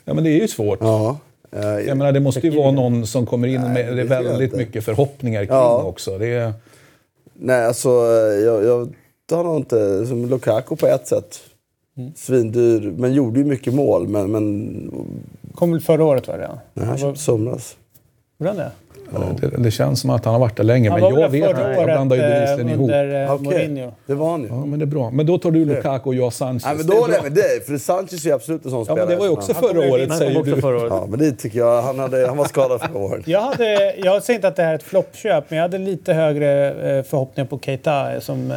Ja, 0.04 0.14
men 0.14 0.24
det 0.24 0.30
är 0.30 0.40
ju 0.40 0.48
svårt. 0.48 0.78
Ja. 0.80 1.18
Eh, 1.54 1.62
Jag 1.86 1.96
menar, 1.98 2.12
det 2.12 2.20
måste 2.20 2.40
ju 2.40 2.56
vara 2.56 2.70
någon 2.70 3.06
som 3.06 3.26
kommer 3.26 3.48
in 3.48 3.60
Nej, 3.60 3.70
med 3.72 3.86
det 3.96 4.04
det 4.04 4.14
är 4.16 4.22
väldigt 4.22 4.52
mycket 4.56 4.84
förhoppningar 4.84 5.44
kring 5.44 5.54
Ja. 5.56 5.82
också. 5.82 6.18
Det 6.18 6.26
är, 6.26 6.52
Nej, 7.34 7.64
alltså 7.66 7.88
jag, 8.44 8.64
jag 8.64 8.94
tar 9.26 9.44
nog 9.44 9.56
inte... 9.56 10.06
Som 10.06 10.26
Lukaku 10.26 10.76
på 10.76 10.86
ett 10.86 11.06
sätt. 11.06 11.40
Svindyr, 12.16 12.94
men 12.98 13.12
gjorde 13.12 13.38
ju 13.38 13.44
mycket 13.44 13.74
mål. 13.74 14.08
Men, 14.08 14.30
men 14.32 14.90
Kom 15.54 15.72
väl 15.72 15.80
förra 15.80 16.04
året 16.04 16.28
var 16.28 16.38
det? 16.38 16.48
nej, 16.74 16.86
han 16.86 16.88
Vad- 16.88 17.00
köpte 17.00 17.20
somras. 17.20 17.76
Gjorde 18.38 18.50
han 18.50 18.70
det? 19.40 19.46
Det, 19.48 19.62
det 19.62 19.70
känns 19.70 20.00
som 20.00 20.10
att 20.10 20.24
han 20.24 20.34
har 20.34 20.40
varit 20.40 20.56
där 20.56 20.64
länge, 20.64 20.90
Han 20.90 21.00
men 21.00 21.14
jag 21.20 21.28
vet 21.28 21.48
inte. 21.50 21.60
Jag 21.76 21.84
blandar 21.84 22.16
ju 22.16 22.22
året 22.22 22.34
bevisligen 22.34 22.68
eh, 22.68 22.74
ihop. 22.74 22.84
under 22.90 23.24
eh, 23.24 23.32
Okej, 23.34 23.44
Mourinho. 23.44 23.92
det 24.06 24.14
var 24.14 24.30
han 24.30 24.42
ju. 24.42 24.48
Ja, 24.48 24.64
men 24.64 24.78
det 24.78 24.84
är 24.84 24.86
bra. 24.86 25.10
Men 25.10 25.26
då 25.26 25.38
tar 25.38 25.50
du 25.50 25.64
Lukaku 25.64 26.08
och 26.08 26.14
jag 26.14 26.32
Sanchez. 26.32 26.64
Nej, 26.64 26.74
men 26.76 26.86
Det 26.86 26.92
då 26.92 26.96
är 26.98 27.00
håller 27.02 27.14
jag 27.14 27.22
med 27.22 27.32
dig, 27.32 27.60
för 27.66 27.78
Sanchez 27.78 28.26
är 28.26 28.32
absolut 28.32 28.64
en 28.64 28.70
sån 28.70 28.78
Ja, 28.78 28.84
spelare. 28.84 29.00
men 29.06 29.08
det 29.08 29.16
var 29.16 29.26
ju 29.26 29.32
också 29.32 29.52
han- 29.52 29.62
förra 29.62 29.78
året, 29.92 30.08
Han 30.10 30.18
kom 30.18 30.28
säger 30.28 30.42
du. 30.54 30.60
förra 30.60 30.76
året. 30.76 30.90
Ja, 30.92 31.06
men 31.08 31.18
det 31.18 31.32
tycker 31.32 31.58
jag. 31.58 31.82
Han, 31.82 31.98
hade, 31.98 32.26
han 32.26 32.36
var 32.36 32.44
skadad 32.44 32.80
förra 32.80 32.98
året. 32.98 33.28
Jag, 33.28 33.40
hade, 33.40 33.94
jag 33.96 34.22
säger 34.22 34.38
inte 34.38 34.48
att 34.48 34.56
det 34.56 34.62
här 34.62 34.70
är 34.70 34.74
ett 34.74 34.82
floppköp, 34.82 35.44
men 35.48 35.56
jag 35.56 35.62
hade 35.64 35.78
lite 35.78 36.12
högre 36.12 36.68
eh, 36.98 37.02
förhoppningar 37.04 37.48
på 37.48 37.58
Keita 37.58 38.12
eh, 38.14 38.20
som 38.20 38.50
eh, 38.50 38.56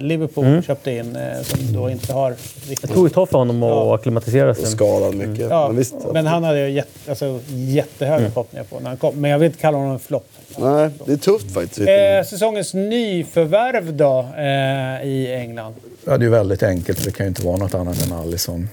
Liverpool 0.00 0.62
köpte 0.62 0.90
in, 0.90 1.16
eh, 1.16 1.42
som 1.42 1.72
då 1.72 1.90
inte 1.90 2.12
har 2.12 2.30
riktigt... 2.68 2.88
Det 2.88 2.94
tog 2.94 3.06
ett 3.06 3.12
tag 3.14 3.28
för 3.28 3.38
honom 3.38 3.62
att 3.62 3.68
Ja. 3.70 3.94
acklimatisera 3.94 4.54
sig. 4.54 4.66
Skadad 4.66 5.14
mycket. 5.14 5.50
Ja, 5.50 5.66
Men 5.68 5.76
visst. 5.76 5.94
men 6.12 6.26
han 6.26 6.44
hade 6.44 6.60
jag 6.60 6.70
jätte, 6.70 6.90
alltså, 7.08 7.38
jättehöga 7.48 8.30
förhoppningar 8.30 8.64
på 8.64 8.80
när 8.80 8.88
han 8.88 8.96
kom. 8.96 9.20
Men 9.20 9.30
jag 9.30 9.38
vill 9.38 9.46
inte 9.46 9.58
kalla 9.58 9.76
honom 9.78 9.83
en 9.92 9.98
flopp. 9.98 10.28
Nej, 10.58 10.90
det 11.06 11.12
är 11.12 11.16
tufft 11.16 11.54
faktiskt. 11.54 11.80
Eh, 11.80 12.30
säsongens 12.30 12.74
nyförvärv 12.74 13.94
då 13.96 14.20
eh, 14.36 15.06
i 15.08 15.34
England? 15.34 15.74
Ja, 16.04 16.18
det 16.18 16.24
är 16.26 16.30
väldigt 16.30 16.62
enkelt. 16.62 17.04
Det 17.04 17.10
kan 17.10 17.26
ju 17.26 17.28
inte 17.28 17.46
vara 17.46 17.56
något 17.56 17.74
annat 17.74 18.06
än 18.06 18.12
Alisson. 18.12 18.68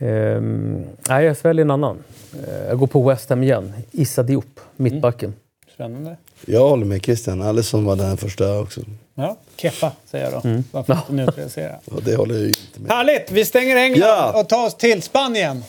Ehm, 0.00 0.86
nej, 1.08 1.24
jag 1.24 1.36
sväljer 1.36 1.64
en 1.64 1.70
annan. 1.70 2.04
Eh, 2.48 2.66
jag 2.68 2.78
går 2.78 2.86
på 2.86 3.02
West 3.08 3.30
Ham 3.30 3.42
igen. 3.42 3.72
Issa 3.92 4.22
Diop, 4.22 4.60
mittbacken. 4.76 5.34
Spännande. 5.74 6.16
Jag 6.46 6.68
håller 6.68 6.86
med 6.86 7.02
Christian. 7.04 7.42
Alisson 7.42 7.84
var 7.84 7.96
den 7.96 8.16
första 8.16 8.58
också. 8.58 8.80
Ja, 9.14 9.36
Kepa 9.56 9.92
säger 10.10 10.30
jag 10.30 10.42
då. 10.42 10.62
Bara 10.72 10.84
för 10.84 10.92
att 10.92 11.10
neutralisera. 11.10 11.76
Och 11.84 12.02
det 12.02 12.16
håller 12.16 12.34
jag 12.34 12.42
ju 12.42 12.48
inte 12.48 12.80
med. 12.80 12.90
Härligt! 12.92 13.30
Vi 13.30 13.44
stänger 13.44 13.76
England 13.76 14.08
Ja. 14.08 14.40
och 14.40 14.48
tar 14.48 14.66
oss 14.66 14.76
till 14.76 15.02
Spanien. 15.02 15.62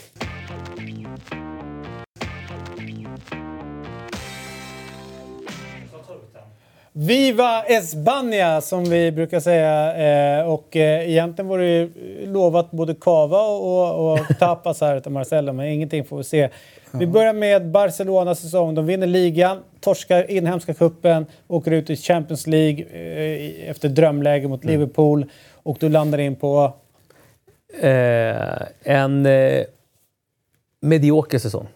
Viva 6.97 7.63
España 7.63 8.61
som 8.61 8.83
vi 8.83 9.11
brukar 9.11 9.39
säga. 9.39 9.95
Eh, 10.39 10.49
och 10.49 10.75
eh, 10.75 11.09
egentligen 11.09 11.47
var 11.47 11.57
det 11.57 11.65
ju 11.65 11.91
lovat 12.25 12.71
både 12.71 12.93
kava 12.93 13.41
och, 13.41 14.11
och 14.11 14.19
tapas 14.39 14.81
här 14.81 14.97
utav 14.97 15.13
Marcelo, 15.13 15.53
men 15.53 15.65
ingenting 15.65 16.05
får 16.05 16.17
vi 16.17 16.23
se. 16.23 16.49
Vi 16.91 17.07
börjar 17.07 17.33
med 17.33 17.71
Barcelonas 17.71 18.39
säsong. 18.39 18.75
De 18.75 18.85
vinner 18.85 19.07
ligan, 19.07 19.57
torskar 19.79 20.31
inhemska 20.31 20.73
kuppen, 20.73 21.25
åker 21.47 21.71
ut 21.71 21.89
i 21.89 21.95
Champions 21.95 22.47
League 22.47 22.85
eh, 22.85 23.69
efter 23.69 23.89
drömläge 23.89 24.47
mot 24.47 24.63
Liverpool. 24.63 25.25
Och 25.63 25.77
du 25.79 25.89
landar 25.89 26.17
in 26.17 26.35
på... 26.35 26.73
Eh, 27.81 28.61
en 28.83 29.25
eh, 29.25 29.63
medioker 30.81 31.39
säsong. 31.39 31.67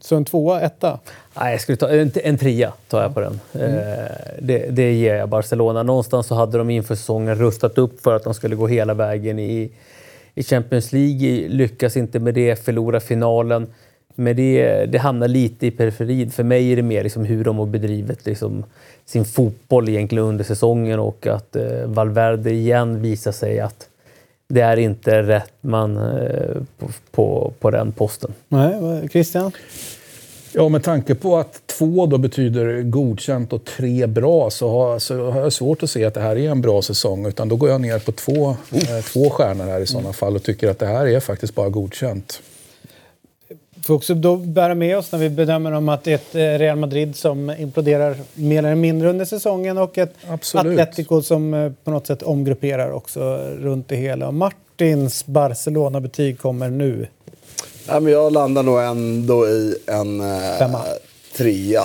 Så 0.00 0.16
en 0.16 0.24
tvåa, 0.24 0.60
etta. 0.60 0.98
Nej, 1.40 1.52
jag 1.52 1.60
skulle 1.60 1.76
ta 1.76 1.88
en, 1.88 2.10
en 2.14 2.38
trea 2.38 2.72
tar 2.88 3.02
jag 3.02 3.14
på 3.14 3.20
den. 3.20 3.40
Eh, 3.52 4.10
det, 4.38 4.58
det 4.70 4.92
ger 4.92 5.14
jag 5.14 5.28
Barcelona. 5.28 5.82
Någonstans 5.82 6.26
så 6.26 6.34
hade 6.34 6.58
de 6.58 6.70
inför 6.70 6.94
säsongen 6.94 7.34
rustat 7.34 7.78
upp 7.78 8.00
för 8.00 8.16
att 8.16 8.24
de 8.24 8.34
skulle 8.34 8.56
gå 8.56 8.66
hela 8.66 8.94
vägen 8.94 9.38
i, 9.38 9.70
i 10.34 10.42
Champions 10.42 10.92
League. 10.92 11.48
Lyckas 11.48 11.96
inte 11.96 12.18
med 12.18 12.34
det, 12.34 12.64
förlora 12.64 13.00
finalen. 13.00 13.66
Men 14.14 14.36
det, 14.36 14.86
det 14.86 14.98
hamnar 14.98 15.28
lite 15.28 15.66
i 15.66 15.70
periferin. 15.70 16.30
För 16.30 16.42
mig 16.42 16.72
är 16.72 16.76
det 16.76 16.82
mer 16.82 17.02
liksom 17.02 17.24
hur 17.24 17.44
de 17.44 17.58
har 17.58 17.66
bedrivit 17.66 18.26
liksom 18.26 18.64
sin 19.04 19.24
fotboll 19.24 19.88
egentligen 19.88 20.24
under 20.24 20.44
säsongen 20.44 21.00
och 21.00 21.26
att 21.26 21.56
eh, 21.56 21.84
Valverde 21.84 22.50
igen 22.50 23.02
visar 23.02 23.32
sig 23.32 23.60
att 23.60 23.88
det 24.48 24.60
är 24.60 24.76
inte 24.76 25.22
rätt 25.22 25.52
man 25.60 25.96
eh, 25.96 26.62
på, 26.78 26.88
på, 27.10 27.52
på 27.58 27.70
den 27.70 27.92
posten. 27.92 28.34
Nej, 28.48 29.08
Christian? 29.08 29.52
Ja, 30.52 30.68
med 30.68 30.82
tanke 30.82 31.14
på 31.14 31.36
att 31.36 31.66
två 31.66 32.06
då 32.06 32.18
betyder 32.18 32.82
godkänt 32.82 33.52
och 33.52 33.64
tre 33.64 34.06
bra 34.06 34.50
så 34.50 34.70
har, 34.70 34.98
så 34.98 35.30
har 35.30 35.40
jag 35.40 35.52
svårt 35.52 35.82
att 35.82 35.90
se 35.90 36.04
att 36.04 36.14
det 36.14 36.20
här 36.20 36.36
är 36.36 36.50
en 36.50 36.60
bra 36.60 36.82
säsong. 36.82 37.26
Utan 37.26 37.48
då 37.48 37.56
går 37.56 37.70
jag 37.70 37.80
ner 37.80 37.98
på 37.98 38.12
två, 38.12 38.50
eh, 38.50 39.04
två 39.12 39.30
stjärnor 39.30 39.64
här 39.64 39.80
i 39.80 39.86
sådana 39.86 40.12
fall 40.12 40.36
och 40.36 40.42
tycker 40.42 40.70
att 40.70 40.78
det 40.78 40.86
här 40.86 41.06
är 41.06 41.20
faktiskt 41.20 41.54
bara 41.54 41.68
godkänt. 41.68 42.42
Får 43.82 43.94
också 43.94 44.14
då 44.14 44.36
bära 44.36 44.74
med 44.74 44.98
oss 44.98 45.12
när 45.12 45.18
vi 45.18 45.30
bedömer 45.30 45.72
om 45.72 45.88
att 45.88 46.04
det 46.04 46.10
är 46.10 46.14
ett 46.14 46.34
eh, 46.34 46.58
Real 46.58 46.76
Madrid 46.78 47.16
som 47.16 47.50
imploderar 47.50 48.16
mer 48.34 48.58
eller 48.58 48.74
mindre 48.74 49.08
under 49.10 49.24
säsongen 49.24 49.78
och 49.78 49.98
ett 49.98 50.14
Absolut. 50.28 50.80
Atletico 50.80 51.22
som 51.22 51.54
eh, 51.54 51.72
på 51.84 51.90
något 51.90 52.06
sätt 52.06 52.22
omgrupperar 52.22 52.90
också 52.90 53.20
runt 53.58 53.88
det 53.88 53.96
hela. 53.96 54.30
Martins 54.30 55.26
Barcelona-betyg 55.26 56.38
kommer 56.38 56.68
nu. 56.68 57.06
Nej, 57.88 58.00
men 58.00 58.12
jag 58.12 58.32
landar 58.32 58.62
nog 58.62 58.80
ändå 58.80 59.48
i 59.48 59.74
en 59.86 60.20
eh, 60.20 60.58
Femma. 60.58 60.80
trea. 61.36 61.82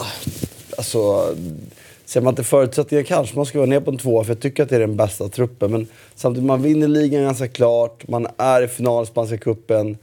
Alltså, 0.77 1.29
ser 2.05 2.21
man 2.21 2.35
till 2.35 2.43
förutsättningar 2.45 3.03
kanske 3.03 3.35
man 3.35 3.45
ska 3.45 3.57
vara 3.57 3.69
ner 3.69 3.79
på 3.79 3.91
en 3.91 3.97
tvåa 3.97 4.23
för 4.23 4.31
jag 4.31 4.39
tycker 4.39 4.63
att 4.63 4.69
det 4.69 4.75
är 4.75 4.79
den 4.79 4.95
bästa 4.95 5.29
truppen. 5.29 5.71
Men 5.71 5.87
samtidigt, 6.15 6.47
man 6.47 6.61
vinner 6.61 6.87
ligan 6.87 7.23
ganska 7.23 7.47
klart. 7.47 8.07
Man 8.07 8.27
är 8.37 8.61
i 8.61 8.67
final 8.67 9.03
i 9.03 9.07
Spanska 9.07 9.37
cupen. 9.37 9.97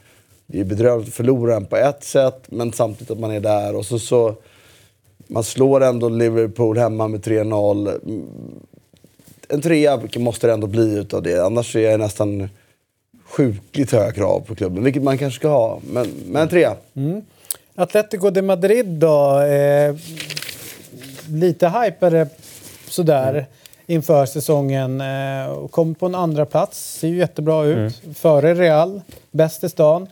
Det 0.53 0.61
är 0.61 0.65
bedrövligt 0.65 1.09
att 1.09 1.15
förlora 1.15 1.55
den 1.55 1.67
på 1.67 1.77
ett 1.77 2.05
sätt, 2.05 2.43
men 2.47 2.73
samtidigt 2.73 3.11
att 3.11 3.19
man 3.19 3.31
är 3.31 3.41
där. 3.41 3.77
Och 3.77 3.87
så, 3.87 3.99
så 3.99 4.35
man 5.27 5.45
slår 5.45 5.83
ändå 5.83 6.09
Liverpool 6.09 6.79
hemma 6.79 7.09
med 7.09 7.21
3-0. 7.21 8.01
Mm, 8.05 8.27
En 9.49 9.61
trea 9.61 10.01
måste 10.17 10.47
det 10.47 10.53
ändå 10.53 10.67
bli 10.67 10.99
utav 10.99 11.23
det. 11.23 11.45
Annars 11.45 11.77
är 11.77 11.81
jag 11.91 12.01
nästan 12.01 12.49
sjukligt 13.25 13.93
höga 13.93 14.13
krav 14.13 14.41
på 14.41 14.55
klubben, 14.55 14.85
vilket 14.85 15.03
man 15.03 15.19
kanske 15.19 15.39
ska 15.39 15.49
ha. 15.49 15.81
Men, 15.93 16.07
men 16.27 16.43
en 16.43 16.49
trea. 16.49 16.77
Atletico 17.75 18.31
de 18.31 18.43
Madrid 18.43 18.87
då. 18.87 19.41
Eh, 19.41 19.95
lite 21.29 21.69
hypade 21.69 22.29
sådär 22.89 23.47
inför 23.87 24.27
säsongen. 24.27 25.01
Eh, 25.01 25.69
kom 25.71 25.95
på 25.95 26.07
en 26.07 26.15
andra 26.15 26.47
plats. 26.47 26.99
Ser 26.99 27.09
ju 27.09 27.17
jättebra 27.17 27.65
ut. 27.65 28.03
Före 28.15 28.55
Real. 28.55 29.01
Bäst 29.31 29.65
i 29.65 29.69
stan. 29.69 30.07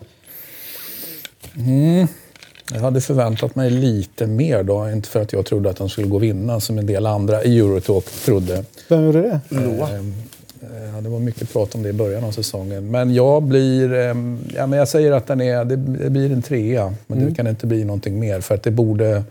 Jag 2.73 2.81
hade 2.81 3.01
förväntat 3.01 3.55
mig 3.55 3.71
lite 3.71 4.27
mer 4.27 4.63
då. 4.63 4.91
Inte 4.91 5.09
för 5.09 5.23
att 5.23 5.33
jag 5.33 5.47
trodde 5.47 5.71
att 5.71 5.77
de 5.77 5.89
skulle 5.89 6.07
gå 6.07 6.17
och 6.17 6.23
vinna 6.23 6.61
som 6.61 6.79
en 6.79 6.87
del 6.87 7.07
andra 7.07 7.45
i 7.45 7.59
Eurotalk 7.59 8.05
trodde. 8.25 8.65
Vem 8.89 9.05
gjorde 9.05 9.23
det? 9.23 9.41
Eh, 9.51 10.95
Ja, 10.95 11.01
det 11.01 11.09
var 11.09 11.19
mycket 11.19 11.53
prat 11.53 11.75
om 11.75 11.83
det 11.83 11.89
i 11.89 11.93
början 11.93 12.25
av 12.25 12.33
säsongen. 12.33 12.91
Men 12.91 13.15
jag 13.15 13.43
blir... 13.43 13.93
eh, 13.93 14.15
Ja, 14.55 14.67
men 14.67 14.73
jag 14.73 14.89
säger 14.89 15.13
att 15.13 15.27
den 15.27 15.41
är, 15.41 15.65
det, 15.65 15.77
blir 16.11 16.33
en 16.33 16.43
trea. 16.43 16.95
Men 17.07 17.27
det 17.27 17.35
kan 17.35 17.47
inte 17.47 17.67
bli 17.67 17.85
någonting 17.85 18.21
mer. 18.21 18.41
För 18.41 18.55
att 18.55 18.63
det 18.63 18.71
borde... 18.71 19.23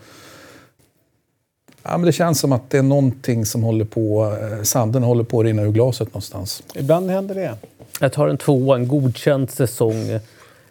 Ja, 1.84 1.98
men 1.98 2.02
det 2.06 2.12
känns 2.12 2.40
som 2.40 2.52
att 2.52 2.70
det 2.70 2.78
är 2.78 2.82
någonting 2.84 3.46
som 3.46 3.64
håller 3.64 3.86
på... 3.86 4.36
eh, 4.42 4.64
Sanden 4.64 5.04
håller 5.04 5.24
på 5.24 5.40
att 5.40 5.46
rinna 5.46 5.62
ur 5.62 5.72
glaset 5.72 6.08
någonstans. 6.08 6.64
Ibland 6.76 7.10
händer 7.10 7.36
det. 7.36 7.54
Jag 8.00 8.14
tar 8.14 8.28
en 8.28 8.38
tvåa, 8.38 8.76
en 8.76 8.88
godkänd 8.88 9.52
säsong. 9.52 10.20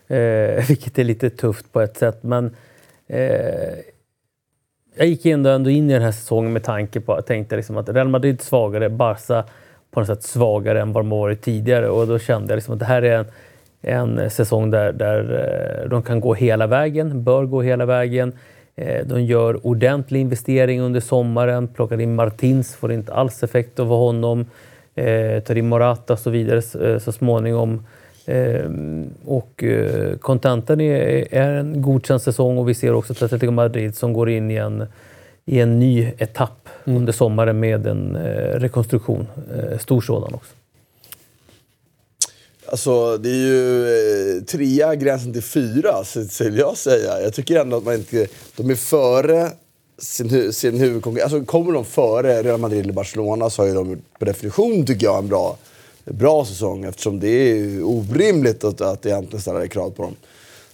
Eh, 0.09 0.65
vilket 0.69 0.99
är 0.99 1.05
lite 1.05 1.31
tufft 1.31 1.73
på 1.73 1.81
ett 1.81 1.97
sätt. 1.97 2.23
Men 2.23 2.57
eh, 3.07 3.79
jag 4.97 5.07
gick 5.07 5.27
ändå, 5.27 5.51
ändå 5.51 5.71
in 5.71 5.91
i 5.91 5.93
den 5.93 6.03
här 6.03 6.13
säsongen 6.13 6.53
med 6.53 6.65
tanke 6.65 7.01
på 7.01 7.15
att 7.15 7.27
tänkte 7.27 7.57
liksom 7.57 7.77
att 7.77 7.89
Real 7.89 8.09
Madrid 8.09 8.41
svagare, 8.41 8.89
Barca 8.89 9.45
på 9.91 10.01
något 10.01 10.07
sätt 10.07 10.23
svagare 10.23 10.81
än 10.81 10.93
vad 10.93 11.05
de 11.05 11.13
har 11.13 11.19
varit 11.19 11.43
tidigare. 11.43 11.89
Och 11.89 12.07
då 12.07 12.19
kände 12.19 12.53
jag 12.53 12.57
liksom 12.57 12.75
att 12.75 12.81
det 12.81 12.87
här 12.87 13.03
är 13.03 13.19
en, 13.19 13.27
en 14.19 14.31
säsong 14.31 14.71
där, 14.71 14.93
där 14.93 15.21
eh, 15.83 15.89
de 15.89 16.03
kan 16.03 16.21
gå 16.21 16.35
hela 16.35 16.67
vägen, 16.67 17.25
bör 17.25 17.45
gå 17.45 17.63
hela 17.63 17.87
vägen. 17.87 18.33
Eh, 18.77 19.07
de 19.07 19.25
gör 19.25 19.67
ordentlig 19.67 20.21
investering 20.21 20.81
under 20.81 21.01
sommaren, 21.01 21.69
plockar 21.69 22.01
in 22.01 22.15
Martins, 22.15 22.75
får 22.75 22.93
inte 22.93 23.13
alls 23.13 23.43
effekt 23.43 23.81
av 23.81 23.89
honom. 23.89 24.47
Eh, 24.95 25.43
tar 25.43 25.57
in 25.57 25.69
Morata 25.69 26.13
och 26.13 26.19
så 26.19 26.31
vidare 26.31 26.63
så 27.01 27.13
småningom. 27.13 27.87
Eh, 28.27 28.71
och 29.25 29.65
eh, 29.65 30.17
kontentan 30.17 30.81
är, 30.81 31.35
är 31.35 31.51
en 31.51 31.83
godkänd 31.83 32.23
säsong 32.23 32.59
och 32.59 32.69
vi 32.69 32.75
ser 32.75 32.95
också 32.95 33.13
att 33.13 33.23
Atletico 33.23 33.53
Madrid 33.53 33.97
som 33.97 34.13
går 34.13 34.31
in 34.31 34.51
i 34.51 34.55
en, 34.55 34.85
i 35.45 35.61
en 35.61 35.79
ny 35.79 36.13
etapp 36.19 36.69
under 36.85 37.13
sommaren 37.13 37.61
med 37.61 37.87
en 37.87 38.17
eh, 38.17 38.61
rekonstruktion. 38.61 39.27
Eh, 39.55 39.79
stor 39.79 40.01
sådan 40.01 40.35
också. 40.35 40.53
Alltså, 42.69 43.17
det 43.17 43.29
är 43.29 43.35
ju 43.35 43.87
eh, 44.37 44.43
trea, 44.43 44.95
gränsen 44.95 45.33
till 45.33 45.43
fyra, 45.43 46.05
skulle 46.05 46.59
jag 46.59 46.77
säga. 46.77 47.21
Jag 47.21 47.35
tycker 47.35 47.61
ändå 47.61 47.77
att 47.77 47.85
man 47.85 47.95
inte... 47.95 48.27
De 48.57 48.71
är 48.71 48.75
före 48.75 49.51
sin, 49.99 50.53
sin 50.53 50.81
huvudkonkurrent. 50.81 51.33
Alltså, 51.33 51.47
kommer 51.47 51.73
de 51.73 51.85
före 51.85 52.43
Real 52.43 52.61
Madrid 52.61 52.81
eller 52.81 52.93
Barcelona 52.93 53.51
så 53.51 53.67
har 53.67 53.75
de 53.75 54.03
på 54.19 54.25
definition, 54.25 54.87
tycker 54.87 55.07
jag, 55.07 55.19
en 55.19 55.29
bra, 55.29 55.57
bra 56.11 56.45
säsong. 56.45 56.85
Eftersom 56.85 57.21
det 57.21 57.29
är 57.29 57.83
orimligt 57.83 58.65
att, 58.65 58.81
att 58.81 59.07
egentligen 59.07 59.41
ställa 59.41 59.69
krav 59.69 59.91
på 59.91 60.03
dem. 60.03 60.17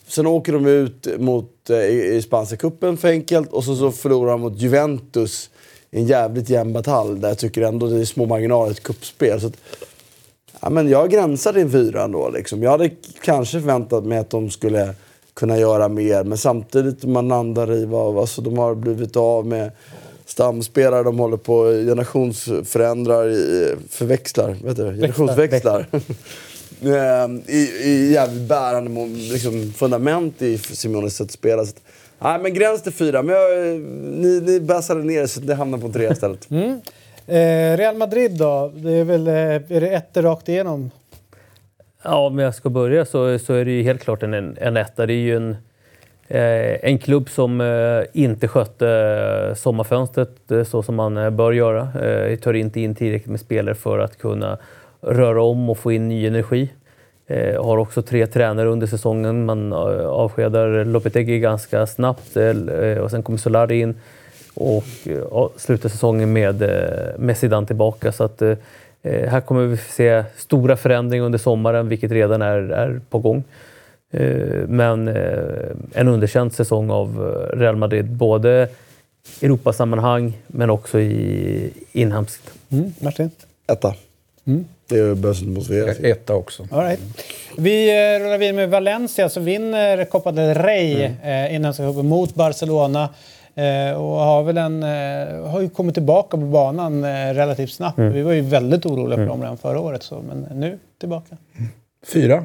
Sen 0.07 0.27
åker 0.27 0.53
de 0.53 0.67
ut 0.67 1.07
mot, 1.19 1.71
eh, 1.71 1.77
i, 1.77 2.23
spanska 2.23 2.57
cupen 2.57 2.97
för 2.97 3.09
enkelt 3.09 3.53
och 3.53 3.65
så, 3.65 3.77
så 3.77 3.93
förlorar 3.93 4.31
de 4.31 4.41
mot 4.41 4.59
Juventus 4.59 5.51
i 5.91 5.99
en 5.99 6.07
jävligt 6.07 6.49
jämn 6.49 6.73
batalj 6.73 7.21
där 7.21 7.29
jag 7.29 7.39
tycker 7.39 7.63
ändå 7.63 7.87
det 7.87 8.01
är 8.01 8.05
små 8.05 8.27
marginaler 8.27 8.69
i 8.69 8.73
ett 8.73 8.83
cupspel. 8.83 9.41
Så 9.41 9.47
att, 9.47 9.57
Ja, 10.65 10.71
men 10.71 10.89
jag 10.89 11.11
gränsar 11.11 11.53
till 11.53 11.63
en 11.63 11.71
fyra 11.71 12.03
ändå. 12.03 12.31
Liksom. 12.31 12.63
Jag 12.63 12.71
hade 12.71 12.91
kanske 13.25 13.61
förväntat 13.61 14.05
mig 14.05 14.19
att 14.19 14.31
de 14.31 14.51
skulle 14.51 14.95
kunna 15.35 15.59
göra 15.59 15.89
mer. 15.89 16.25
Men 16.25 16.39
samtidigt 16.39 17.05
man 17.05 17.29
landar 17.29 17.73
i 17.73 17.85
vad 17.85 18.19
alltså, 18.19 18.43
de 18.43 18.59
har 18.59 18.75
blivit 18.75 19.17
av 19.17 19.47
med 19.47 19.71
stamspelare, 20.27 21.03
de 21.03 21.19
håller 21.19 21.37
på 21.37 21.65
generationsförändrar, 21.65 23.29
i- 23.29 23.77
förväxlar, 23.91 24.57
vet 24.65 24.77
du, 24.77 24.83
generationsväxlar. 24.85 25.87
Ehm, 26.85 27.43
I, 27.47 27.59
i 27.83 28.13
jävligt 28.13 28.49
bärande 28.49 29.07
liksom, 29.33 29.73
fundament 29.77 30.43
i 30.43 30.59
Simones 30.59 31.17
sätt 31.17 31.25
att 31.25 31.31
spela. 31.31 31.65
Så 31.65 31.71
att, 31.71 31.83
nej, 32.19 32.39
men 32.43 32.55
gräns 32.55 32.83
till 32.83 32.93
fyra, 32.93 33.23
men 33.23 33.35
jag, 33.35 33.81
ni, 34.21 34.41
ni 34.41 34.61
bassade 34.61 35.05
ner 35.05 35.27
så 35.27 35.41
det 35.41 35.55
hamnar 35.55 35.79
på 35.79 35.89
tre 35.93 36.13
istället. 36.13 36.49
Eh, 37.27 37.77
Real 37.77 37.97
Madrid 37.97 38.39
då? 38.39 38.73
Det 38.75 38.93
är 38.93 39.05
väl 39.05 39.29
eh, 39.29 39.35
är 39.35 39.81
det 39.81 39.89
ett 39.89 40.17
rakt 40.17 40.49
igenom? 40.49 40.91
Ja, 42.03 42.27
om 42.27 42.39
jag 42.39 42.55
ska 42.55 42.71
börja 42.71 43.05
så, 43.05 43.39
så 43.39 43.53
är 43.55 43.65
det 43.65 43.71
ju 43.71 43.83
helt 43.83 44.01
klart 44.03 44.23
en, 44.23 44.35
en 44.59 44.77
etta. 44.77 45.07
Det 45.07 45.13
är 45.13 45.17
ju 45.17 45.37
en, 45.37 45.51
eh, 45.51 45.57
Eh, 46.33 46.79
en 46.83 46.99
klubb 46.99 47.29
som 47.29 47.61
eh, 47.61 48.05
inte 48.13 48.49
skötte 48.49 48.89
eh, 48.89 49.55
sommarfönstret 49.55 50.31
så 50.67 50.83
som 50.83 50.95
man 50.95 51.37
bör 51.37 51.53
göra. 51.53 51.89
Eh, 52.03 52.39
tar 52.39 52.53
inte 52.53 52.81
in 52.81 52.95
tillräckligt 52.95 53.31
med 53.31 53.41
spelare 53.41 53.75
för 53.75 53.99
att 53.99 54.19
kunna 54.19 54.59
röra 55.01 55.43
om 55.43 55.71
och 55.71 55.79
få 55.79 55.93
in 55.93 56.09
ny 56.09 56.27
energi. 56.27 56.71
Har 57.59 57.79
också 57.79 58.03
tre 58.03 58.27
tränare 58.27 58.69
under 58.69 58.87
säsongen. 58.87 59.45
Man 59.45 59.73
avskedar 59.73 60.85
Lopetegui 60.85 61.39
ganska 61.39 61.87
snabbt 61.87 62.37
och 63.03 63.11
sen 63.11 63.23
kommer 63.23 63.39
Solari 63.39 63.81
in 63.81 63.95
och 64.55 64.85
slutar 65.57 65.89
säsongen 65.89 66.33
med, 66.33 66.61
med 67.19 67.37
Zidane 67.37 67.67
tillbaka. 67.67 68.13
Så 68.13 68.25
att, 68.25 68.43
här 69.03 69.41
kommer 69.41 69.67
vi 69.67 69.77
se 69.77 70.25
stora 70.37 70.77
förändringar 70.77 71.25
under 71.25 71.39
sommaren, 71.39 71.89
vilket 71.89 72.11
redan 72.11 72.43
är, 72.43 72.59
är 72.59 73.01
på 73.11 73.19
gång. 73.19 73.45
Eh, 74.13 74.69
Men 74.69 75.09
eh, 75.09 75.15
en 75.95 76.09
underkänd 76.09 76.53
säsong 76.53 76.91
av 76.91 77.09
eh, 77.09 77.59
Real 77.59 77.77
Madrid, 77.77 78.11
både 78.11 78.69
Europasammanhang 79.43 80.39
men 80.47 80.71
också 80.71 81.01
i 81.01 81.71
inhemskt. 81.93 82.51
Mm, 82.71 82.93
Martin? 83.01 83.31
Etta. 83.73 83.95
Det 84.89 85.15
behövs 85.17 85.43
inte 85.43 85.51
motiveras. 85.51 85.99
Etta 86.01 86.35
också. 86.35 86.67
All 86.71 86.85
right. 86.85 87.01
Vi 87.59 87.91
rullar 88.21 88.39
vidare 88.39 88.57
med 88.57 88.71
Valencia 88.71 89.29
som 89.29 89.45
vinner 89.45 90.05
Copa 90.05 90.33
del 90.33 90.55
Rey 90.55 91.11
eh, 91.23 91.55
innan 91.55 91.75
sig 91.75 91.93
mot 91.93 92.35
Barcelona. 92.35 93.09
Eh, 93.55 93.97
och 93.97 94.17
har 94.17 94.43
väl 94.43 94.59
en, 94.59 94.83
eh, 94.83 95.51
har 95.51 95.61
ju 95.61 95.69
kommit 95.69 95.95
tillbaka 95.95 96.37
på 96.37 96.43
banan 96.43 97.05
eh, 97.05 97.35
relativt 97.35 97.73
snabbt. 97.73 97.99
Vi 97.99 98.23
var 98.23 98.33
ju 98.33 98.41
väldigt 98.41 98.87
oroliga 98.87 99.17
för 99.17 99.27
dem 99.27 99.43
redan 99.43 99.57
förra 99.59 99.81
året, 99.81 100.03
så, 100.03 100.23
men 100.29 100.61
nu 100.61 100.79
tillbaka. 101.01 101.37
Fyra. 102.07 102.45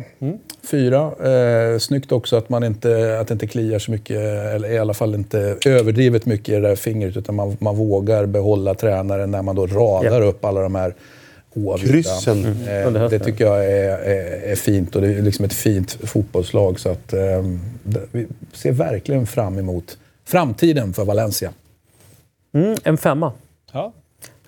Fyra. 0.63 1.11
Eh, 1.31 1.79
snyggt 1.79 2.11
också 2.11 2.35
att 2.35 2.49
man 2.49 2.63
inte, 2.63 3.19
att 3.19 3.27
det 3.27 3.33
inte 3.33 3.47
kliar 3.47 3.79
så 3.79 3.91
mycket, 3.91 4.17
eller 4.55 4.71
i 4.71 4.77
alla 4.77 4.93
fall 4.93 5.15
inte 5.15 5.57
överdrivet 5.65 6.25
mycket 6.25 6.49
i 6.49 6.51
det 6.51 6.67
där 6.67 6.75
fingret, 6.75 7.17
utan 7.17 7.35
man, 7.35 7.57
man 7.59 7.75
vågar 7.75 8.25
behålla 8.25 8.73
tränaren 8.73 9.31
när 9.31 9.41
man 9.41 9.55
då 9.55 9.67
radar 9.67 10.21
upp 10.21 10.45
alla 10.45 10.61
de 10.61 10.75
här 10.75 10.93
oavgjorda. 11.53 11.91
Kryssen. 11.93 12.45
Eh, 12.45 12.87
Under 12.87 12.99
hösten. 12.99 13.19
det 13.19 13.25
tycker 13.25 13.45
jag 13.45 13.65
är, 13.65 13.97
är, 13.97 14.51
är 14.51 14.55
fint 14.55 14.95
och 14.95 15.01
det 15.01 15.07
är 15.07 15.21
liksom 15.21 15.45
ett 15.45 15.53
fint 15.53 15.91
fotbollslag. 15.91 16.79
Så 16.79 16.89
att, 16.89 17.13
eh, 17.13 17.43
vi 18.11 18.27
ser 18.53 18.71
verkligen 18.71 19.27
fram 19.27 19.57
emot 19.59 19.97
framtiden 20.25 20.93
för 20.93 21.05
Valencia. 21.05 21.51
Mm, 22.53 22.75
en 22.83 22.97
femma. 22.97 23.31
Ja. 23.71 23.93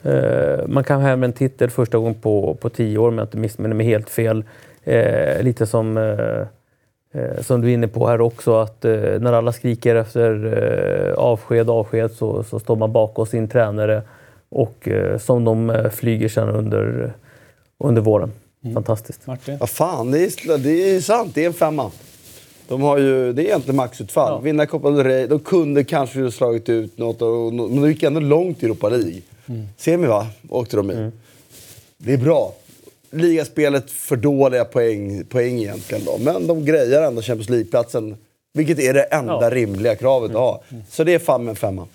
Eh, 0.03 0.67
man 0.67 0.83
kan 0.83 1.01
hem 1.01 1.23
en 1.23 1.33
titel 1.33 1.69
första 1.69 1.97
gången 1.97 2.15
på, 2.15 2.57
på 2.61 2.69
tio 2.69 2.97
år 2.97 3.07
om 3.07 3.17
jag 3.17 3.25
inte 3.25 3.37
missminner 3.37 3.75
mig 3.75 3.85
helt 3.85 4.09
fel. 4.09 4.43
Eh, 4.89 5.43
lite 5.43 5.65
som, 5.65 5.97
eh, 5.97 7.21
eh, 7.21 7.41
som 7.41 7.61
du 7.61 7.69
är 7.69 7.73
inne 7.73 7.87
på 7.87 8.07
här 8.07 8.21
också, 8.21 8.55
att 8.55 8.85
eh, 8.85 8.91
när 8.93 9.33
alla 9.33 9.51
skriker 9.51 9.95
efter 9.95 10.45
eh, 11.07 11.13
avsked, 11.13 11.69
avsked 11.69 12.11
så, 12.11 12.43
så 12.43 12.59
står 12.59 12.75
man 12.75 12.91
bakom 12.91 13.25
sin 13.25 13.47
tränare 13.47 14.01
och 14.49 14.87
eh, 14.87 15.17
som 15.17 15.45
de 15.45 15.89
flyger 15.93 16.29
sen 16.29 16.49
under, 16.49 17.13
under 17.79 18.01
våren. 18.01 18.31
Fantastiskt. 18.73 19.27
Martin? 19.27 19.57
Vad 19.57 19.69
fan, 19.69 20.11
det 20.11 20.19
är, 20.19 20.57
det 20.57 20.95
är 20.95 21.01
sant. 21.01 21.31
Det 21.35 21.43
är 21.43 21.47
en 21.47 21.53
femma. 21.53 21.91
De 22.67 22.81
har 22.81 22.97
ju, 22.97 23.33
det 23.33 23.41
är 23.41 23.45
egentligen 23.45 23.75
maxutfall. 23.75 24.31
Ja. 24.31 24.39
Vinna 24.39 24.65
Copa 24.65 24.91
del 24.91 25.03
Rey. 25.03 25.27
De 25.27 25.39
kunde 25.39 25.83
kanske 25.83 26.19
ju 26.19 26.31
slagit 26.31 26.69
ut 26.69 26.97
något, 26.97 27.21
och, 27.21 27.53
men 27.53 27.81
de 27.81 27.89
gick 27.89 28.03
ändå 28.03 28.19
långt 28.19 28.63
i 28.63 28.65
Europa 28.65 28.89
League. 28.89 29.21
Semi 29.77 30.07
va, 30.07 30.27
åkte 30.49 30.77
de 30.77 30.91
i. 30.91 31.11
Det 31.97 32.13
är 32.13 32.17
bra. 32.17 32.53
Ligaspelet 33.11 33.91
för 33.91 34.15
dåliga 34.15 34.65
poäng, 34.65 35.25
poäng 35.25 35.59
egentligen 35.59 36.05
då. 36.05 36.17
Men 36.17 36.47
de 36.47 36.65
grejar 36.65 37.01
ändå 37.03 37.21
Champions 37.21 37.49
League-platsen. 37.49 38.17
Vilket 38.53 38.79
är 38.79 38.93
det 38.93 39.03
enda 39.03 39.39
Ja. 39.41 39.49
rimliga 39.49 39.95
kravet 39.95 40.31
att 40.31 40.37
ha. 40.37 40.63
Så 40.89 41.03
det 41.03 41.13
är 41.13 41.19
fan 41.19 41.43
med 41.43 41.49
en 41.49 41.55
femma. 41.55 41.87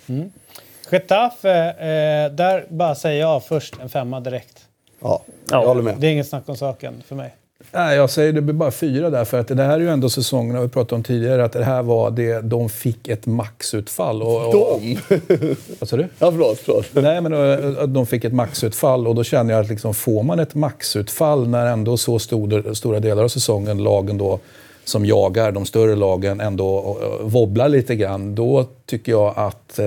Getafe, 0.90 1.68
eh, 1.70 2.32
där 2.32 2.66
bara 2.68 2.94
säger 2.94 3.20
jag 3.20 3.44
först 3.44 3.74
en 3.80 3.88
femma 3.88 4.20
direkt. 4.20 4.58
Ja. 5.00 5.22
jag 5.50 5.66
håller 5.66 5.82
med. 5.82 5.94
Det 5.98 6.06
är 6.06 6.10
inget 6.10 6.28
snack 6.28 6.48
om 6.48 6.56
saken 6.56 7.02
för 7.06 7.14
mig. 7.14 7.34
Nej, 7.72 7.96
jag 7.96 8.10
säger 8.10 8.32
det 8.32 8.40
blir 8.40 8.54
bara 8.54 8.70
fyra 8.70 9.10
där, 9.10 9.24
för 9.24 9.40
att 9.40 9.48
det 9.48 9.62
här 9.62 9.74
är 9.74 9.78
ju 9.78 9.88
ändå 9.88 10.08
säsongen, 10.08 10.62
vi 10.62 10.68
pratade 10.68 10.94
om 10.94 11.02
tidigare, 11.02 11.44
att 11.44 11.52
det 11.52 11.64
här 11.64 11.82
var 11.82 12.10
det, 12.10 12.40
de 12.40 12.68
fick 12.68 13.08
ett 13.08 13.26
maxutfall. 13.26 14.22
Och, 14.22 14.46
och, 14.46 14.80
De? 14.80 14.98
Vad 15.78 15.88
sa 15.88 15.96
du? 15.96 16.02
ja, 16.18 16.30
förlåt. 16.30 16.58
förlåt. 16.58 16.86
Nej, 16.92 17.20
men 17.20 17.32
eh, 17.32 17.82
att 17.82 17.94
de 17.94 18.06
fick 18.06 18.24
ett 18.24 18.32
maxutfall 18.32 19.06
och 19.06 19.14
då 19.14 19.24
känner 19.24 19.54
jag 19.54 19.60
att 19.64 19.70
liksom, 19.70 19.94
får 19.94 20.22
man 20.22 20.38
ett 20.38 20.54
maxutfall 20.54 21.48
när 21.48 21.66
ändå 21.66 21.96
så 21.96 22.18
stor, 22.18 22.74
stora 22.74 23.00
delar 23.00 23.24
av 23.24 23.28
säsongen 23.28 23.82
lagen 23.82 24.18
då 24.18 24.40
som 24.84 25.06
jagar 25.06 25.52
de 25.52 25.66
större 25.66 25.96
lagen 25.96 26.40
ändå 26.40 26.98
eh, 27.02 27.26
wobblar 27.26 27.68
lite 27.68 27.96
grann, 27.96 28.34
då 28.34 28.64
tycker 28.86 29.12
jag 29.12 29.34
att 29.36 29.78
eh, 29.78 29.86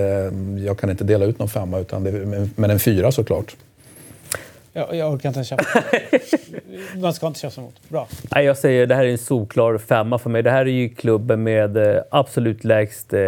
jag 0.66 0.80
kan 0.80 0.90
inte 0.90 1.04
dela 1.04 1.26
ut 1.26 1.40
någon 1.40 1.50
femma, 1.50 1.80
utan 1.80 2.04
det, 2.04 2.12
men 2.56 2.72
en 2.72 2.80
fyra 2.80 3.12
såklart. 3.12 3.56
Jag, 4.78 4.96
jag 4.96 5.14
orkar 5.14 5.30
inte 5.30 5.38
ens 5.38 5.48
köpa 5.48 5.64
Man 7.02 7.14
ska 7.14 7.28
inte 7.28 7.40
köpa 7.40 7.62
emot. 7.62 7.90
Bra. 7.90 8.08
Nej, 8.36 8.46
jag 8.46 8.58
säger 8.58 8.86
det 8.86 8.96
här 8.96 9.06
är 9.06 9.10
en 9.10 9.18
solklar 9.18 9.78
femma 9.78 10.18
för 10.18 10.30
mig. 10.30 10.44
Det 10.44 10.52
här 10.52 10.66
är 10.66 10.72
ju 10.72 10.90
klubben 10.90 11.44
med 11.44 11.78
eh, 11.78 12.02
absolut 12.10 12.64
lägst 12.64 13.14
eh, 13.14 13.20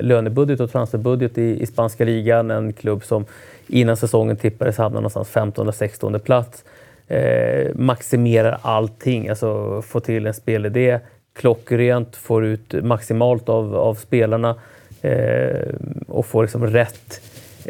lönebudget 0.00 0.60
och 0.60 0.72
transferbudget 0.72 1.38
i, 1.38 1.62
i 1.62 1.66
spanska 1.66 2.04
ligan. 2.04 2.50
En 2.50 2.72
klubb 2.72 3.04
som 3.04 3.24
innan 3.66 3.96
säsongen 3.96 4.36
tippades 4.36 4.78
hamna 4.78 5.00
någonstans 5.00 5.28
15 5.28 5.68
och 5.68 5.74
16 5.74 6.20
plats. 6.20 6.64
Eh, 7.08 7.74
maximerar 7.74 8.58
allting, 8.62 9.28
alltså 9.28 9.82
få 9.82 10.00
till 10.00 10.26
en 10.26 10.34
spelidé, 10.34 10.98
klockrent, 11.32 12.16
får 12.16 12.44
ut 12.44 12.72
maximalt 12.84 13.48
av, 13.48 13.76
av 13.76 13.94
spelarna 13.94 14.56
eh, 15.02 15.68
och 16.08 16.26
får 16.26 16.42
liksom 16.42 16.66
rätt 16.66 17.20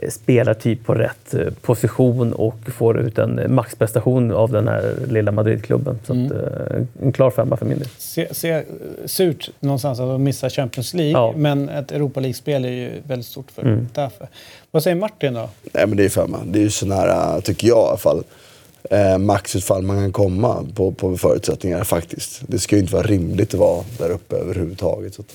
eh, 0.03 0.11
spelartyp 0.11 0.85
på 0.85 0.95
rätt 0.95 1.35
eh, 1.35 1.41
position 1.63 2.33
och 2.33 2.57
får 2.77 2.99
ut 3.01 3.19
en 3.19 3.55
maxprestation 3.55 4.33
av 4.33 4.53
den 4.53 4.69
här 4.69 4.95
lilla 5.09 5.33
Madridklubben. 5.33 5.99
Så 6.07 6.13
att, 6.13 6.31
eh, 6.33 6.83
en 7.03 7.13
klar 7.13 7.31
femma 7.31 7.57
för 7.57 7.67
min 7.67 7.79
del. 7.79 7.89
Se, 7.99 8.35
se, 8.35 8.63
surt 9.07 9.51
någonstans 9.61 10.01
att 10.01 10.07
de 10.09 10.23
missar 10.25 10.49
Champions 10.49 10.95
League, 10.95 11.13
Ja. 11.13 11.33
men 11.37 11.69
ett 11.69 11.93
Europa 11.93 12.21
League-spel 12.21 12.65
är 12.65 12.69
ju 12.69 12.91
väldigt 13.07 13.27
stort 13.27 13.51
för 13.51 13.79
Getafe. 13.81 14.27
Vad 14.71 14.83
säger 14.83 14.97
Martin 14.97 15.35
då? 15.35 15.49
Nej 15.73 15.87
men 15.87 15.97
det 15.97 16.05
är 16.05 16.09
femma. 16.09 16.39
Det 16.47 16.59
är 16.59 16.63
ju 16.63 16.71
så 16.71 16.87
nära, 16.87 17.41
tycker 17.41 17.69
jag 17.69 17.79
i 17.79 17.89
alla 17.89 17.97
fall, 17.97 18.25
eh, 18.91 19.19
maxutfall 19.19 19.83
man 19.83 19.97
kan 19.97 20.13
komma 20.13 20.67
på, 20.75 20.93
på 20.93 21.17
förutsättningar 21.17 21.85
faktiskt. 21.85 22.43
Det 22.47 22.59
ska 22.59 22.77
ju 22.77 22.83
inte 22.83 22.95
vara 22.95 23.07
rimligt 23.07 23.55
att 23.55 23.61
vara 23.61 23.85
där 23.99 24.11
uppe 24.11 24.37
överhuvudtaget. 24.37 25.15
Så 25.15 25.23
att, 25.23 25.29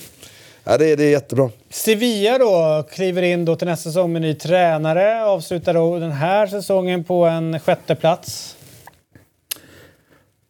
ja, 0.64 0.78
det, 0.78 0.92
är- 0.92 0.98
det 0.98 1.04
är 1.04 1.10
jättebra. 1.12 1.50
Sevilla 1.70 2.38
då 2.38 2.84
kliver 2.92 3.22
in 3.22 3.46
då 3.46 3.56
till 3.56 3.68
nästa 3.68 3.90
säsong 3.90 4.14
med 4.14 4.22
ny 4.22 4.34
tränare. 4.34 5.24
Avslutar 5.26 5.74
då 5.74 6.00
den 6.00 6.12
här 6.12 6.48
säsongen 6.48 7.04
på 7.04 7.26
en 7.26 7.60
sjätte 7.60 7.96
plats. 7.96 8.56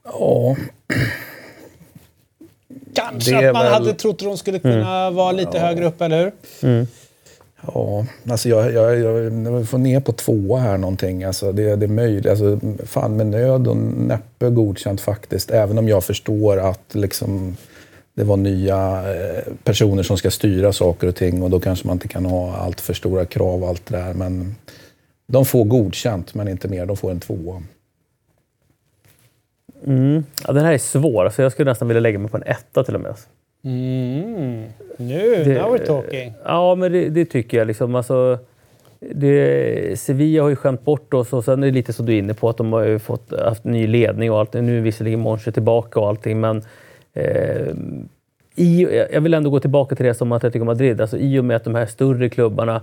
Ja, 0.03 0.55
Kanske 2.93 3.37
att 3.47 3.53
man 3.53 3.63
väl- 3.63 3.73
hade 3.73 3.93
trott 3.93 4.13
att 4.15 4.19
de 4.27 4.37
skulle 4.37 4.59
kunna 4.59 5.09
vara 5.11 5.31
lite 5.31 5.59
högre 5.59 5.85
upp, 5.85 6.01
eller 6.01 6.31
hur? 6.61 6.87
Ja, 7.73 8.05
alltså 8.29 8.49
jag, 8.49 8.73
jag, 8.73 8.99
jag, 8.99 9.45
jag 9.45 9.69
får 9.69 9.77
ner 9.77 9.99
på 9.99 10.11
tvåa 10.13 10.59
här 10.59 10.77
någonting. 10.77 11.23
Alltså 11.23 11.51
det, 11.51 11.75
det 11.75 11.85
är 11.85 11.87
möjligt. 11.87 12.25
Alltså, 12.25 12.59
fan 12.85 13.17
med 13.17 13.27
nöd 13.27 13.67
och 13.67 13.77
näppe 13.77 14.49
godkänt 14.49 15.01
faktiskt. 15.01 15.51
Även 15.51 15.77
om 15.77 15.87
jag 15.87 16.03
förstår 16.03 16.57
att 16.59 16.81
liksom, 16.95 17.57
det 18.19 18.25
var 18.25 18.37
nya 18.37 19.03
eh, 19.13 19.43
personer 19.63 20.03
som 20.03 20.17
ska 20.17 20.31
styra 20.31 20.73
saker 20.73 21.07
och 21.07 21.15
ting 21.15 21.43
och 21.43 21.49
då 21.49 21.59
kanske 21.59 21.87
man 21.87 21.95
inte 21.95 22.07
kan 22.07 22.25
ha 22.25 22.55
allt 22.55 22.81
för 22.81 22.93
stora 22.93 23.25
krav 23.25 23.63
och 23.63 23.69
allt 23.69 23.85
det 23.85 23.97
där. 23.97 24.13
Men 24.13 24.55
de 25.27 25.45
får 25.45 25.63
godkänt, 25.63 26.33
men 26.33 26.47
inte 26.47 26.67
mer. 26.67 26.85
De 26.85 26.97
får 26.97 27.11
en 27.11 27.19
tvåa. 27.19 27.61
Ja, 30.47 30.53
den 30.53 30.65
här 30.65 30.73
är 30.73 30.77
svår, 30.77 31.29
så 31.29 31.41
jag 31.41 31.51
skulle 31.51 31.71
nästan 31.71 31.87
vilja 31.87 32.01
lägga 32.01 32.19
mig 32.19 32.31
på 32.31 32.37
en 32.37 32.43
etta 32.43 32.83
till 32.83 32.95
och 32.95 33.01
med. 33.01 33.15
Mm. 33.63 34.63
Nu, 34.97 35.43
Det- 35.43 35.61
now 35.61 35.75
we're 35.75 35.85
talking. 35.85 36.33
Ja, 36.45 36.75
men 36.75 36.91
det, 36.91 37.09
det 37.09 37.25
tycker 37.25 37.57
jag. 37.57 37.67
Liksom. 37.67 37.95
Alltså, 37.95 38.39
det, 38.99 39.99
Sevilla 39.99 40.41
har 40.43 40.49
ju 40.49 40.55
skämt 40.55 40.85
bort 40.85 41.13
oss 41.13 41.33
och 41.33 41.43
sen 41.45 41.63
är 41.63 41.67
det 41.67 41.73
lite 41.73 41.93
som 41.93 42.05
du 42.05 42.13
är 42.13 42.17
inne 42.19 42.33
på 42.33 42.49
att 42.49 42.57
de 42.57 42.73
har 42.73 42.83
ju 42.83 42.99
fått, 42.99 43.39
haft 43.39 43.63
ny 43.63 43.87
ledning 43.87 44.31
och 44.31 44.39
allt. 44.39 44.53
Nu 44.53 44.77
är 44.77 44.81
visserligen 44.81 45.19
Monchi 45.19 45.51
tillbaka 45.51 45.99
och 45.99 46.07
allting, 46.07 46.39
men 46.39 46.63
eh, 47.13 47.73
i, 48.55 48.83
jag 49.11 49.21
vill 49.21 49.33
ändå 49.33 49.49
gå 49.49 49.59
tillbaka 49.59 49.95
till 49.95 50.05
det 50.05 50.13
som 50.13 50.31
Atletico 50.31 50.65
Madrid. 50.65 51.01
Alltså, 51.01 51.17
I 51.17 51.39
och 51.39 51.45
med 51.45 51.55
att 51.55 51.63
de 51.63 51.75
här 51.75 51.85
större 51.85 52.29
klubbarna 52.29 52.81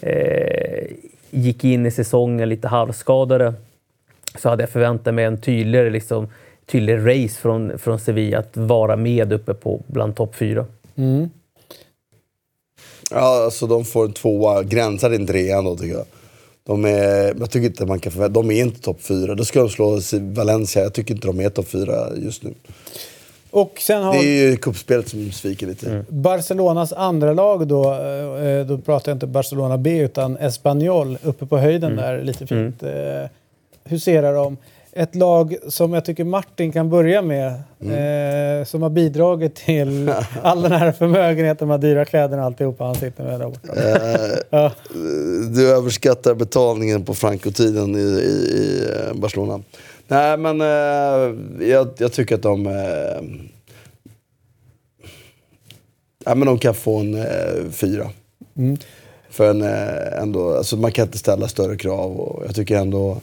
eh, 0.00 0.86
gick 1.30 1.64
in 1.64 1.86
i 1.86 1.90
säsongen 1.90 2.48
lite 2.48 2.68
halvskadade 2.68 3.54
så 4.38 4.48
hade 4.48 4.62
jag 4.62 4.70
förväntat 4.70 5.14
mig 5.14 5.24
en 5.24 5.40
tydligare, 5.40 5.90
liksom, 5.90 6.28
tydligare 6.66 7.14
race 7.14 7.40
från, 7.40 7.78
från 7.78 7.98
Sevilla 7.98 8.38
att 8.38 8.56
vara 8.56 8.96
med 8.96 9.32
uppe 9.32 9.54
på 9.54 9.82
bland 9.86 10.16
topp 10.16 10.34
fyra. 10.34 10.66
Mm. 10.96 11.30
Ja, 13.10 13.44
alltså 13.44 13.66
de 13.66 13.84
får 13.84 14.04
en 14.04 14.12
tvåa. 14.12 14.62
Gränsar 14.62 15.10
till 15.10 15.20
en 15.20 15.26
trea 15.26 15.62
då 15.62 15.76
tycker 15.76 15.94
jag. 15.94 16.06
De 16.66 16.84
är, 16.84 17.34
jag 17.38 17.50
tycker 17.50 17.66
inte 17.66 17.86
man 17.86 18.00
kan 18.00 18.12
förvänta 18.12 18.40
De 18.40 18.50
är 18.50 18.62
inte 18.62 18.80
topp 18.80 19.02
fyra. 19.02 19.34
Då 19.34 19.44
ska 19.44 19.60
de 19.60 19.68
slå 19.68 20.00
Valencia. 20.20 20.82
Jag 20.82 20.94
tycker 20.94 21.14
inte 21.14 21.26
de 21.26 21.40
är 21.40 21.48
topp 21.48 21.68
fyra 21.68 22.08
just 22.16 22.42
nu. 22.42 22.54
Och 23.50 23.78
sen 23.80 24.02
har 24.02 24.12
Det 24.12 24.18
är 24.18 24.50
ju 24.50 24.56
cupspelet 24.56 25.08
som 25.08 25.32
sviker 25.32 25.66
lite. 25.66 26.04
Barcelonas 26.08 26.92
andra 26.92 27.32
lag 27.32 27.66
då, 27.66 27.94
eh, 27.94 28.66
då 28.66 28.78
pratar 28.78 29.10
jag 29.12 29.16
inte 29.16 29.26
Barcelona 29.26 29.78
B 29.78 29.98
utan 29.98 30.36
Espanyol 30.36 31.18
uppe 31.22 31.46
på 31.46 31.58
höjden 31.58 31.96
där, 31.96 32.22
lite 32.22 32.46
fint. 32.46 32.82
Eh, 32.82 32.90
Hur 33.84 33.98
ser 33.98 34.22
de? 34.22 34.56
Ett 34.92 35.14
lag 35.14 35.56
som 35.68 35.92
jag 35.92 36.04
tycker 36.04 36.24
Martin 36.24 36.72
kan 36.72 36.90
börja 36.90 37.22
med, 37.22 37.46
eh, 37.80 38.64
som 38.64 38.82
har 38.82 38.90
bidragit 38.90 39.54
till 39.54 40.12
all 40.42 40.62
den 40.62 40.72
här 40.72 40.92
förmögenheten 40.92 41.68
med 41.68 41.80
dyra 41.80 42.04
kläderna 42.04 42.42
och 42.42 42.46
alltihopa 42.46 42.84
han 42.84 42.94
sitter 42.94 43.24
med 43.24 43.40
där 43.40 43.46
borta. 43.46 43.72
Eh, 43.76 44.38
Ja. 44.50 44.72
Du 45.56 45.70
överskattar 45.70 46.34
betalningen 46.34 47.04
på 47.04 47.14
Franco-tiden 47.14 47.96
i, 47.96 47.98
i, 47.98 48.32
i 48.58 48.88
eh, 49.08 49.14
Barcelona. 49.14 49.60
Nej, 50.10 50.36
men 50.36 50.60
eh, 50.60 51.66
jag, 51.68 51.88
jag 51.98 52.12
tycker 52.12 52.34
att 52.34 52.42
de... 52.42 52.66
Eh, 52.66 53.22
ja, 56.24 56.34
men 56.34 56.46
de 56.46 56.58
kan 56.58 56.74
få 56.74 56.98
en 56.98 57.14
eh, 57.14 57.70
fyra. 57.70 58.10
För 59.30 59.50
en, 59.50 59.62
eh, 59.62 60.22
ändå, 60.22 60.56
alltså 60.56 60.76
man 60.76 60.92
kan 60.92 61.06
inte 61.06 61.18
ställa 61.18 61.48
större 61.48 61.76
krav. 61.76 62.20
Och 62.20 62.44
jag 62.46 62.54
tycker 62.54 62.76
ändå, 62.76 63.20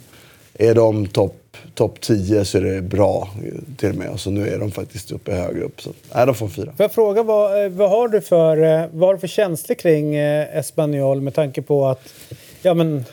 är 0.53 0.75
de 0.75 1.07
topp 1.07 1.57
top 1.75 2.01
10 2.01 2.45
så 2.45 2.57
är 2.57 2.61
det 2.61 2.81
bra 2.81 3.29
till 3.77 3.89
och 3.89 3.95
med. 3.95 4.09
Och 4.09 4.19
så 4.19 4.29
nu 4.29 4.47
är 4.47 4.59
de 4.59 4.71
faktiskt 4.71 5.11
uppe 5.11 5.31
högre 5.31 5.63
upp. 5.63 5.81
Så, 5.81 5.89
nej, 6.15 6.25
de 6.25 6.35
får 6.35 6.45
en 6.45 6.51
fyra. 6.51 6.65
Får 6.77 6.83
jag 6.83 6.91
fråga 6.91 7.23
vad, 7.23 7.63
eh, 7.63 7.69
vad, 7.69 7.89
har 7.89 8.07
du 8.07 8.21
för, 8.21 8.57
eh, 8.57 8.85
vad 8.91 9.09
har 9.09 9.13
du 9.13 9.19
för 9.19 9.27
känslor 9.27 9.75
kring 9.75 10.15
Espanyol 10.15 11.21
med 11.21 11.33
tanke 11.33 11.61
på 11.61 11.87
att 11.87 12.13
ja, 12.61 12.73
men, 12.73 13.05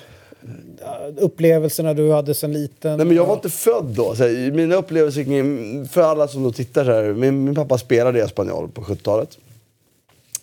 upplevelserna 1.19 1.95
du 1.95 2.13
hade 2.13 2.35
som 2.35 2.51
liten? 2.51 2.97
Nej, 2.97 3.07
men 3.07 3.17
jag 3.17 3.27
var 3.27 3.35
inte 3.35 3.51
född 3.51 3.85
då. 3.85 4.15
Så 4.15 4.25
mina 4.53 4.75
upplevelser 4.75 5.25
kring, 5.25 5.89
för 5.89 6.03
alla 6.03 6.29
som 6.29 6.43
då 6.43 6.53
tittar 6.53 6.85
så 6.85 6.91
här. 6.91 7.13
Min, 7.13 7.45
min 7.45 7.55
pappa 7.55 7.79
spelade 7.79 8.19
i 8.19 8.23
Espanyol 8.23 8.69
på 8.69 8.83
70-talet. 8.83 9.39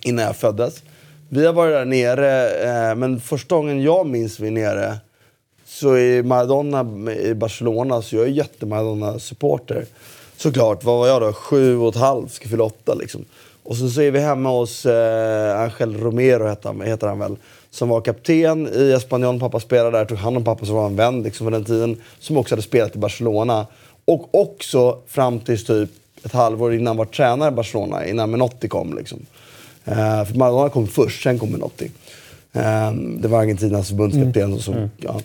Innan 0.03 0.25
jag 0.25 0.35
föddes. 0.35 0.83
Vi 1.29 1.45
har 1.45 1.53
varit 1.53 1.73
där 1.73 1.85
nere, 1.85 2.49
eh, 2.89 2.95
men 2.95 3.21
första 3.21 3.55
gången 3.55 3.81
jag 3.81 4.05
minns 4.07 4.39
vi 4.39 4.47
är 4.47 4.51
nere 4.51 4.97
så 5.65 5.93
är 5.93 6.23
Maradona 6.23 7.11
i 7.13 7.33
Barcelona, 7.33 8.01
så 8.01 8.15
jag 8.15 8.25
är 8.25 8.29
jätte-Maradona-supporter. 8.29 9.85
Såklart, 10.37 10.83
vad 10.83 10.99
var 10.99 11.07
jag 11.07 11.21
då? 11.21 11.33
Sju 11.33 11.77
och 11.77 11.89
ett 11.89 12.01
halvt, 12.01 12.31
ska 12.31 12.49
fylla 12.49 12.63
åtta 12.63 12.93
liksom. 12.93 13.25
Och 13.63 13.77
så, 13.77 13.89
så 13.89 14.01
är 14.01 14.11
vi 14.11 14.19
hemma 14.19 14.49
hos 14.49 14.85
eh, 14.85 15.61
Angel 15.61 15.97
Romero, 15.97 16.47
heter 16.47 16.69
han, 16.69 16.81
heter 16.81 17.07
han 17.07 17.19
väl. 17.19 17.35
Som 17.71 17.89
var 17.89 18.01
kapten 18.01 18.67
i 18.67 18.91
Espanyol, 18.91 19.39
pappa 19.39 19.59
spelade 19.59 19.97
där, 19.97 20.05
tog 20.05 20.17
hand 20.17 20.37
om 20.37 20.43
pappa 20.43 20.65
som 20.65 20.75
var 20.75 20.85
en 20.85 20.95
vän 20.95 21.23
liksom, 21.23 21.45
för 21.45 21.51
den 21.51 21.65
tiden. 21.65 21.97
Som 22.19 22.37
också 22.37 22.55
hade 22.55 22.61
spelat 22.61 22.95
i 22.95 22.99
Barcelona. 22.99 23.67
Och 24.05 24.35
också 24.35 24.97
fram 25.07 25.39
till 25.39 25.65
typ 25.65 25.89
ett 26.23 26.33
halvår 26.33 26.73
innan 26.73 26.97
var 26.97 27.05
tränare 27.05 27.49
i 27.49 27.55
Barcelona, 27.55 28.05
innan 28.05 28.31
Menotti 28.31 28.67
kom. 28.67 28.93
Liksom. 28.97 29.19
Eh, 29.85 30.25
för 30.25 30.37
Maradona 30.37 30.69
kom 30.69 30.87
först, 30.87 31.23
sen 31.23 31.39
kom 31.39 31.49
Menotti. 31.49 31.91
Eh, 32.53 32.91
det 32.93 33.27
var 33.27 33.39
Argentinas 33.39 33.87
förbundskapten. 33.87 34.59
Som, 34.59 34.89
ja. 34.97 35.19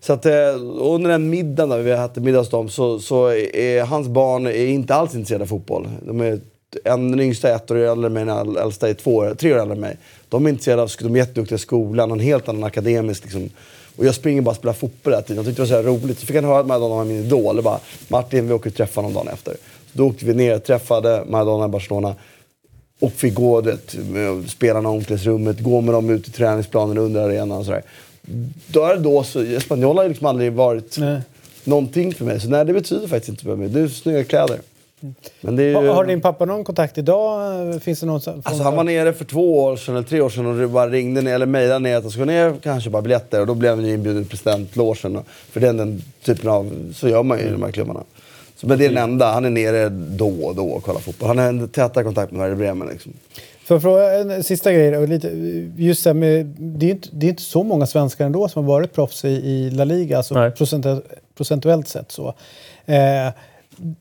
Så 0.00 0.12
att, 0.12 0.26
eh, 0.26 0.32
under 0.80 1.10
den 1.10 1.30
middagen 1.30 1.68
där 1.68 1.78
vi 1.78 1.90
har 1.90 1.98
haft 1.98 2.16
middag 2.16 2.38
hos 2.38 2.50
dem 2.50 2.68
så, 2.68 2.98
så 2.98 3.28
är 3.32 3.84
hans 3.84 4.08
barn 4.08 4.46
är 4.46 4.66
inte 4.66 4.94
alls 4.94 5.14
intresserade 5.14 5.44
av 5.44 5.48
fotboll. 5.48 5.88
De 6.06 6.20
är, 6.20 6.40
en, 6.84 7.10
den 7.10 7.20
yngsta 7.20 7.48
är 7.50 7.56
ett 7.56 7.70
år 7.70 7.76
äldre 7.76 8.06
än 8.06 8.12
mig, 8.12 8.24
den 8.24 8.56
äldsta 8.56 8.88
är 8.88 8.94
två, 8.94 9.14
år- 9.16 9.34
tre 9.34 9.54
år 9.54 9.58
äldre 9.58 9.74
än 9.74 9.80
mig. 9.80 9.96
De 10.28 10.46
är 10.46 10.50
intresserade 10.50 10.82
av, 10.82 10.90
de 11.00 11.14
är 11.14 11.18
jätteduktiga 11.18 11.56
i 11.56 11.58
skolan, 11.58 12.10
en 12.10 12.20
helt 12.20 12.48
annan 12.48 12.64
akademisk 12.64 13.22
liksom. 13.22 13.50
Och 13.96 14.06
jag 14.06 14.14
springer 14.14 14.42
bara 14.42 14.50
och 14.50 14.56
spelar 14.56 14.72
fotboll 14.72 15.12
hela 15.12 15.22
tiden. 15.22 15.36
Jag 15.36 15.46
tyckte 15.46 15.62
det 15.62 15.74
var 15.74 15.82
så 15.82 15.88
roligt. 15.88 16.18
Så 16.18 16.26
fick 16.26 16.36
han 16.36 16.44
höra 16.44 16.58
att 16.60 16.66
Maradona 16.66 16.94
var 16.94 17.04
min 17.04 17.24
idol. 17.24 17.58
Och 17.58 17.64
bara, 17.64 17.78
Martin, 18.08 18.48
vi 18.48 18.54
åker 18.54 18.70
och 18.70 18.76
träffar 18.76 19.02
honom 19.02 19.14
dagen 19.14 19.28
efter. 19.28 19.52
Så 19.92 19.98
då 19.98 20.06
åkte 20.06 20.24
vi 20.26 20.34
ner, 20.34 20.58
träffade 20.58 21.24
Maradona 21.28 21.64
i 21.64 21.68
Barcelona. 21.68 22.14
Och 23.00 23.12
fick 23.12 23.34
gå 23.34 23.60
vet, 23.60 23.96
spelarna 24.48 24.88
i 24.88 24.92
omklädningsrummet, 24.92 25.60
gå 25.60 25.80
med 25.80 25.94
dem 25.94 26.10
ut 26.10 26.28
i 26.28 26.30
träningsplanen 26.30 26.98
under 26.98 27.20
arenan 27.20 27.58
och 27.58 27.64
sådär. 27.64 27.82
Då 28.66 28.84
är 28.84 28.94
det 28.96 29.00
då 29.02 29.24
så, 29.24 29.40
Espanyol 29.42 29.96
har 29.98 30.08
liksom 30.08 30.26
aldrig 30.26 30.52
varit 30.52 30.98
Nej. 30.98 31.20
någonting 31.64 32.14
för 32.14 32.24
mig. 32.24 32.40
Så 32.40 32.48
nej, 32.48 32.64
det 32.64 32.72
betyder 32.72 33.08
faktiskt 33.08 33.28
inte 33.28 33.44
för 33.44 33.56
mig. 33.56 33.68
Det 33.68 33.80
är 33.80 33.88
snygga 33.88 34.24
kläder. 34.24 34.60
Men 35.40 35.56
det 35.56 35.62
är 35.62 35.68
ju, 35.68 35.74
Har, 35.74 35.82
har 35.86 36.04
din 36.04 36.20
pappa 36.20 36.44
någon 36.44 36.64
kontakt 36.64 36.98
idag? 36.98 37.82
Finns 37.82 38.00
det 38.00 38.06
någon 38.06 38.20
som, 38.20 38.42
Alltså 38.44 38.62
han 38.62 38.76
var 38.76 38.84
nere 38.84 39.12
för 39.12 39.24
två 39.24 39.62
år 39.62 39.76
sedan 39.76 39.96
eller 39.96 40.06
tre 40.08 40.20
år 40.20 40.28
sedan 40.30 40.46
och 40.46 40.56
det 40.58 40.68
bara 40.68 40.88
ringde 40.88 41.20
ner, 41.22 41.34
eller 41.34 41.46
mejlade 41.46 41.78
ner 41.78 41.96
att 41.96 42.02
han 42.02 42.10
skulle 42.12 42.26
ner 42.32 42.54
kanske 42.62 42.90
bara 42.90 43.02
biljetter 43.02 43.40
och 43.40 43.46
då 43.46 43.54
blev 43.54 43.74
han 43.76 43.84
ju 43.86 43.94
inbjuden 43.94 44.22
till 44.24 44.30
presidentlogen. 44.30 45.16
och- 45.16 45.24
För 45.28 45.60
det 45.60 45.68
är 45.68 45.72
den 45.72 46.02
typen 46.24 46.50
av, 46.50 46.92
så 46.94 47.08
gör 47.08 47.22
man 47.22 47.38
ju 47.38 47.44
i 47.44 47.50
de 47.50 47.62
här 47.62 47.70
klubbarna. 47.72 48.00
Så, 48.56 48.66
men 48.66 48.78
det 48.78 48.84
är 48.84 48.88
den 48.88 48.98
enda, 48.98 49.32
han 49.32 49.44
är 49.44 49.50
nere 49.50 49.88
då 49.88 50.28
och 50.28 50.54
då 50.54 50.66
och 50.68 50.82
kollar 50.82 51.00
fotboll. 51.00 51.28
Han 51.28 51.38
har 51.38 51.46
en 51.48 51.68
tätare 51.68 52.04
kontakt 52.04 52.32
med 52.32 52.40
Werder 52.40 52.56
Bremen 52.56 52.88
liksom. 52.88 53.12
För 53.64 53.76
att 53.76 53.82
fråga 53.82 54.12
en 54.14 54.42
sista 54.42 54.72
grej. 54.72 54.90
då, 54.90 55.06
Lite, 55.06 55.28
just 55.76 56.04
det, 56.04 56.10
här 56.10 56.14
med, 56.14 56.46
det, 56.46 56.86
är 56.86 56.90
inte, 56.90 57.08
det 57.12 57.26
är 57.26 57.30
inte 57.30 57.42
så 57.42 57.62
många 57.62 57.86
svenskar 57.86 58.26
ändå 58.26 58.48
som 58.48 58.64
har 58.64 58.72
varit 58.74 58.92
proffs 58.92 59.24
i, 59.24 59.28
i 59.28 59.70
La 59.70 59.84
Liga, 59.84 60.16
alltså 60.16 60.34
Nej. 60.34 60.50
procent, 60.50 60.86
procentuellt 61.36 61.88
sett. 61.88 62.12
så. 62.12 62.34
Eh, 62.86 63.28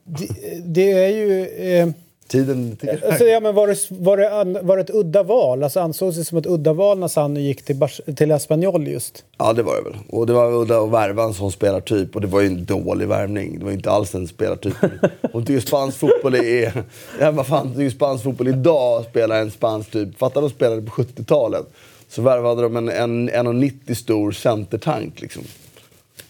det, 0.03 0.27
det 0.65 0.91
är 0.91 1.07
ju... 1.09 1.45
Eh, 1.47 1.89
Tiden 2.27 2.75
tickar. 2.75 2.99
alltså, 3.07 3.25
ja, 3.25 3.39
men 3.39 3.55
var, 3.55 3.67
det, 3.67 3.75
var, 3.89 4.17
det, 4.17 4.33
an- 4.39 4.57
var 4.61 4.77
det 4.77 4.83
ett 4.83 4.89
udda 4.95 5.23
val? 5.23 5.63
Alltså, 5.63 5.79
ansågs 5.79 6.17
det 6.17 6.25
som 6.25 6.37
ett 6.37 6.45
udda 6.45 6.73
val 6.73 6.99
när 6.99 7.07
Sanny 7.07 7.41
gick 7.41 7.65
till, 7.65 7.75
Bars- 7.75 8.15
till 8.15 8.31
Espanyol 8.31 8.87
just? 8.87 9.23
Ja, 9.37 9.53
det 9.53 9.63
var 9.63 9.75
det 9.75 9.81
väl. 9.81 9.93
Och 10.09 10.27
det 10.27 10.33
var 10.33 10.53
udda 10.53 10.77
att 10.81 10.89
värva 10.91 11.23
en 11.23 11.33
sån 11.33 11.51
spelartyp. 11.51 12.15
Och 12.15 12.21
det 12.21 12.27
var 12.27 12.41
ju 12.41 12.47
en 12.47 12.65
dålig 12.65 13.07
värvning. 13.07 13.59
Det 13.59 13.65
var 13.65 13.71
inte 13.71 13.91
alls 13.91 14.15
en 14.15 14.27
spelartyp. 14.27 14.73
Hon 15.31 15.45
tycker 15.45 15.59
spansk 15.67 15.97
fotboll 15.97 16.35
är... 16.35 16.83
Ja, 17.19 17.31
vad 17.31 17.47
fan 17.47 17.73
tycker 17.75 17.89
spansk 17.89 18.23
fotboll 18.23 18.47
idag 18.47 19.05
spelar 19.09 19.41
en 19.41 19.51
spansk 19.51 19.91
typ. 19.91 20.17
Fattar 20.17 20.41
de 20.41 20.49
spelade 20.49 20.81
på 20.81 20.91
70-talet. 20.91 21.65
Så 22.09 22.21
värvade 22.21 22.61
de 22.61 22.75
en, 22.77 22.89
en 22.89 23.29
1,90 23.29 23.93
stor 23.93 24.31
centertank 24.31 25.21
liksom. 25.21 25.43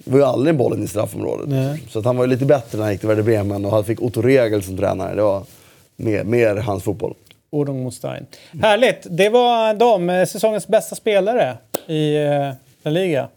Det 0.05 0.11
var 0.11 0.19
ju 0.19 0.25
aldrig 0.25 0.55
bollen 0.55 0.83
i 0.83 0.87
straffområdet. 0.87 1.49
Nej. 1.49 1.83
Så 1.89 1.99
att 1.99 2.05
han 2.05 2.17
var 2.17 2.23
ju 2.23 2.29
lite 2.29 2.45
bättre 2.45 2.77
när 2.77 2.83
han 2.83 2.91
gick 2.91 2.99
till 2.99 3.09
Werder 3.09 3.23
Bremen 3.23 3.65
och 3.65 3.71
han 3.71 3.85
fick 3.85 4.01
Otto 4.01 4.21
Regel 4.21 4.63
som 4.63 4.77
tränare. 4.77 5.15
Det 5.15 5.21
var 5.21 5.43
mer, 5.95 6.23
mer 6.23 6.55
hans 6.55 6.83
fotboll. 6.83 7.13
Ordung 7.49 7.83
mot 7.83 7.93
Stein. 7.93 8.25
Härligt! 8.61 9.07
Det 9.09 9.29
var 9.29 9.73
de, 9.73 10.09
eh, 10.09 10.25
säsongens 10.25 10.67
bästa 10.67 10.95
spelare 10.95 11.57
i 11.87 12.15
eh, 12.15 12.51
La 12.83 12.91
Liga. 12.91 13.27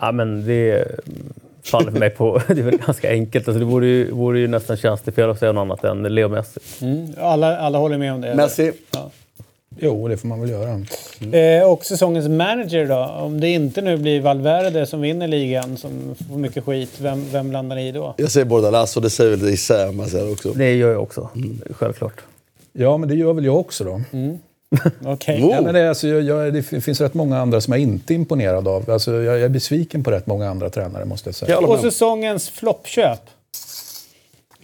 Ja, 0.00 0.12
men 0.12 0.46
det 0.46 0.84
faller 1.62 1.90
för 1.92 1.98
mig 1.98 2.10
på... 2.10 2.42
Det 2.48 2.58
är 2.58 2.62
väl 2.62 2.78
ganska 2.78 3.10
enkelt. 3.10 3.48
Alltså, 3.48 3.58
det 3.58 3.64
vore 3.64 3.86
ju, 3.86 4.10
vore 4.10 4.38
ju 4.38 4.48
nästan 4.48 4.76
tjänstefel 4.76 5.30
att 5.30 5.38
säga 5.38 5.52
något 5.52 5.62
annat 5.62 5.84
än 5.84 6.14
Leo 6.14 6.28
Messi. 6.28 6.60
Alla, 7.18 7.58
alla 7.58 7.78
håller 7.78 7.98
med 7.98 8.12
om 8.12 8.20
det. 8.20 8.34
Messi. 8.34 8.72
Jo, 9.76 10.08
det 10.08 10.16
får 10.16 10.28
man 10.28 10.40
väl 10.40 10.50
göra. 10.50 10.80
Eh, 11.38 11.70
och 11.70 11.84
säsongens 11.84 12.28
manager 12.28 12.86
då? 12.86 13.22
Om 13.24 13.40
det 13.40 13.48
inte 13.48 13.82
nu 13.82 13.96
blir 13.96 14.20
Valverde 14.20 14.86
som 14.86 15.00
vinner 15.00 15.28
ligan, 15.28 15.76
som 15.76 16.14
får 16.28 16.38
mycket 16.38 16.64
skit, 16.64 17.00
vem, 17.00 17.24
vem 17.32 17.52
landar 17.52 17.76
ni 17.76 17.88
i 17.88 17.92
då? 17.92 18.14
Jag 18.16 18.30
säger 18.30 18.46
Bordalas 18.46 18.96
och 18.96 19.02
det 19.02 19.10
säger 19.10 19.36
väl 19.36 19.48
Issa, 19.48 19.92
man 19.92 20.06
säger 20.06 20.32
också. 20.32 20.52
Det 20.52 20.74
gör 20.74 20.92
jag 20.92 21.02
också, 21.02 21.28
självklart. 21.70 22.20
Ja, 22.72 22.96
men 22.96 23.08
det 23.08 23.14
gör 23.14 23.32
väl 23.32 23.44
jag 23.44 23.56
också 23.56 23.84
då. 23.84 24.00
Okej. 25.04 25.42
Oh. 25.42 25.50
Ja, 25.50 25.60
men 25.60 25.74
det, 25.74 25.88
alltså, 25.88 26.08
jag, 26.08 26.22
jag, 26.22 26.54
det 26.54 26.62
finns 26.62 27.00
rätt 27.00 27.14
många 27.14 27.38
andra 27.38 27.60
som 27.60 27.72
jag 27.72 27.80
inte 27.80 28.12
är 28.12 28.14
imponerad 28.14 28.68
av. 28.68 28.90
Alltså, 28.90 29.12
jag, 29.12 29.24
jag 29.24 29.42
är 29.42 29.48
besviken 29.48 30.04
på 30.04 30.10
rätt 30.10 30.26
många 30.26 30.50
andra 30.50 30.70
tränare 30.70 31.04
måste 31.04 31.28
jag 31.28 31.34
säga. 31.34 31.58
Och 31.58 31.78
säsongens 31.78 32.50
floppköp? 32.50 33.20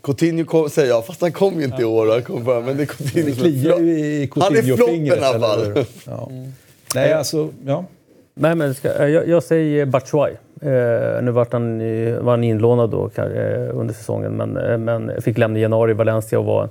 Coutinho 0.06 0.44
kom, 0.44 0.70
säger 0.70 0.88
jag, 0.88 1.06
fast 1.06 1.20
han 1.20 1.32
kom 1.32 1.58
ju 1.58 1.64
inte 1.64 1.82
i 1.82 1.84
år. 1.84 2.12
Han 2.12 2.22
kom 2.22 2.44
bara, 2.44 2.60
men 2.60 2.76
det 2.76 2.82
är 2.82 2.86
Coutinho 2.86 3.26
Det 3.28 3.34
kliar 3.36 3.78
ju 3.78 3.98
i 3.98 4.30
Han 4.36 4.56
är 4.56 4.62
floppen 4.62 4.86
Coutinho-fingret. 4.86 5.16
i 5.16 5.24
alla 5.24 5.38
fall. 5.38 5.84
Ja. 6.06 6.30
Nej, 6.94 7.12
alltså, 7.12 7.48
ja. 7.66 7.84
Nej, 8.34 8.54
men 8.54 8.74
ska, 8.74 8.94
eh, 8.94 9.08
jag, 9.08 9.28
jag 9.28 9.42
säger 9.42 9.86
Batshuay. 9.86 10.32
Eh, 10.62 11.22
nu 11.22 11.30
vart 11.30 11.52
han, 11.52 11.78
var 12.24 12.30
han 12.30 12.44
inlånad 12.44 12.90
då, 12.90 13.10
eh, 13.16 13.78
under 13.78 13.94
säsongen, 13.94 14.32
men, 14.32 14.56
eh, 14.56 14.78
men 14.78 15.22
fick 15.22 15.38
lämna 15.38 15.58
i 15.58 15.62
januari 15.62 15.90
i 15.90 15.94
Valencia 15.94 16.38
och 16.38 16.44
var, 16.44 16.68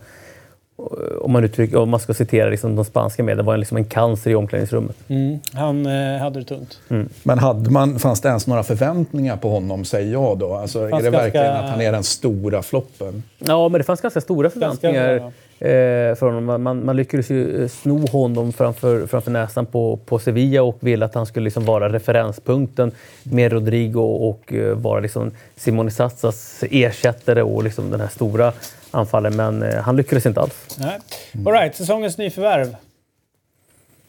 om 1.21 1.31
man, 1.31 1.43
uttrycker, 1.43 1.77
om 1.77 1.89
man 1.89 1.99
ska 1.99 2.13
citera 2.13 2.49
liksom 2.49 2.75
de 2.75 2.85
spanska 2.85 3.23
medierna, 3.23 3.43
var 3.43 3.57
liksom 3.57 3.77
en 3.77 3.85
cancer 3.85 4.31
i 4.31 4.35
omklädningsrummet. 4.35 4.95
Mm. 5.07 5.39
Han 5.53 5.85
eh, 5.85 6.21
hade 6.21 6.39
det 6.39 6.45
tungt. 6.45 6.79
Mm. 6.89 7.09
Men 7.23 7.39
hade 7.39 7.69
man, 7.69 7.99
fanns 7.99 8.21
det 8.21 8.29
ens 8.29 8.47
några 8.47 8.63
förväntningar 8.63 9.37
på 9.37 9.49
honom, 9.49 9.85
säger 9.85 10.11
jag 10.11 10.37
då? 10.37 10.53
Alltså, 10.53 10.79
är 10.79 10.85
det 10.85 10.91
ganska... 10.91 11.11
verkligen 11.11 11.55
att 11.55 11.69
han 11.69 11.81
är 11.81 11.91
den 11.91 12.03
stora 12.03 12.61
floppen? 12.61 13.23
Ja, 13.37 13.69
men 13.69 13.79
det 13.79 13.83
fanns 13.83 14.01
ganska 14.01 14.21
stora 14.21 14.49
förväntningar. 14.49 15.19
Ganska 15.19 15.31
eh, 15.59 16.15
för 16.15 16.25
honom. 16.25 16.63
Man, 16.63 16.85
man 16.85 16.95
lyckades 16.95 17.29
ju 17.29 17.63
eh, 17.63 17.67
sno 17.67 18.07
honom 18.07 18.53
framför, 18.53 19.07
framför 19.07 19.31
näsan 19.31 19.65
på, 19.65 19.99
på 20.05 20.19
Sevilla 20.19 20.63
och 20.63 20.77
ville 20.79 21.05
att 21.05 21.15
han 21.15 21.25
skulle 21.25 21.43
liksom 21.43 21.65
vara 21.65 21.89
referenspunkten 21.89 22.91
med 23.23 23.51
Rodrigo 23.51 24.01
och 24.01 24.53
uh, 24.53 24.73
vara 24.73 24.99
liksom 24.99 25.31
Simone 25.55 25.91
Sassas 25.91 26.63
ersättare 26.71 27.41
och 27.41 27.63
liksom 27.63 27.91
den 27.91 27.99
här 27.99 28.07
stora 28.07 28.53
anfallen. 28.95 29.35
Men 29.35 29.63
uh, 29.63 29.75
han 29.75 29.95
lyckades 29.95 30.25
inte 30.25 30.41
alls. 30.41 30.77
Nej. 30.79 30.99
All 31.45 31.53
right, 31.53 31.75
säsongens 31.75 32.17
nyförvärv. 32.17 32.75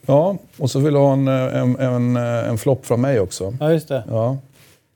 Ja, 0.05 0.37
och 0.57 0.71
så 0.71 0.79
vill 0.79 0.93
du 0.93 0.99
ha 0.99 1.13
en, 1.13 1.27
en, 1.27 1.79
en, 1.79 2.15
en 2.15 2.57
flopp 2.57 2.85
från 2.85 3.01
mig 3.01 3.19
också. 3.19 3.53
Ja, 3.59 3.71
just 3.71 3.87
det. 3.87 4.03
Ja. 4.09 4.37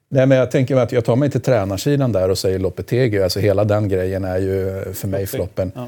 Nej, 0.09 0.25
men 0.25 0.37
jag 0.37 0.51
tänker 0.51 0.75
att 0.75 0.91
jag 0.91 1.05
tar 1.05 1.15
mig 1.15 1.31
till 1.31 1.41
tränarsidan 1.41 2.11
där 2.11 2.29
och 2.29 2.37
säger 2.37 2.59
Lopetegi. 2.59 3.23
Alltså 3.23 3.39
hela 3.39 3.63
den 3.63 3.89
grejen 3.89 4.23
är 4.23 4.37
ju 4.37 4.83
för 4.93 5.07
mig 5.07 5.27
floppen. 5.27 5.71
Ja. 5.75 5.87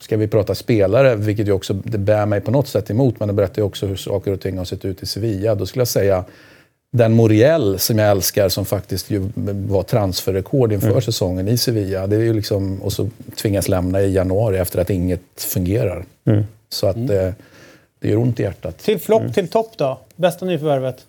Ska 0.00 0.16
vi 0.16 0.28
prata 0.28 0.54
spelare, 0.54 1.14
vilket 1.16 1.48
ju 1.48 1.52
också 1.52 1.74
det 1.74 1.98
bär 1.98 2.26
mig 2.26 2.40
på 2.40 2.50
något 2.50 2.68
sätt 2.68 2.90
emot, 2.90 3.20
men 3.20 3.28
det 3.28 3.34
berättar 3.34 3.62
ju 3.62 3.66
också 3.66 3.86
hur 3.86 3.96
saker 3.96 4.32
och 4.32 4.40
ting 4.40 4.58
har 4.58 4.64
sett 4.64 4.84
ut 4.84 5.02
i 5.02 5.06
Sevilla. 5.06 5.54
Då 5.54 5.66
skulle 5.66 5.80
jag 5.80 5.88
säga 5.88 6.24
den 6.92 7.12
Moriel 7.12 7.78
som 7.78 7.98
jag 7.98 8.10
älskar, 8.10 8.48
som 8.48 8.64
faktiskt 8.64 9.10
ju 9.10 9.30
var 9.68 9.82
transferrekord 9.82 10.72
inför 10.72 10.88
mm. 10.88 11.00
säsongen 11.00 11.48
i 11.48 11.58
Sevilla. 11.58 12.06
Det 12.06 12.16
är 12.16 12.20
ju 12.20 12.32
liksom, 12.32 12.82
och 12.82 12.92
så 12.92 13.08
tvingas 13.36 13.68
lämna 13.68 14.00
i 14.00 14.12
januari 14.12 14.58
efter 14.58 14.80
att 14.80 14.90
inget 14.90 15.20
fungerar. 15.36 16.04
Mm. 16.24 16.44
Så 16.68 16.86
att 16.86 16.96
mm. 16.96 17.06
det, 17.06 17.34
det 18.00 18.08
gör 18.08 18.16
ont 18.16 18.40
i 18.40 18.42
hjärtat. 18.42 18.78
Till 18.78 18.98
flopp, 18.98 19.20
mm. 19.20 19.32
till 19.32 19.48
topp 19.48 19.72
då? 19.76 20.00
Bästa 20.16 20.46
nyförvärvet? 20.46 21.06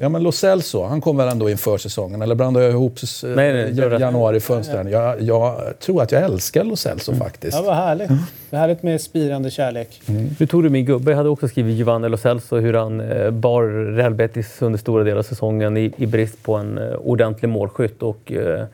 Ja, 0.00 0.08
men 0.08 0.22
Lo 0.22 0.32
Celso, 0.32 0.84
han 0.84 1.00
kom 1.00 1.16
väl 1.16 1.28
ändå 1.28 1.50
inför 1.50 1.78
säsongen? 1.78 2.22
Eller 2.22 2.34
blandade 2.34 2.66
jag 2.66 2.72
ihop 2.72 2.98
nej, 3.22 3.72
nej, 3.74 4.00
januari-fönstren? 4.00 4.90
Jag, 4.90 5.22
jag, 5.22 5.78
tror 5.78 6.02
att 6.02 6.12
jag 6.12 6.22
älskar 6.22 6.64
Lo 6.64 6.76
Celso 6.76 7.12
mm. 7.12 7.24
faktiskt. 7.24 7.56
Ja, 7.56 7.62
vad 7.62 7.76
härligt. 7.76 8.10
Mm. 8.10 8.22
Det 8.50 8.56
är 8.56 8.60
härligt 8.60 8.82
med 8.82 9.00
spirande 9.00 9.50
kärlek. 9.50 10.00
Mm. 10.06 10.28
Nu 10.38 10.46
tog 10.46 10.62
du 10.62 10.70
min 10.70 10.84
gubbe. 10.84 11.10
Jag 11.10 11.16
hade 11.16 11.28
också 11.28 11.48
skrivit 11.48 11.76
Giovanni 11.76 12.08
Lo 12.08 12.16
Celso, 12.16 12.56
hur 12.56 12.74
han 12.74 13.00
eh, 13.00 13.30
bar 13.30 13.94
Real 13.94 14.14
Betis 14.14 14.62
under 14.62 14.78
stora 14.78 15.04
delar 15.04 15.18
av 15.18 15.22
säsongen 15.22 15.76
i, 15.76 15.92
i 15.96 16.06
brist 16.06 16.42
på 16.42 16.54
en 16.54 16.78
eh, 16.78 16.94
ordentlig 16.94 17.48
målskytt. 17.48 18.02
Och, 18.02 18.32
eh, 18.32 18.64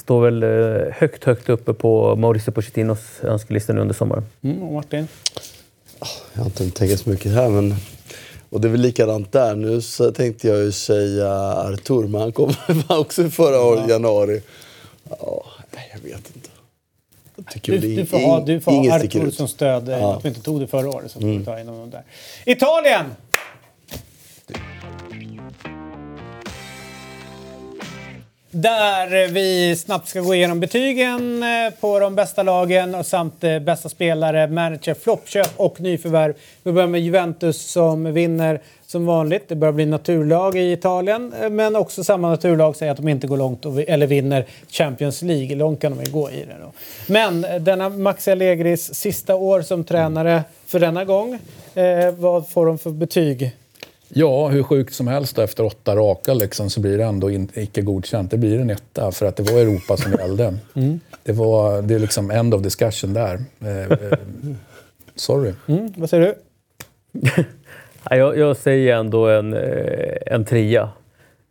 står 0.00 0.20
väl 0.20 0.42
eh, 0.42 0.92
högt, 0.92 1.24
högt 1.24 1.48
uppe 1.48 1.72
på 1.72 2.16
Mauricio 2.16 2.52
Pochettinos 2.52 3.20
önskelista 3.22 3.72
nu 3.72 3.80
under 3.80 3.94
sommaren. 3.94 4.24
Mm, 4.42 4.62
och 4.62 4.72
Martin? 4.72 5.08
Jag 6.32 6.40
har 6.40 6.46
inte 6.46 6.70
tänkt 6.70 7.00
så 7.00 7.10
mycket 7.10 7.32
här, 7.32 7.48
men 7.48 7.74
och 8.50 8.60
det 8.60 8.68
är 8.68 8.72
väl 8.72 8.80
likadant 8.80 9.32
där. 9.32 9.54
Nu 9.54 9.80
så 9.80 10.12
tänkte 10.12 10.48
jag 10.48 10.58
ju 10.58 10.72
säga 10.72 11.32
Artur, 11.32 12.08
men 12.08 12.20
han 12.20 12.32
kom 12.32 12.54
också 12.88 13.30
förra 13.30 13.60
året, 13.60 13.82
ja. 13.86 13.90
januari. 13.90 14.42
Ja, 15.20 15.44
nej, 15.70 15.90
jag 15.92 16.00
vet 16.10 16.30
inte. 16.34 16.50
Du, 17.62 17.78
du, 17.78 18.06
får 18.06 18.18
ha, 18.18 18.40
du 18.40 18.60
får 18.60 18.72
ha 18.72 18.96
Artur 18.96 19.30
som 19.30 19.48
stöd, 19.48 19.88
ja. 19.88 20.14
att 20.14 20.24
vi 20.24 20.28
inte 20.28 20.40
tog 20.40 20.60
det 20.60 20.66
förra 20.66 20.88
året. 20.88 21.10
Så 21.10 21.20
mm. 21.20 21.44
ta 21.44 21.60
in 21.60 21.90
där. 21.90 22.02
Italien! 22.46 23.04
Där 28.52 29.28
vi 29.28 29.76
snabbt 29.76 30.08
ska 30.08 30.20
gå 30.20 30.34
igenom 30.34 30.60
betygen 30.60 31.42
eh, 31.42 31.74
på 31.80 31.98
de 31.98 32.14
bästa 32.14 32.42
lagen 32.42 32.94
och 32.94 33.06
samt 33.06 33.44
eh, 33.44 33.58
bästa 33.58 33.88
spelare, 33.88 34.48
manager, 34.48 34.94
floppköp 34.94 35.50
och 35.56 35.80
nyförvärv. 35.80 36.34
Vi 36.62 36.72
börjar 36.72 36.88
med 36.88 37.00
Juventus 37.00 37.62
som 37.62 38.12
vinner 38.12 38.60
som 38.86 39.06
vanligt. 39.06 39.48
Det 39.48 39.54
börjar 39.54 39.72
bli 39.72 39.86
naturlag 39.86 40.56
i 40.56 40.72
Italien, 40.72 41.34
eh, 41.42 41.50
men 41.50 41.76
också 41.76 42.04
samma 42.04 42.28
naturlag 42.28 42.76
säger 42.76 42.92
att 42.92 42.98
de 42.98 43.08
inte 43.08 43.26
går 43.26 43.36
långt 43.36 43.66
eller 43.66 44.06
vinner 44.06 44.46
Champions 44.70 45.22
League. 45.22 45.56
Långt 45.56 45.80
kan 45.80 45.96
de 45.96 46.04
ju 46.04 46.10
gå 46.10 46.30
i 46.30 46.44
det 46.44 46.56
då. 46.60 46.72
Men 47.06 47.46
denna 47.60 47.88
Maxi 47.88 48.30
Allegris 48.30 48.94
sista 48.94 49.34
år 49.34 49.62
som 49.62 49.84
tränare 49.84 50.42
för 50.66 50.80
denna 50.80 51.04
gång. 51.04 51.38
Eh, 51.74 52.10
vad 52.10 52.48
får 52.48 52.66
de 52.66 52.78
för 52.78 52.90
betyg? 52.90 53.52
Ja, 54.12 54.48
hur 54.48 54.62
sjukt 54.62 54.94
som 54.94 55.08
helst 55.08 55.38
efter 55.38 55.64
åtta 55.64 55.96
raka 55.96 56.34
liksom, 56.34 56.70
så 56.70 56.80
blir 56.80 56.98
det 56.98 57.04
ändå 57.04 57.30
in, 57.30 57.48
icke 57.54 57.82
godkänt. 57.82 58.30
Det 58.30 58.36
blir 58.38 58.60
en 58.60 58.70
etta 58.70 59.12
för 59.12 59.26
att 59.26 59.36
det 59.36 59.42
var 59.42 59.58
Europa 59.58 59.96
som 59.96 60.12
gällde. 60.12 60.54
Mm. 60.74 61.00
Det, 61.22 61.32
var, 61.32 61.82
det 61.82 61.94
är 61.94 61.98
liksom 61.98 62.30
end 62.30 62.54
of 62.54 62.62
discussion 62.62 63.14
där. 63.14 63.38
Eh, 63.60 63.80
eh, 63.80 64.18
sorry. 65.14 65.52
Mm, 65.66 65.92
vad 65.96 66.10
säger 66.10 66.26
du? 66.26 66.34
jag, 68.10 68.38
jag, 68.38 68.56
säger 68.56 68.96
ändå 68.96 69.28
en, 69.28 69.54
eh, 69.54 70.16
en 70.26 70.44
trea. 70.44 70.88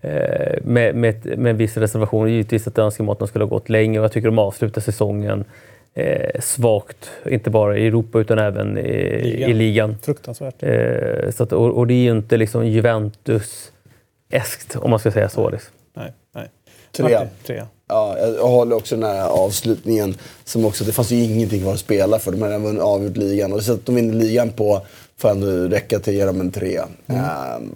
Eh, 0.01 0.57
med, 0.64 0.95
med, 0.95 1.39
med 1.39 1.49
en 1.49 1.57
viss 1.57 1.78
reservation. 1.78 2.32
Givetvis 2.32 2.68
att 2.68 2.78
önskemålen 2.78 3.28
skulle 3.28 3.45
ha 3.45 3.49
gått 3.49 3.70
längre 3.70 3.99
och 3.99 4.03
jag 4.03 4.12
tycker 4.12 4.28
de 4.28 4.39
avslutar 4.39 4.82
säsongen 4.82 5.45
eh, 5.94 6.42
svagt. 6.42 7.10
Inte 7.26 7.50
bara 7.50 7.78
i 7.78 7.88
Europa 7.88 8.20
utan 8.20 8.40
även 8.40 8.78
i 8.78 9.22
ligan. 9.24 9.50
I 9.50 9.54
ligan. 9.54 9.98
Fruktansvärt. 10.02 10.64
Eh, 10.64 11.32
så 11.32 11.44
att, 11.44 11.54
och, 11.54 11.78
och, 11.78 11.88
det 11.88 11.94
är 11.94 12.04
ju 12.04 12.12
inte 12.12 12.38
liksom 12.38 12.68
Juventus-eskt 12.68 14.76
om 14.76 14.90
man 14.90 15.00
ska 15.00 15.12
säga 15.12 15.30
så. 15.30 15.50
Liksom. 15.50 15.74
Nej, 15.96 16.14
nej. 16.36 16.50
Trea. 16.92 17.28
Trea. 17.46 17.68
Ja, 17.88 18.18
jag 18.18 18.48
håller 18.48 18.76
också 18.76 18.96
den 18.96 19.10
här 19.10 19.28
avslutningen. 19.28 20.18
Som 20.44 20.66
också, 20.66 20.84
det 20.84 20.92
fanns 20.92 21.12
ju 21.12 21.24
ingenting 21.24 21.62
kvar 21.62 21.74
att 21.74 21.80
spela 21.80 22.20
för. 22.20 22.32
De 22.32 22.42
hade 22.42 22.58
vunnit 22.58 22.82
avgjort 22.82 23.18
ligan. 23.18 23.54
Och 23.54 23.64
så 23.64 23.74
att 23.74 23.86
de 23.86 23.96
vinner 23.96 24.14
ligan 24.14 24.50
på 24.50 24.82
får 25.18 25.30
ändå 25.30 25.48
räcka 25.48 26.00
till 26.00 26.14
att 26.14 26.18
ge 26.18 26.26
dem 26.26 26.42
en 26.42 26.52
trea. 26.52 26.88
Mm. 27.08 27.22
Uh, 27.22 27.28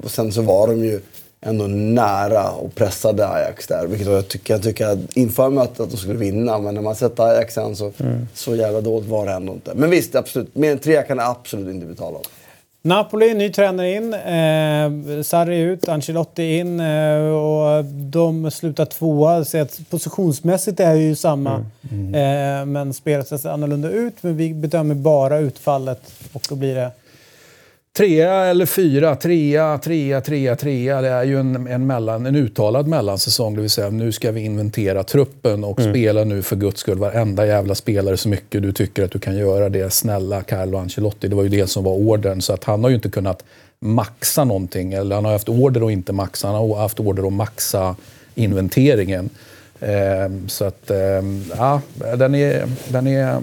och 0.03 0.11
sen 0.11 0.31
så 0.31 0.41
var 0.41 0.67
de 0.67 0.85
ju 0.85 0.99
ändå 1.45 1.67
nära 1.67 2.51
och 2.51 2.75
pressade 2.75 3.27
Ajax 3.27 3.67
där. 3.67 3.87
Vilket 3.87 4.07
jag 4.07 4.27
tycker, 4.27 4.53
jag 4.53 4.63
tycker 4.63 4.97
inför 5.13 5.49
mötet 5.49 5.79
att 5.79 5.91
de 5.91 5.97
skulle 5.97 6.19
vinna. 6.19 6.59
Men 6.59 6.75
när 6.75 6.81
man 6.81 6.95
sett 6.95 7.19
Ajax 7.19 7.53
sen 7.53 7.75
så, 7.75 7.91
mm. 7.97 8.27
så 8.33 8.55
jävla 8.55 8.81
dåligt 8.81 9.09
var 9.09 9.25
det 9.25 9.31
ändå 9.31 9.53
inte. 9.53 9.71
Men 9.75 9.89
visst, 9.89 10.15
absolut. 10.15 10.55
Mer 10.55 10.71
än 10.71 10.79
tre 10.79 11.03
kan 11.03 11.17
det 11.17 11.25
absolut 11.25 11.75
inte 11.75 11.85
betala 11.85 12.17
om. 12.17 12.23
Napoli, 12.85 13.33
ny 13.33 13.49
tränare 13.49 13.91
in. 13.91 14.13
Eh, 14.13 15.23
Sarri 15.23 15.59
ut, 15.59 15.89
Ancelotti 15.89 16.57
in 16.57 16.79
eh, 16.79 17.17
och 17.19 17.85
de 17.85 18.51
slutar 18.51 18.85
tvåa. 18.85 19.45
Så 19.45 19.57
att 19.57 19.79
positionsmässigt 19.89 20.79
är 20.79 20.95
ju 20.95 21.15
samma. 21.15 21.65
Mm. 21.91 22.07
Mm. 22.07 22.61
Eh, 22.61 22.65
men 22.65 22.93
spelet 22.93 23.27
ser 23.27 23.49
annorlunda 23.49 23.89
ut. 23.89 24.13
Men 24.21 24.37
vi 24.37 24.53
bedömer 24.53 24.95
bara 24.95 25.37
utfallet 25.37 26.01
och 26.33 26.41
då 26.49 26.55
blir 26.55 26.75
det 26.75 26.91
Trea 27.97 28.45
eller 28.45 28.65
fyra, 28.65 29.15
trea, 29.15 29.77
trea, 29.77 30.21
trea, 30.21 30.55
trea. 30.55 31.01
Det 31.01 31.09
är 31.09 31.23
ju 31.23 31.39
en, 31.39 31.67
en, 31.67 31.87
mellan, 31.87 32.25
en 32.25 32.35
uttalad 32.35 32.87
mellansäsong. 32.87 33.55
Det 33.55 33.61
vill 33.61 33.69
säga 33.69 33.89
nu 33.89 34.11
ska 34.11 34.31
vi 34.31 34.41
inventera 34.41 35.03
truppen 35.03 35.63
och 35.63 35.79
mm. 35.79 35.93
spela 35.93 36.23
nu 36.23 36.41
för 36.41 36.55
guds 36.55 36.81
skull 36.81 36.97
varenda 36.97 37.45
jävla 37.45 37.75
spelare 37.75 38.17
så 38.17 38.29
mycket 38.29 38.61
du 38.61 38.71
tycker 38.71 39.03
att 39.03 39.11
du 39.11 39.19
kan 39.19 39.37
göra 39.37 39.69
det. 39.69 39.93
Snälla 39.93 40.41
Carlo 40.41 40.77
Ancelotti. 40.77 41.27
Det 41.27 41.35
var 41.35 41.43
ju 41.43 41.49
det 41.49 41.67
som 41.67 41.83
var 41.83 41.93
ordern. 41.93 42.41
Så 42.41 42.53
att 42.53 42.63
han 42.63 42.83
har 42.83 42.89
ju 42.89 42.95
inte 42.95 43.09
kunnat 43.09 43.43
maxa 43.79 44.43
någonting. 44.43 44.93
Eller 44.93 45.15
han 45.15 45.25
har 45.25 45.31
haft 45.31 45.49
order 45.49 45.85
att 45.85 45.91
inte 45.91 46.13
maxa. 46.13 46.47
Han 46.47 46.55
har 46.55 46.75
haft 46.75 46.99
order 46.99 47.27
att 47.27 47.33
maxa 47.33 47.95
inventeringen. 48.35 49.29
Eh, 49.79 50.47
så 50.47 50.65
att, 50.65 50.91
eh, 50.91 50.97
ja, 51.57 51.81
den 52.17 52.35
är... 52.35 52.67
Den 52.87 53.07
är 53.07 53.41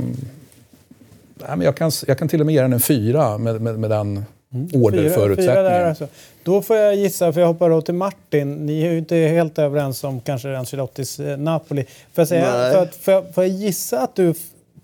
ja, 1.41 1.57
men 1.57 1.61
jag, 1.61 1.77
kan, 1.77 1.91
jag 2.07 2.19
kan 2.19 2.29
till 2.29 2.41
och 2.41 2.47
med 2.47 2.55
ge 2.55 2.63
den 2.63 2.73
en 2.73 2.81
fyra 2.81 3.39
med, 3.39 3.61
med, 3.61 3.79
med 3.79 3.91
den 3.91 4.25
Mm. 4.55 4.83
Orderförutsättningar. 4.85 5.85
Alltså. 5.85 6.09
Då 6.43 6.63
får 6.63 6.77
jag 6.77 6.97
gissa, 6.97 7.33
för 7.33 7.41
jag 7.41 7.49
hoppar 7.49 7.71
då 7.71 7.83
till 7.83 7.95
Martin. 7.95 8.67
Ni 8.67 8.83
är 8.83 8.93
ju 8.93 8.99
inte 8.99 9.17
helt 9.17 9.59
överens 9.59 10.05
om 10.05 10.21
kanske 10.21 10.57
Ancelottis 10.57 11.21
eh, 11.21 11.39
Napoli. 11.39 11.85
Får 11.85 12.23
jag, 12.23 12.29
säga, 12.29 12.73
för 12.73 12.83
att, 12.83 12.95
får, 12.95 13.15
jag, 13.15 13.35
får 13.35 13.45
jag 13.45 13.53
gissa 13.53 14.01
att 14.01 14.17
du 14.17 14.35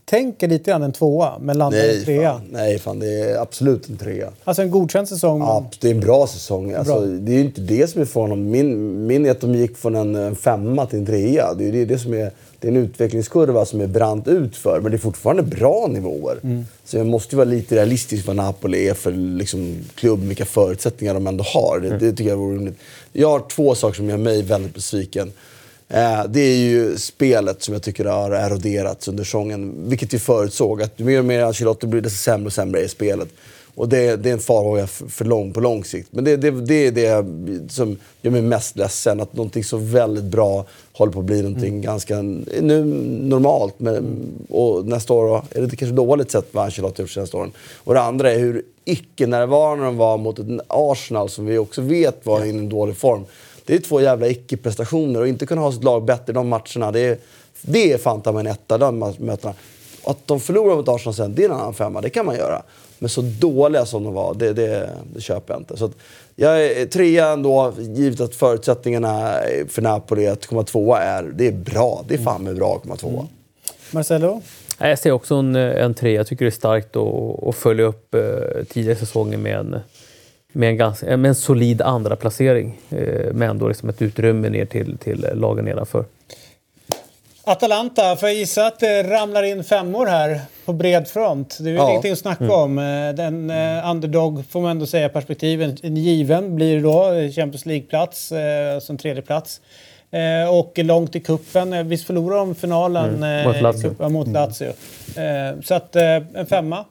tänker 0.05 0.49
lite 0.49 0.71
grann 0.71 0.83
en 0.83 0.93
tvåa, 0.93 1.39
men 1.41 1.59
landar 1.59 1.79
nej, 1.79 1.99
en 1.99 2.05
trea? 2.05 2.33
Fan, 2.33 2.49
nej, 2.51 2.79
fan, 2.79 2.99
det 2.99 3.21
är 3.21 3.39
absolut 3.39 3.89
en 3.89 3.97
trea. 3.97 4.33
Alltså 4.45 4.63
en 4.63 4.71
godkänd 4.71 5.09
säsong? 5.09 5.41
Ja, 5.41 5.71
det 5.81 5.89
är 5.89 5.95
en 5.95 6.01
bra 6.01 6.27
säsong. 6.27 6.73
Alltså, 6.73 7.01
bra. 7.01 7.07
Det 7.07 7.33
är 7.33 7.35
ju 7.35 7.41
inte 7.41 7.61
det 7.61 7.91
som 7.91 8.01
är 8.01 8.05
för 8.05 8.21
honom. 8.21 8.51
Min, 8.51 9.07
min 9.07 9.27
är 9.27 9.31
att 9.31 9.41
de 9.41 9.55
gick 9.55 9.77
från 9.77 10.17
en, 10.17 10.37
femma 10.37 10.87
till 10.87 10.99
en 10.99 11.07
trea. 11.07 11.55
Det 11.55 11.69
är 11.69 11.73
det, 11.73 11.85
det 11.85 11.99
som 11.99 12.15
är 12.15 12.31
det 12.67 12.71
är 12.71 12.77
en 12.77 12.85
utvecklingskurva 12.85 13.65
som 13.65 13.81
är 13.81 13.87
brant 13.87 14.29
utför, 14.29 14.81
men 14.81 14.91
det 14.91 14.97
är 14.97 14.99
fortfarande 14.99 15.43
bra 15.43 15.87
nivåer. 15.87 16.39
Mm. 16.43 16.67
Så 16.85 16.97
jag 16.97 17.07
måste 17.07 17.35
ju 17.35 17.37
vara 17.37 17.49
lite 17.49 17.75
realistisk 17.77 18.27
vad 18.27 18.37
Napoli 18.37 18.89
är 18.89 18.95
för 18.95 19.13
liksom, 19.13 19.77
klubb, 19.95 20.21
vilka 20.25 20.45
förutsättningar 20.45 21.15
de 21.15 21.27
ändå 21.27 21.45
har. 21.45 21.81
Det, 21.81 21.89
mm. 21.89 21.99
det 21.99 22.13
tycker 22.13 22.31
jag 22.31 22.37
vore 22.37 22.57
rimligt. 22.57 22.79
Jag 23.13 23.29
har 23.29 23.41
två 23.49 23.75
saker 23.75 23.97
som 23.97 24.09
gör 24.09 24.17
mig 24.17 24.43
väldigt 24.43 24.75
besviken. 24.75 25.33
Eh, 25.89 26.25
det 26.29 26.41
är 26.41 26.57
ju 26.57 26.97
spelet 26.97 27.63
som 27.63 27.75
jag 27.75 27.83
tycker 27.83 28.05
har 28.05 28.31
eroderats 28.31 29.09
under 29.09 29.25
säsongen, 29.25 29.89
vilket 29.89 30.15
vi 30.15 30.19
förutsåg. 30.19 30.83
Att 30.83 30.93
ju 30.97 31.05
mer 31.05 31.19
och 31.19 31.25
mer 31.25 31.41
Ancelotti 31.41 31.87
blir, 31.87 32.01
desto 32.01 32.19
sämre 32.19 32.47
och 32.47 32.53
sämre 32.53 32.81
är 32.81 32.89
spelet. 32.89 33.29
Och 33.75 33.89
det, 33.89 34.17
det 34.17 34.29
är 34.29 34.33
en 34.33 34.39
farhåga 34.39 34.87
för, 34.87 35.07
för 35.07 35.25
lång, 35.25 35.53
på 35.53 35.61
lång 35.61 35.85
sikt. 35.85 36.09
Men 36.11 36.25
det, 36.25 36.37
det, 36.37 36.51
det 36.51 36.87
är 36.87 36.93
det 36.93 37.73
som 37.73 37.97
gör 38.23 38.31
mig 38.31 38.43
mest 38.43 38.77
ledsen. 38.77 39.21
Att 39.21 39.33
någonting 39.33 39.65
så 39.65 39.77
väldigt 39.77 40.25
bra 40.25 40.67
håller 40.97 41.13
på 41.13 41.19
att 41.19 41.25
bli 41.25 41.43
någonting 41.43 41.69
mm. 41.69 41.83
ganska 41.83 42.23
nu, 42.23 42.85
normalt. 43.23 43.75
Men, 43.79 44.17
och 44.49 44.87
nästa 44.87 45.15
år 45.15 45.43
är 45.51 45.61
det 45.61 45.77
kanske 45.77 45.97
dåligt 45.97 46.31
sett 46.31 46.49
vad 46.53 46.65
Ancelotti 46.65 47.03
gjort 47.03 47.11
senaste 47.11 47.37
åren. 47.37 47.53
Och 47.85 47.95
det 47.95 48.01
andra 48.01 48.33
är 48.33 48.39
hur 48.39 48.63
icke-närvarande 48.85 49.85
de 49.85 49.97
var 49.97 50.19
mot 50.19 50.39
ett 50.39 50.47
Arsenal 50.69 51.29
som 51.29 51.47
vi 51.47 51.59
också 51.59 51.81
vet 51.83 52.27
var 52.27 52.45
i 52.45 52.51
en 52.51 52.69
dålig 52.69 52.97
form. 52.97 53.25
Det 53.65 53.75
är 53.75 53.79
två 53.79 54.01
jävla 54.01 54.29
icke-prestationer 54.29 55.21
och 55.21 55.29
inte 55.29 55.47
kunna 55.47 55.61
ha 55.61 55.73
sitt 55.73 55.85
lag 55.85 56.05
bättre 56.05 56.31
i 56.31 56.35
de 56.35 56.49
matcherna. 56.49 56.93
Det 56.93 57.01
är, 57.01 57.19
det 57.63 57.93
är 57.93 57.99
fan 57.99 58.21
ta 58.21 58.33
mig 58.33 58.41
en 58.41 58.47
etta, 58.47 58.79
de 58.79 58.99
mötena. 59.19 59.55
Att 60.05 60.27
de 60.27 60.41
förlorar 60.41 60.77
mot 60.77 60.89
Arsenal 60.89 61.15
sen, 61.15 61.35
det 61.35 61.45
är 61.45 61.49
en 61.49 61.55
annan 61.55 61.75
femma. 61.75 62.01
Det 62.01 62.11
kan 62.11 62.27
man 62.27 62.37
göra. 62.37 62.63
Men 62.99 63.09
så 63.09 63.21
dåliga 63.21 63.87
som 63.87 64.05
de 64.05 64.15
var, 64.15 64.35
det, 64.35 64.53
det, 64.53 64.91
det 65.15 65.21
köper 65.21 65.55
jag 65.55 65.61
inte. 65.61 65.77
Så 65.77 65.91
jag 66.35 66.65
är 66.65 66.87
trea 66.87 67.29
ändå, 67.29 67.73
givet 67.79 68.21
att 68.21 68.35
förutsättningarna 68.35 69.39
för 69.69 69.83
Napoli 69.83 70.27
att 70.27 70.47
komma 70.47 70.63
tvåa 70.63 71.03
är, 71.03 71.23
det 71.23 71.47
är 71.47 71.53
bra. 71.53 72.05
Det 72.09 72.15
är 72.15 72.19
fan 72.19 72.45
med 72.45 72.57
bra 72.57 72.77
att 72.77 72.83
komma 72.83 72.97
tvåa. 72.97 73.13
Mm. 73.13 73.27
Marcelo? 73.91 74.43
Jag 74.79 74.99
ser 74.99 75.11
också 75.11 75.35
en, 75.35 75.57
en 75.57 75.95
tre. 75.95 76.13
Jag 76.13 76.27
tycker 76.27 76.45
det 76.45 76.49
är 76.49 76.51
starkt 76.51 76.97
att, 76.97 77.49
att 77.49 77.55
följa 77.55 77.85
upp 77.85 78.15
eh, 78.15 78.21
tidigare 78.69 78.99
säsonger 78.99 79.39
med 79.39 79.57
en, 79.57 79.77
med 80.53 80.69
en, 80.69 80.77
ganska, 80.77 81.17
med 81.17 81.29
en 81.29 81.35
solid 81.35 81.83
andra 81.83 82.17
placering 82.17 82.81
eh, 82.91 83.33
med 83.33 83.51
ändå 83.51 83.69
liksom 83.69 83.89
ett 83.89 84.03
utrymme 84.03 84.49
ner 84.49 84.67
till, 84.67 84.99
till 84.99 85.27
lagen 85.35 85.65
nedanför. 85.65 86.05
Atalanta, 87.45 88.17
får 88.17 88.29
jag 88.29 88.39
gissa 88.39 88.67
att 88.67 88.81
det 88.81 89.03
ramlar 89.03 89.43
in 89.43 89.65
femmor 89.65 90.07
här 90.07 90.41
på 90.67 90.73
bred 90.73 91.09
front. 91.09 91.59
Det 91.61 91.71
är 91.71 91.75
ja. 91.75 91.91
ingenting 91.91 92.13
att 92.13 92.19
snacka 92.19 92.45
mm. 92.45 92.57
om. 92.57 92.79
Eh, 92.79 93.15
den 93.15 93.51
eh, 93.51 93.91
underdog, 93.91 94.45
får 94.51 94.61
man 94.61 94.71
ändå 94.71 94.87
säga, 94.87 95.09
perspektiven 95.09 95.77
en 95.83 95.97
given 95.97 96.57
blir 96.57 96.83
då 96.83 97.13
Champions 97.35 97.67
League-plats, 97.67 98.33
eh, 98.33 98.79
som 98.79 98.99
tredje 98.99 99.23
plats. 99.23 99.61
Eh, 100.11 100.59
och 100.59 100.73
långt 100.77 101.17
i 101.17 101.21
kuppen. 101.21 101.73
Eh, 101.73 101.83
visst 101.83 102.07
förlorade 102.07 102.41
de 102.41 102.55
finalen 102.55 103.15
mm. 103.15 103.45
mot 103.49 103.63
Lazio. 103.63 103.83
Kuppen, 103.83 104.13
mot 104.13 104.29
Lazio. 104.29 104.73
Mm. 105.17 105.63
så 105.63 105.75
att 105.75 105.97
en 105.97 106.47
femma. 106.47 106.85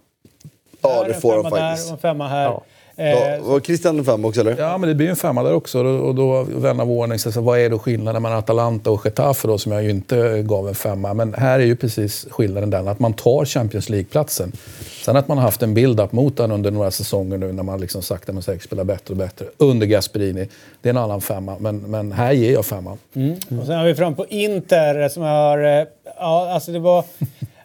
Ja, 0.81 1.03
det 1.07 1.13
får 1.13 1.35
de 1.35 1.43
faktiskt. 1.43 1.87
Där, 1.87 1.93
och 1.93 1.97
en 1.97 2.01
femma 2.01 2.27
här. 2.27 2.43
Ja. 2.43 2.63
Eh, 2.97 3.43
var 3.43 3.59
Christian 3.59 3.99
en 3.99 4.05
femma 4.05 4.27
också 4.27 4.41
eller? 4.41 4.57
Ja, 4.57 4.77
men 4.77 4.89
det 4.89 4.95
blir 4.95 5.09
en 5.09 5.15
femma 5.15 5.43
där 5.43 5.53
också. 5.53 5.79
Och 5.85 6.15
då, 6.15 6.43
vän 6.43 6.79
av 6.79 6.91
ordning, 6.91 7.19
så, 7.19 7.31
så 7.31 7.41
vad 7.41 7.59
är 7.59 7.69
då 7.69 7.79
skillnaden 7.79 8.21
mellan 8.21 8.37
Atalanta 8.37 8.91
och 8.91 9.05
Getafe 9.05 9.47
då, 9.47 9.57
som 9.57 9.71
jag 9.71 9.83
ju 9.83 9.89
inte 9.89 10.41
gav 10.41 10.67
en 10.67 10.75
femma. 10.75 11.13
Men 11.13 11.33
här 11.33 11.59
är 11.59 11.63
ju 11.63 11.75
precis 11.75 12.27
skillnaden 12.29 12.69
den 12.69 12.87
att 12.87 12.99
man 12.99 13.13
tar 13.13 13.45
Champions 13.45 13.89
League-platsen. 13.89 14.51
Sen 15.05 15.15
att 15.15 15.27
man 15.27 15.37
har 15.37 15.45
haft 15.45 15.63
en 15.63 15.73
build-up 15.73 16.11
mot 16.11 16.37
den 16.37 16.51
under 16.51 16.71
några 16.71 16.91
säsonger 16.91 17.37
nu 17.37 17.51
när 17.51 17.63
man 17.63 17.81
liksom 17.81 18.01
sakta 18.01 18.33
men 18.33 18.43
säkert 18.43 18.63
spelar 18.63 18.83
bättre 18.83 19.11
och 19.11 19.17
bättre. 19.17 19.45
Under 19.57 19.87
Gasperini. 19.87 20.47
Det 20.81 20.89
är 20.89 20.93
en 20.93 20.97
annan 20.97 21.21
femma, 21.21 21.55
men, 21.59 21.77
men 21.77 22.11
här 22.11 22.31
ger 22.31 22.53
jag 22.53 22.65
femma. 22.65 22.97
Mm. 23.13 23.33
Och 23.33 23.65
sen 23.65 23.75
har 23.75 23.85
vi 23.85 23.95
fram 23.95 24.15
på 24.15 24.25
Inter 24.25 25.09
som 25.09 25.23
har... 25.23 25.79
Eh, 25.79 25.85
ja, 26.17 26.49
alltså 26.53 26.71
det 26.71 26.79
var... 26.79 27.03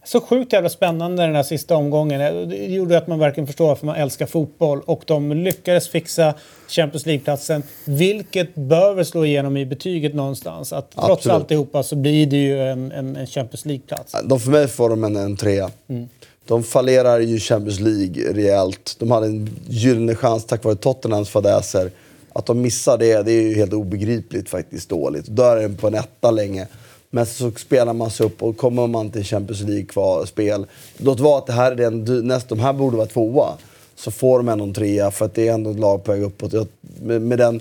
Så 0.05 0.20
sjukt 0.20 0.53
jävla 0.53 0.68
spännande 0.68 1.22
den 1.22 1.34
här 1.34 1.42
sista 1.42 1.76
omgången. 1.76 2.48
Det 2.48 2.66
gjorde 2.66 2.98
att 2.98 3.07
man 3.07 3.18
verkligen 3.18 3.46
förstår 3.46 3.66
varför 3.66 3.86
man 3.86 3.96
älskar 3.96 4.26
fotboll. 4.26 4.80
Och 4.84 5.03
de 5.07 5.32
lyckades 5.32 5.88
fixa 5.88 6.34
Champions 6.68 7.07
League-platsen. 7.07 7.62
Vilket 7.84 8.55
bör 8.55 8.94
väl 8.94 9.05
slå 9.05 9.24
igenom 9.24 9.57
i 9.57 9.66
betyget 9.66 10.14
någonstans. 10.14 10.72
Att 10.72 10.90
trots 10.90 11.11
Absolut. 11.11 11.34
alltihopa 11.34 11.82
så 11.82 11.96
blir 11.96 12.26
det 12.26 12.36
ju 12.36 12.61
en, 12.61 12.92
en, 12.92 13.16
en 13.16 13.26
Champions 13.26 13.66
League-plats. 13.66 14.16
De 14.24 14.40
för 14.40 14.51
mig 14.51 14.68
får 14.68 14.88
de 14.88 15.05
en, 15.05 15.16
en 15.16 15.36
trea. 15.36 15.70
Mm. 15.88 16.09
De 16.46 16.62
fallerar 16.62 17.20
ju 17.20 17.38
Champions 17.38 17.80
League 17.80 18.32
rejält. 18.32 18.96
De 18.98 19.11
hade 19.11 19.26
en 19.26 19.51
gyllene 19.68 20.14
chans 20.14 20.44
tack 20.44 20.64
vare 20.64 20.76
Tottenhams 20.76 21.28
fadäser. 21.28 21.90
Att 22.32 22.46
de 22.46 22.61
missar 22.61 22.98
det, 22.98 23.22
det 23.22 23.32
är 23.32 23.42
ju 23.42 23.55
helt 23.55 23.72
obegripligt 23.72 24.48
faktiskt 24.48 24.88
dåligt. 24.88 25.26
Då 25.26 25.42
är 25.42 25.57
den 25.57 25.76
på 25.76 25.86
en 25.86 25.94
etta 25.94 26.30
länge. 26.30 26.66
Men 27.11 27.26
så 27.26 27.50
spelar 27.50 27.92
man 27.92 28.11
sig 28.11 28.26
upp 28.26 28.42
och 28.42 28.56
kommer 28.56 28.86
man 28.86 29.11
till 29.11 29.24
Champions 29.24 29.61
League-spel. 29.61 30.66
Låt 30.96 31.20
vara 31.20 31.38
att 31.38 31.46
det 31.46 31.52
här 31.52 31.72
är 31.72 31.76
den, 31.76 32.26
näst, 32.26 32.48
de 32.48 32.58
här 32.58 32.72
borde 32.72 32.96
vara 32.96 33.06
tvåa. 33.06 33.48
Så 33.96 34.11
får 34.11 34.38
de 34.38 34.48
ändå 34.48 34.64
en 34.64 34.74
trea 34.74 35.11
för 35.11 35.24
att 35.24 35.34
det 35.34 35.48
är 35.48 35.52
ändå 35.52 35.70
ett 35.70 35.78
lag 35.78 36.04
på 36.04 36.12
väg 36.12 36.22
uppåt. 36.22 36.52
Med, 36.80 37.22
med 37.22 37.38
den 37.38 37.61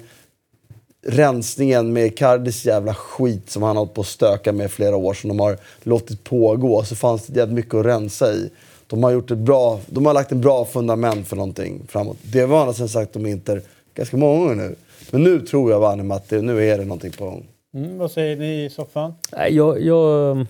rensningen 1.02 1.94
med 1.94 2.18
Cardis 2.18 2.66
jävla 2.66 2.94
skit 2.94 3.50
som 3.50 3.64
han 3.64 3.76
har 3.76 3.82
hållit 3.82 3.94
på 3.94 4.02
att 4.02 4.08
stöka 4.08 4.52
med 4.52 4.66
i 4.66 4.70
flera 4.70 4.96
år 4.96 5.14
som 5.14 5.28
de 5.28 5.40
har 5.40 5.58
låtit 5.84 6.24
pågå 6.24 6.84
så 6.84 6.96
fanns 6.96 7.28
det 7.28 7.40
jävligt 7.40 7.56
mycket 7.56 7.74
att 7.74 7.86
rensa 7.86 8.34
i. 8.34 8.50
De 8.88 9.04
har, 9.04 9.12
gjort 9.12 9.32
ett 9.32 9.38
bra, 9.38 9.80
de 9.86 10.06
har 10.06 10.14
lagt 10.14 10.32
en 10.32 10.42
bra 10.42 10.66
fundament 10.66 11.28
för 11.28 11.36
någonting 11.36 11.82
framåt. 11.88 12.18
Det 12.22 12.46
var 12.46 12.62
annars 12.62 12.92
sagt 12.92 13.16
om 13.16 13.26
Inter 13.26 13.62
ganska 13.96 14.18
många 14.18 14.40
gånger 14.40 14.56
nu. 14.56 14.76
Men 15.12 15.24
nu 15.24 15.40
tror 15.40 15.72
jag 15.72 15.80
Vanni 15.80 16.14
att 16.14 16.32
nu 16.32 16.70
är 16.70 16.78
det 16.78 16.84
någonting 16.84 17.12
på 17.12 17.26
gång. 17.26 17.46
Mm, 17.74 17.98
vad 17.98 18.12
säger 18.12 18.36
ni 18.36 18.64
i 18.64 18.70
soffan? 18.70 19.14
Jag, 19.32 19.82
jag, 19.82 20.46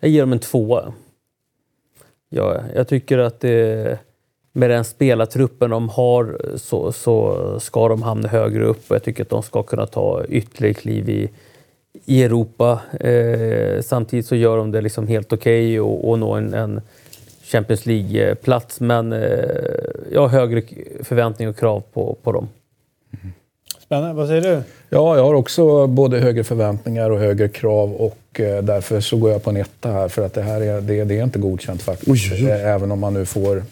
jag 0.00 0.10
ger 0.10 0.20
dem 0.20 0.32
en 0.32 0.38
tvåa. 0.38 0.92
Ja, 2.28 2.60
jag 2.74 2.88
tycker 2.88 3.18
att 3.18 3.40
det, 3.40 3.98
med 4.52 4.70
den 4.70 4.84
spelartruppen 4.84 5.70
de 5.70 5.88
har 5.88 6.40
så, 6.56 6.92
så 6.92 7.60
ska 7.60 7.88
de 7.88 8.02
hamna 8.02 8.28
högre 8.28 8.64
upp 8.64 8.90
och 8.90 8.96
jag 8.96 9.02
tycker 9.02 9.22
att 9.22 9.30
de 9.30 9.42
ska 9.42 9.62
kunna 9.62 9.86
ta 9.86 10.24
ytterligare 10.24 10.74
kliv 10.74 11.08
i, 11.08 11.30
i 12.04 12.22
Europa. 12.22 12.80
Eh, 13.00 13.82
samtidigt 13.82 14.26
så 14.26 14.36
gör 14.36 14.56
de 14.56 14.70
det 14.70 14.80
liksom 14.80 15.06
helt 15.06 15.32
okej 15.32 15.80
okay 15.80 15.80
och, 15.80 16.10
och 16.10 16.18
nå 16.18 16.34
en, 16.34 16.54
en 16.54 16.80
Champions 17.42 17.86
League-plats 17.86 18.80
men 18.80 19.12
eh, 19.12 19.20
jag 20.12 20.20
har 20.20 20.28
högre 20.28 20.62
förväntningar 21.02 21.50
och 21.50 21.58
krav 21.58 21.82
på, 21.92 22.16
på 22.22 22.32
dem. 22.32 22.48
Mm. 23.10 23.32
Spännande. 23.92 24.14
Vad 24.14 24.28
säger 24.28 24.42
du? 24.42 24.62
Ja, 24.90 25.16
jag 25.16 25.24
har 25.24 25.34
också 25.34 25.86
både 25.86 26.18
högre 26.18 26.44
förväntningar 26.44 27.10
och 27.10 27.18
högre 27.18 27.48
krav 27.48 27.94
och 27.94 28.40
eh, 28.40 28.62
därför 28.62 29.00
så 29.00 29.16
går 29.16 29.30
jag 29.30 29.42
på 29.42 29.50
en 29.50 29.56
etta 29.56 29.90
här 29.90 30.08
för 30.08 30.26
att 30.26 30.34
det 30.34 30.42
här 30.42 30.60
är, 30.60 30.80
det, 30.80 31.04
det 31.04 31.18
är 31.18 31.24
inte 31.24 31.38
godkänt 31.38 31.82
faktiskt. 31.82 32.32
Oj, 32.32 32.44
oj. 32.44 32.50
Eh, 32.50 32.74
även 32.74 32.92
om 32.92 33.00
man 33.00 33.14
nu 33.14 33.24
får 33.24 33.62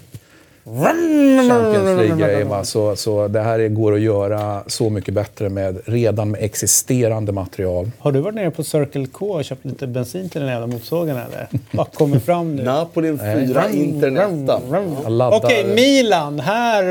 Champions 0.64 2.00
League-grejer. 2.00 2.62
Så, 2.62 2.96
så 2.96 3.28
det 3.28 3.40
här 3.40 3.68
går 3.68 3.94
att 3.94 4.00
göra 4.00 4.62
så 4.66 4.90
mycket 4.90 5.14
bättre 5.14 5.48
med 5.48 5.80
redan 5.84 6.30
med 6.30 6.42
existerande 6.42 7.32
material. 7.32 7.90
Har 7.98 8.12
du 8.12 8.20
varit 8.20 8.34
nere 8.34 8.50
på 8.50 8.64
Circle 8.64 9.06
K 9.06 9.32
och 9.32 9.44
köpt 9.44 9.64
lite 9.64 9.86
bensin 9.86 10.28
till 10.28 10.40
den 10.40 10.50
jävla 10.50 10.66
motorsågen 10.66 11.16
eller? 11.16 11.48
Vad 11.70 11.92
kommer 11.92 12.18
fram 12.18 12.56
nu? 12.56 12.62
Napoli 12.64 13.18
4, 13.18 13.70
Internetta. 13.70 14.60
Okej, 14.66 15.60
okay, 15.60 15.74
Milan. 15.74 16.40
Här, 16.40 16.84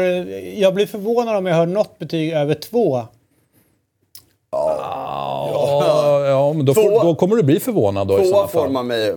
jag 0.59 0.73
blir 0.73 0.85
förvånad 0.85 1.35
om 1.35 1.45
jag 1.45 1.55
hör 1.55 1.65
något 1.65 1.99
betyg 1.99 2.31
över 2.31 2.53
två. 2.53 3.03
Ja, 4.51 6.25
ja 6.27 6.53
men 6.53 6.65
då, 6.65 6.73
får, 6.73 7.03
då 7.03 7.15
kommer 7.15 7.35
du 7.35 7.43
bli 7.43 7.59
förvånad 7.59 8.07
då 8.07 8.17
Tvåa 8.17 8.47
får 8.47 8.69
man 8.69 8.87
mig. 8.87 9.15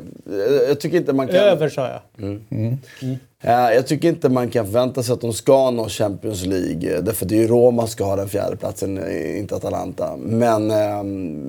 Jag 0.69 0.81
tycker 0.81 0.97
inte 0.97 1.13
man 1.13 1.27
kan... 1.27 1.37
Över 1.37 1.69
sa 1.69 1.89
jag. 1.89 2.01
Mm. 2.19 2.43
Mm. 2.51 2.79
Mm. 3.03 3.19
Jag 3.75 3.87
tycker 3.87 4.09
inte 4.09 4.29
man 4.29 4.51
kan 4.51 4.67
förvänta 4.67 5.03
sig 5.03 5.13
att 5.13 5.21
de 5.21 5.33
ska 5.33 5.71
nå 5.71 5.89
Champions 5.89 6.47
League. 6.47 7.01
Därför 7.01 7.27
det 7.27 7.35
är 7.35 7.41
ju 7.41 7.47
Roma 7.47 7.83
som 7.83 7.89
ska 7.89 8.05
ha 8.05 8.17
den 8.17 8.29
fjärde 8.29 8.57
platsen, 8.57 9.13
inte 9.39 9.57
Atalanta. 9.57 10.17
Men 10.17 10.71
eh, 10.71 11.03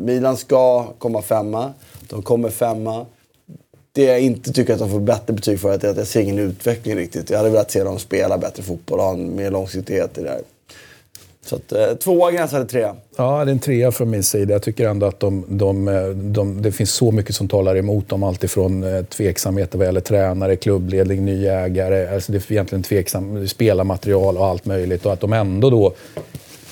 Milan 0.03 0.37
ska 0.37 0.83
komma 0.83 1.21
femma. 1.21 1.73
De 2.09 2.21
kommer 2.21 2.49
femma. 2.49 3.05
Det 3.91 4.03
jag 4.03 4.21
inte 4.21 4.53
tycker 4.53 4.73
att 4.73 4.79
de 4.79 4.89
får 4.89 4.99
bättre 4.99 5.33
betyg 5.33 5.59
för 5.59 5.69
är 5.69 5.89
att 5.89 5.97
jag 5.97 6.07
ser 6.07 6.21
ingen 6.21 6.39
utveckling 6.39 6.95
riktigt. 6.95 7.29
Jag 7.29 7.37
hade 7.37 7.49
velat 7.49 7.71
se 7.71 7.83
dem 7.83 7.99
spela 7.99 8.37
bättre 8.37 8.63
fotboll 8.63 8.99
och 8.99 9.05
ha 9.05 9.15
mer 9.15 9.51
långsiktighet 9.51 10.17
i 10.17 10.23
det 10.23 10.29
här. 10.29 10.41
Så 11.45 11.55
att, 11.55 11.71
eh, 11.71 11.93
tvåa 11.93 12.31
gränsade 12.31 12.65
trea. 12.65 12.95
Ja, 13.17 13.45
det 13.45 13.51
är 13.51 13.53
en 13.53 13.59
trea 13.59 13.91
från 13.91 14.09
min 14.09 14.23
sida. 14.23 14.53
Jag 14.53 14.61
tycker 14.61 14.87
ändå 14.87 15.05
att 15.05 15.19
de, 15.19 15.45
de, 15.47 15.87
eh, 15.87 16.07
de, 16.07 16.61
det 16.61 16.71
finns 16.71 16.91
så 16.91 17.11
mycket 17.11 17.35
som 17.35 17.47
talar 17.47 17.75
emot 17.77 18.09
dem. 18.09 18.23
Alltifrån 18.23 18.83
eh, 18.83 19.03
tveksamheter 19.03 19.77
vad 19.77 19.87
gäller 19.87 20.01
tränare, 20.01 20.55
klubbledning, 20.55 21.25
ny 21.25 21.47
ägare. 21.47 22.15
Alltså 22.15 22.31
det 22.31 22.37
är 22.37 22.51
egentligen 22.51 22.83
tveksam, 22.83 23.47
spelarmaterial 23.47 24.37
och 24.37 24.45
allt 24.45 24.65
möjligt. 24.65 25.05
Och 25.05 25.13
att 25.13 25.19
de 25.19 25.33
ändå 25.33 25.69
då 25.69 25.93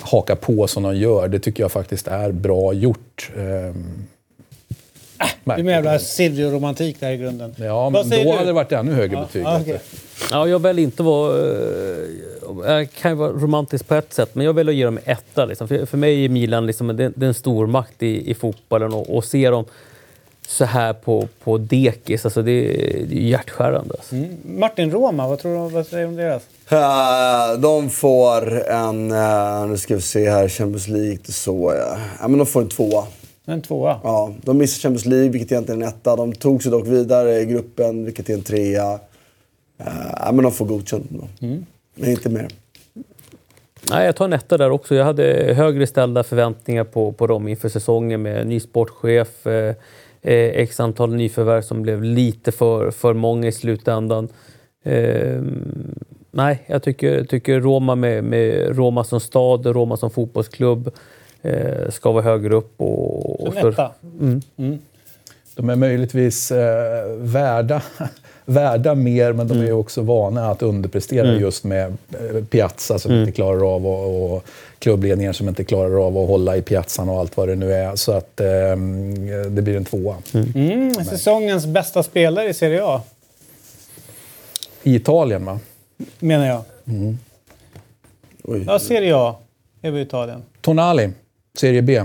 hakar 0.02 0.36
på 0.36 0.68
som 0.68 0.84
de 0.84 0.96
gör, 0.96 1.28
det 1.28 1.40
tycker 1.40 1.64
jag 1.64 1.72
faktiskt 1.72 2.08
är 2.08 2.32
bra 2.32 2.74
gjort. 2.74 3.32
Ehm, 3.38 4.08
det 5.44 5.52
är 5.52 5.64
mer 5.64 5.72
jävla 5.72 6.00
Silvio-romantik 6.00 7.00
där 7.00 7.12
i 7.12 7.18
grunden. 7.18 7.56
Ja, 7.58 7.90
men 7.90 8.10
då 8.10 8.16
du? 8.18 8.30
hade 8.30 8.46
det 8.46 8.54
varit 8.54 8.72
ännu 8.72 8.94
högre 8.94 9.16
ja, 9.16 9.22
betyg. 9.22 9.44
Ja, 9.44 9.62
okay. 9.62 9.78
ja, 10.32 10.48
jag 10.48 10.60
vill 10.60 10.80
inte 10.80 11.04
vara... 11.04 11.38
Eh, 11.38 12.78
jag 12.78 12.92
kan 12.92 13.12
ju 13.12 13.18
vara 13.18 13.32
romantisk 13.32 13.88
på 13.88 13.96
ett 13.96 14.14
sätt, 14.14 14.30
men 14.36 14.46
jag 14.46 14.54
vill 14.54 14.70
ge 14.70 14.86
dem 14.86 15.00
etta. 15.06 15.46
Liksom. 15.46 15.68
För, 15.68 15.86
för 15.86 15.98
mig 15.98 16.26
är 16.26 16.30
Milan 16.30 16.66
liksom, 16.66 16.88
det, 16.88 17.12
det 17.16 17.26
är 17.26 17.28
en 17.28 17.34
stormakt 17.34 18.04
i, 18.04 18.32
i 18.32 18.34
fotbollen 18.34 18.94
och, 18.94 19.16
och 19.16 19.26
se 19.26 19.50
dem 19.50 19.66
så 20.48 20.66
här 20.66 20.94
på, 20.94 21.28
på 21.44 21.58
dekis, 21.58 22.26
alltså 22.26 22.42
det, 22.42 22.52
är, 22.52 23.06
det 23.06 23.16
är 23.16 23.28
hjärtskärande. 23.28 23.96
Alltså. 23.98 24.16
Mm. 24.16 24.38
Martin 24.44 24.92
Roma, 24.92 25.28
vad, 25.28 25.40
tror 25.40 25.54
du, 25.54 25.74
vad 25.74 25.88
säger 25.88 26.04
du 26.04 26.10
om 26.10 26.16
deras? 26.16 26.44
Uh, 26.72 27.62
de 27.62 27.90
får 27.90 28.70
en, 28.70 29.12
uh, 29.12 29.68
nu 29.68 29.78
ska 29.78 29.96
vi 29.96 30.02
se 30.02 30.30
här, 30.30 30.50
Champions 30.50 30.88
League, 30.88 31.20
så 31.24 31.74
ja. 31.78 31.98
ja 32.22 32.28
men 32.28 32.38
de 32.38 32.46
får 32.46 32.62
en 32.62 32.70
tvåa. 32.70 33.04
En 33.46 33.62
tvåa? 33.62 34.00
Ja, 34.04 34.34
de 34.42 34.58
missade 34.58 34.82
Champions 34.82 35.06
League, 35.06 35.30
vilket 35.30 35.52
egentligen 35.52 35.82
är 35.82 35.86
en 35.86 35.94
etta. 35.94 36.16
De 36.16 36.34
tog 36.34 36.64
sig 36.64 36.72
dock 36.72 36.88
vidare 36.88 37.40
i 37.40 37.46
gruppen, 37.46 38.06
vilket 38.06 38.30
är 38.30 38.34
en 38.34 38.42
trea. 38.42 38.94
Uh, 38.94 40.32
men 40.34 40.44
de 40.44 40.52
får 40.52 40.66
godkänt. 40.66 41.12
Mm. 41.42 41.66
Men 41.96 42.10
inte 42.10 42.30
mer. 42.30 42.48
Nej, 43.90 44.06
jag 44.06 44.16
tar 44.16 44.26
en 44.26 44.34
etta 44.34 44.58
där 44.58 44.70
också. 44.70 44.96
Jag 44.96 45.06
hade 45.06 45.54
högre 45.54 45.88
ställda 45.88 46.24
förväntningar 46.24 46.84
på, 46.84 47.12
på 47.12 47.28
dem 47.28 47.48
inför 47.48 47.70
säsongen 47.70 48.22
med 48.22 48.48
ny 48.48 48.60
sportchef, 48.60 49.48
eh, 49.48 49.76
eh, 50.22 50.50
x 50.50 50.80
antal 50.80 51.14
nyförvärv 51.14 51.62
som 51.62 51.82
blev 51.82 52.04
lite 52.04 52.52
för, 52.52 52.92
för 52.92 53.14
många 53.14 53.48
i 53.48 53.52
slutändan. 53.52 54.30
Eh, 54.84 55.42
nej, 56.32 56.64
jag 56.68 56.84
tycker, 56.84 57.24
tycker 57.24 57.60
Roma 57.60 57.96
med, 57.96 58.24
med 58.24 58.78
Roma 58.78 59.04
som 59.04 59.20
stad, 59.20 59.66
Roma 59.66 59.98
som 59.98 60.12
fotbollsklubb 60.12 60.92
eh, 61.42 61.90
ska 61.90 62.12
vara 62.12 62.24
högre 62.24 62.56
upp. 62.56 62.74
Och, 62.78 63.48
och 63.48 63.58
En 63.58 63.68
etta. 63.70 63.92
De 65.56 65.70
är 65.70 65.76
möjligtvis 65.76 66.52
eh, 66.52 67.06
värda, 67.18 67.82
värda 68.46 68.96
mer, 68.96 69.34
men 69.34 69.48
de 69.48 69.60
är 69.60 69.66
ju 69.66 69.72
också 69.72 70.02
vana 70.02 70.52
att 70.52 70.62
underprestera 70.62 71.34
just 71.34 71.64
med 71.64 71.98
eh, 72.12 72.44
Piazza 72.50 73.00
som 73.00 73.12
inte 73.14 73.32
klarar 73.32 73.76
av 73.76 73.88
och, 73.88 74.34
och 74.34 74.46
klubbledningar 74.80 75.34
som 75.34 75.48
inte 75.48 75.64
klarar 75.64 76.08
av 76.08 76.18
att 76.18 76.28
hålla 76.28 76.58
i 76.58 76.62
piazzan 76.62 77.10
och 77.10 77.20
allt 77.20 77.38
vad 77.38 77.48
det 77.48 77.56
nu 77.56 77.74
är. 77.74 77.96
Så 77.96 78.12
att 78.12 78.40
eh, 78.40 78.48
det 79.50 79.62
blir 79.62 79.78
en 79.78 79.86
tvåa. 79.86 80.16
Mm, 80.56 80.94
säsongens 80.94 81.66
bästa 81.66 82.04
spelare 82.04 82.50
i 82.50 82.54
Serie 82.54 82.82
A, 82.84 83.02
I 84.84 84.96
Italien, 84.96 85.46
va? 85.46 85.60
menar 86.20 86.46
jag. 86.46 86.64
Oj. 88.44 88.64
Ja, 88.68 88.80
Serie 88.80 89.16
A 89.16 89.36
är 89.82 89.92
vi 89.92 90.00
i 90.00 90.02
Italien. 90.02 90.44
Tonali, 90.62 91.10
Serie 91.58 91.82
B. 91.82 92.04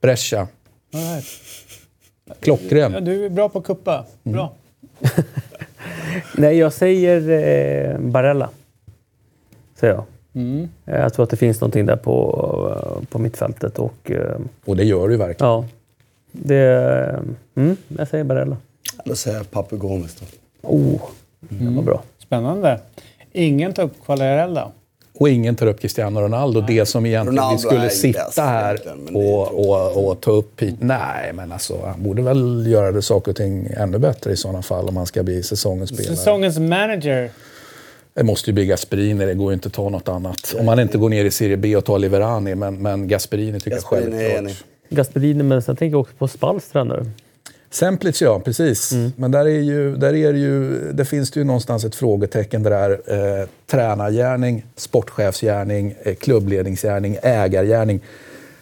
Brescia. 0.00 0.48
Right. 0.92 1.24
Klockren. 2.40 2.92
Ja, 2.92 3.00
du 3.00 3.24
är 3.24 3.28
bra 3.28 3.48
på 3.48 3.58
att 3.58 3.64
kuppa. 3.64 4.04
Bra. 4.22 4.52
Nej, 6.36 6.56
jag 6.58 6.72
säger 6.72 7.30
eh, 7.92 7.98
Barella. 7.98 8.50
Säger 9.74 9.94
jag. 9.94 10.04
Eh, 10.84 11.00
Jag 11.00 11.14
tror 11.14 11.22
att 11.24 11.30
det 11.30 11.36
finns 11.36 11.60
någonting 11.60 11.86
där 11.86 11.96
på, 11.96 12.76
eh, 13.00 13.08
på 13.08 13.18
mittfältet. 13.18 13.78
Och, 13.78 14.10
eh, 14.10 14.36
Och 14.64 14.76
det 14.76 14.84
gör 14.84 15.08
du 15.08 15.16
verkligen. 15.16 15.50
ja, 15.52 15.64
det... 16.32 17.22
Mm, 17.54 17.76
jag 17.88 18.08
säger 18.08 18.24
Barella. 18.24 18.56
Då 19.04 19.14
säger 19.16 19.36
jag 19.36 19.50
Papu 19.50 19.76
Gomes 19.76 20.14
då. 20.20 20.26
Oh, 20.62 21.02
det 21.38 21.70
var 21.70 21.82
bra. 21.82 22.02
Spännande. 22.18 22.80
Ingen 23.32 23.72
tar 23.72 23.82
upp 23.82 24.04
Quagliarella. 24.06 24.70
Och 25.18 25.28
ingen 25.28 25.56
tar 25.56 25.66
upp 25.66 25.80
Cristiano 25.80 26.20
Ronaldo. 26.20 26.60
Det 26.60 26.86
som 26.86 27.06
egentligen 27.06 27.36
Ronaldo 27.38 27.56
vi 27.56 27.76
skulle 27.76 27.90
sitta 27.90 28.42
här 28.42 28.80
och, 29.14 29.68
och, 29.68 30.08
och 30.08 30.20
ta 30.20 30.30
upp 30.30 30.62
hit. 30.62 30.74
Nej, 30.80 31.32
men 31.32 31.52
alltså 31.52 31.78
han 31.86 32.02
borde 32.02 32.22
väl 32.22 32.66
göra 32.66 32.92
det 32.92 33.02
saker 33.02 33.30
och 33.30 33.36
ting 33.36 33.68
ännu 33.76 33.98
bättre 33.98 34.32
i 34.32 34.36
sådana 34.36 34.62
fall 34.62 34.88
om 34.88 34.96
han 34.96 35.06
ska 35.06 35.22
bli 35.22 35.42
säsongens 35.42 35.90
spelare. 35.90 36.16
Säsongens 36.16 36.58
manager. 36.58 37.30
Det 38.14 38.22
måste 38.22 38.50
ju 38.50 38.54
bli 38.54 38.66
Gasperini, 38.66 39.26
det 39.26 39.34
går 39.34 39.50
ju 39.50 39.54
inte 39.54 39.68
att 39.68 39.72
ta 39.72 39.88
något 39.88 40.08
annat. 40.08 40.54
Om 40.58 40.66
man 40.66 40.80
inte 40.80 40.98
går 40.98 41.08
ner 41.08 41.24
i 41.24 41.30
Serie 41.30 41.56
B 41.56 41.76
och 41.76 41.84
tar 41.84 41.98
Liverani, 41.98 42.54
men, 42.54 42.82
men 42.82 43.08
Gasperini 43.08 43.60
tycker 43.60 43.70
Gasperini 43.70 44.22
jag 44.22 44.32
självklart. 44.32 44.64
Gasperini, 44.88 45.42
men 45.42 45.62
sen 45.62 45.76
tänker 45.76 45.94
jag 45.94 46.00
också 46.00 46.14
på 46.18 46.28
Spals 46.28 46.68
tränare. 46.68 47.06
Semplic, 47.74 48.22
ja, 48.22 48.40
precis. 48.40 48.92
Men 49.16 49.30
där, 49.30 49.44
är 49.44 49.60
ju, 49.60 49.96
där, 49.96 50.14
är 50.14 50.32
det 50.32 50.38
ju, 50.38 50.78
där 50.92 51.04
finns 51.04 51.30
det 51.30 51.40
ju 51.40 51.44
någonstans 51.44 51.84
ett 51.84 51.94
frågetecken 51.94 52.62
där. 52.62 52.90
Eh, 52.90 53.48
tränargärning, 53.66 54.64
sportchefsgärning, 54.76 55.94
eh, 56.02 56.14
klubbledningsgärning, 56.14 57.16
ägargärning. 57.22 58.00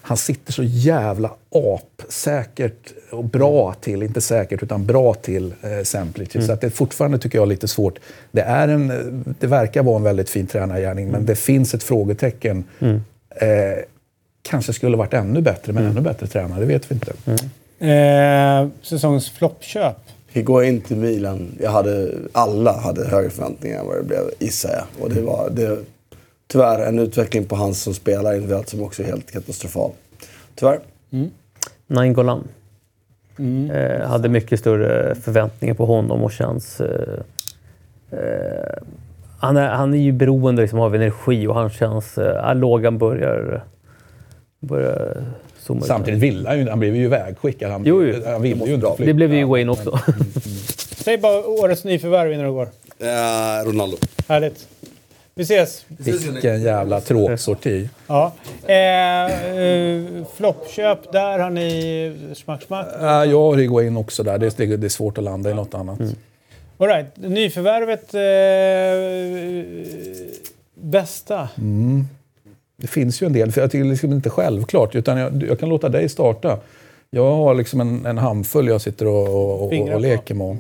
Han 0.02 0.16
sitter 0.16 0.52
så 0.52 0.62
jävla 0.62 1.30
apsäkert 1.50 2.92
och 3.10 3.24
bra 3.24 3.74
till, 3.80 4.02
inte 4.02 4.20
säkert 4.20 4.62
utan 4.62 4.86
bra 4.86 5.14
till 5.14 5.54
eh, 5.62 5.82
Semplic. 5.84 6.46
Så 6.46 6.52
att 6.52 6.60
det 6.60 6.66
är 6.66 6.70
fortfarande 6.70 7.18
tycker 7.18 7.38
jag 7.38 7.48
lite 7.48 7.68
svårt. 7.68 7.98
Det, 8.30 8.42
är 8.42 8.68
en, 8.68 9.34
det 9.40 9.46
verkar 9.46 9.82
vara 9.82 9.96
en 9.96 10.02
väldigt 10.02 10.30
fin 10.30 10.46
tränargärning 10.46 11.10
men 11.10 11.26
det 11.26 11.36
finns 11.36 11.74
ett 11.74 11.82
frågetecken. 11.82 12.64
Eh, 13.28 13.48
kanske 14.42 14.72
skulle 14.72 14.96
varit 14.96 15.14
ännu 15.14 15.40
bättre, 15.40 15.72
men 15.72 15.86
ännu 15.86 16.00
bättre 16.00 16.26
tränare, 16.26 16.60
det 16.60 16.66
vet 16.66 16.90
vi 16.90 16.94
inte. 16.94 17.12
Eh, 17.83 18.68
säsongens 18.83 19.30
floppköp. 19.30 19.97
Higuain 20.28 20.80
till 20.80 20.97
Milan. 20.97 21.59
Jag 21.61 21.70
hade, 21.70 22.14
alla 22.33 22.80
hade 22.80 23.09
högre 23.09 23.30
förväntningar 23.30 23.80
än 23.80 23.87
vad 23.87 23.97
det 23.97 24.03
blev, 24.03 24.30
gissar 24.39 24.70
jag. 24.70 25.05
Och 25.05 25.11
det 25.14 25.20
var 25.20 25.51
det, 25.51 25.78
tyvärr 26.47 26.87
en 26.87 26.99
utveckling 26.99 27.45
på 27.45 27.57
hans 27.57 27.83
som 27.83 27.95
spelare 27.95 28.35
individuellt 28.35 28.68
som 28.68 28.83
också 28.83 29.03
är 29.03 29.07
helt 29.07 29.33
katastrofal. 29.33 29.91
Tyvärr. 30.55 30.80
Nainggolan. 31.87 32.49
Eh, 33.72 34.09
hade 34.09 34.28
mycket 34.28 34.61
större 34.61 35.14
förväntningar 35.14 35.74
på 35.74 35.87
honom 35.87 36.22
och 36.22 36.33
känns... 36.33 36.80
Eh, 36.80 37.20
eh, 38.11 38.83
han, 39.39 39.57
är, 39.57 39.68
han 39.68 39.95
är 39.95 39.99
ju 39.99 40.12
beroende 40.12 40.62
liksom 40.62 40.80
av 40.80 40.95
energi 40.95 41.47
och 41.47 41.55
han 41.55 41.70
känns... 41.70 42.18
Eh, 42.18 42.55
lågan 42.55 42.99
börjar... 42.99 43.64
Börjar. 44.61 45.24
Samtidigt 45.86 46.20
ville 46.20 46.48
han 46.48 46.58
ju, 46.58 46.68
han 46.68 46.80
blev 46.80 46.96
ju 46.96 47.04
ivägskickad. 47.04 47.70
Han, 47.70 47.82
Jo, 47.84 48.04
jo. 48.04 48.22
han 48.26 48.42
ville 48.42 48.64
ju 48.64 48.74
inte 48.74 48.86
flytta. 48.96 49.06
Det 49.08 49.14
blev 49.14 49.34
ju 49.34 49.44
Wayne 49.44 49.72
också. 49.72 49.98
Säg 50.96 51.18
bara 51.18 51.46
årets 51.46 51.84
nyförvärv 51.84 52.32
innan 52.32 52.44
du 52.46 52.52
går. 52.52 52.68
Eh, 52.98 53.66
Ronaldo. 53.66 53.96
Härligt. 54.28 54.68
Vi 55.34 55.42
ses. 55.42 55.84
Vilken 55.88 56.62
jävla 56.62 57.00
tråksorti. 57.00 57.88
Ja. 58.06 58.32
Eh, 58.66 59.56
eh, 59.56 60.02
floppköp, 60.36 61.12
där 61.12 61.38
har 61.38 61.50
ni 61.50 62.32
smack, 62.34 62.62
smack. 62.62 62.86
Äh, 63.00 63.06
jag 63.30 63.40
har 63.40 63.56
Higuain 63.56 63.96
också 63.96 64.22
där. 64.22 64.38
Det 64.38 64.60
är, 64.60 64.76
det 64.76 64.86
är 64.86 64.88
svårt 64.88 65.18
att 65.18 65.24
landa 65.24 65.50
i 65.50 65.54
något 65.54 65.74
annat. 65.74 65.98
All 66.78 66.88
right. 66.88 67.06
Nyförvärvet 67.16 68.14
eh, 68.14 68.20
bästa. 70.74 71.48
Det 72.83 72.89
finns 72.89 73.22
ju 73.22 73.26
en 73.26 73.33
del, 73.33 73.53
för 73.53 73.61
jag 73.61 73.70
tycker 73.70 73.85
liksom 73.85 74.12
inte 74.12 74.30
självklart. 74.30 74.95
Utan 74.95 75.18
jag, 75.18 75.43
jag 75.49 75.61
kan 75.61 75.68
låta 75.68 75.89
dig 75.89 76.09
starta. 76.09 76.59
Jag 77.11 77.35
har 77.35 77.55
liksom 77.55 77.80
en, 77.80 78.07
en 78.07 78.18
handfull 78.18 78.68
jag 78.68 78.80
sitter 78.80 79.07
och, 79.07 79.28
och, 79.28 79.62
och, 79.62 79.93
och 79.93 80.01
leker 80.01 80.35
med. 80.35 80.59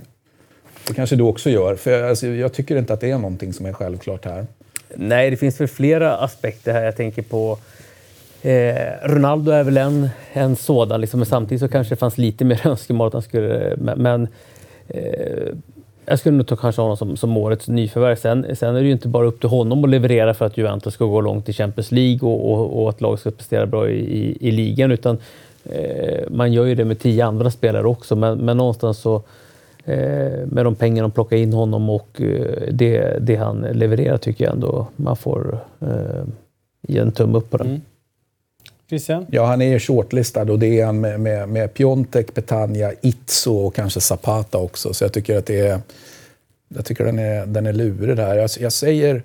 Det 0.88 0.94
kanske 0.94 1.16
du 1.16 1.22
också 1.22 1.50
gör. 1.50 1.76
För 1.76 1.90
jag, 1.90 2.08
alltså, 2.08 2.26
jag 2.26 2.52
tycker 2.52 2.76
inte 2.76 2.92
att 2.92 3.00
det 3.00 3.10
är 3.10 3.18
någonting 3.18 3.52
som 3.52 3.66
är 3.66 3.72
självklart 3.72 4.24
här. 4.24 4.46
Nej, 4.94 5.30
det 5.30 5.36
finns 5.36 5.60
väl 5.60 5.68
flera 5.68 6.16
aspekter 6.16 6.72
här. 6.72 6.82
Jag 6.82 6.96
tänker 6.96 7.22
på... 7.22 7.58
Eh, 8.42 8.74
Ronaldo 9.02 9.52
är 9.52 9.64
väl 9.64 9.76
en, 9.76 10.08
en 10.32 10.56
sådan, 10.56 11.00
liksom, 11.00 11.20
men 11.20 11.26
samtidigt 11.26 11.60
så 11.60 11.68
kanske 11.68 11.94
det 11.94 11.98
fanns 11.98 12.18
lite 12.18 12.44
mer 12.44 12.60
önskemål 12.66 13.06
att 13.06 13.12
han 13.12 13.22
skulle... 13.22 13.76
Men, 13.76 14.02
men 14.02 14.28
eh, 14.88 15.54
jag 16.06 16.18
skulle 16.18 16.36
nog 16.36 16.46
ta 16.46 16.56
kanske 16.56 16.82
honom 16.82 16.96
som, 16.96 17.16
som 17.16 17.36
årets 17.36 17.68
nyförvärv. 17.68 18.16
Sen, 18.16 18.56
sen 18.56 18.76
är 18.76 18.80
det 18.80 18.86
ju 18.86 18.92
inte 18.92 19.08
bara 19.08 19.26
upp 19.26 19.40
till 19.40 19.48
honom 19.48 19.84
att 19.84 19.90
leverera 19.90 20.34
för 20.34 20.46
att 20.46 20.56
Juventus 20.56 20.94
ska 20.94 21.04
gå 21.04 21.20
långt 21.20 21.48
i 21.48 21.52
Champions 21.52 21.92
League 21.92 22.28
och, 22.28 22.52
och, 22.52 22.82
och 22.82 22.88
att 22.88 23.00
laget 23.00 23.20
ska 23.20 23.30
prestera 23.30 23.66
bra 23.66 23.88
i, 23.88 23.98
i, 23.98 24.48
i 24.48 24.50
ligan. 24.50 24.92
Utan 24.92 25.18
eh, 25.64 26.30
man 26.30 26.52
gör 26.52 26.64
ju 26.64 26.74
det 26.74 26.84
med 26.84 26.98
tio 26.98 27.24
andra 27.24 27.50
spelare 27.50 27.86
också. 27.86 28.16
Men, 28.16 28.38
men 28.38 28.56
någonstans 28.56 28.98
så 28.98 29.16
eh, 29.84 30.46
med 30.46 30.64
de 30.64 30.74
pengar 30.74 31.02
de 31.02 31.10
plockar 31.10 31.36
in 31.36 31.52
honom 31.52 31.90
och 31.90 32.20
eh, 32.20 32.72
det, 32.72 33.18
det 33.20 33.36
han 33.36 33.60
levererar 33.60 34.18
tycker 34.18 34.44
jag 34.44 34.54
ändå 34.54 34.86
man 34.96 35.16
får 35.16 35.58
eh, 35.80 36.24
ge 36.88 36.98
en 36.98 37.12
tumme 37.12 37.38
upp 37.38 37.50
på 37.50 37.56
den. 37.56 37.66
Mm. 37.66 37.80
Christian? 38.92 39.26
Ja, 39.30 39.44
han 39.44 39.62
är 39.62 39.78
shortlistad 39.78 40.42
och 40.42 40.58
det 40.58 40.80
är 40.80 40.86
han 40.86 41.00
med, 41.00 41.20
med, 41.20 41.48
med 41.48 41.74
Piontek, 41.74 42.34
Petagna, 42.34 42.92
Itzo 43.00 43.56
och 43.56 43.74
kanske 43.74 44.00
Zapata 44.00 44.58
också. 44.58 44.94
Så 44.94 45.04
jag 45.04 45.12
tycker 45.12 45.38
att 45.38 45.46
det 45.46 45.60
är... 45.60 45.80
Jag 46.68 46.84
tycker 46.84 47.04
den 47.04 47.18
är, 47.18 47.46
den 47.46 47.66
är 47.66 47.72
lurig 47.72 48.16
där. 48.16 48.36
Jag, 48.36 48.50
jag 48.60 48.72
säger... 48.72 49.22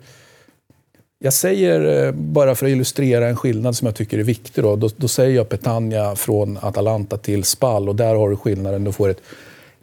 Jag 1.20 1.34
säger, 1.34 2.06
eh, 2.06 2.12
bara 2.12 2.56
för 2.56 2.66
att 2.66 2.70
illustrera 2.70 3.28
en 3.28 3.36
skillnad 3.36 3.76
som 3.76 3.86
jag 3.86 3.96
tycker 3.96 4.20
är 4.20 4.24
viktig, 4.24 4.64
då, 4.64 4.76
då, 4.76 4.90
då 4.96 5.08
säger 5.08 5.36
jag 5.36 5.50
Petagna 5.50 6.16
från 6.16 6.58
Atalanta 6.62 7.18
till 7.18 7.44
Spal 7.44 7.90
och 7.90 7.96
där 7.96 8.16
har 8.16 8.30
du 8.30 8.36
skillnaden. 8.36 8.84
Du 8.84 8.92
får 8.92 9.10
ett, 9.10 9.22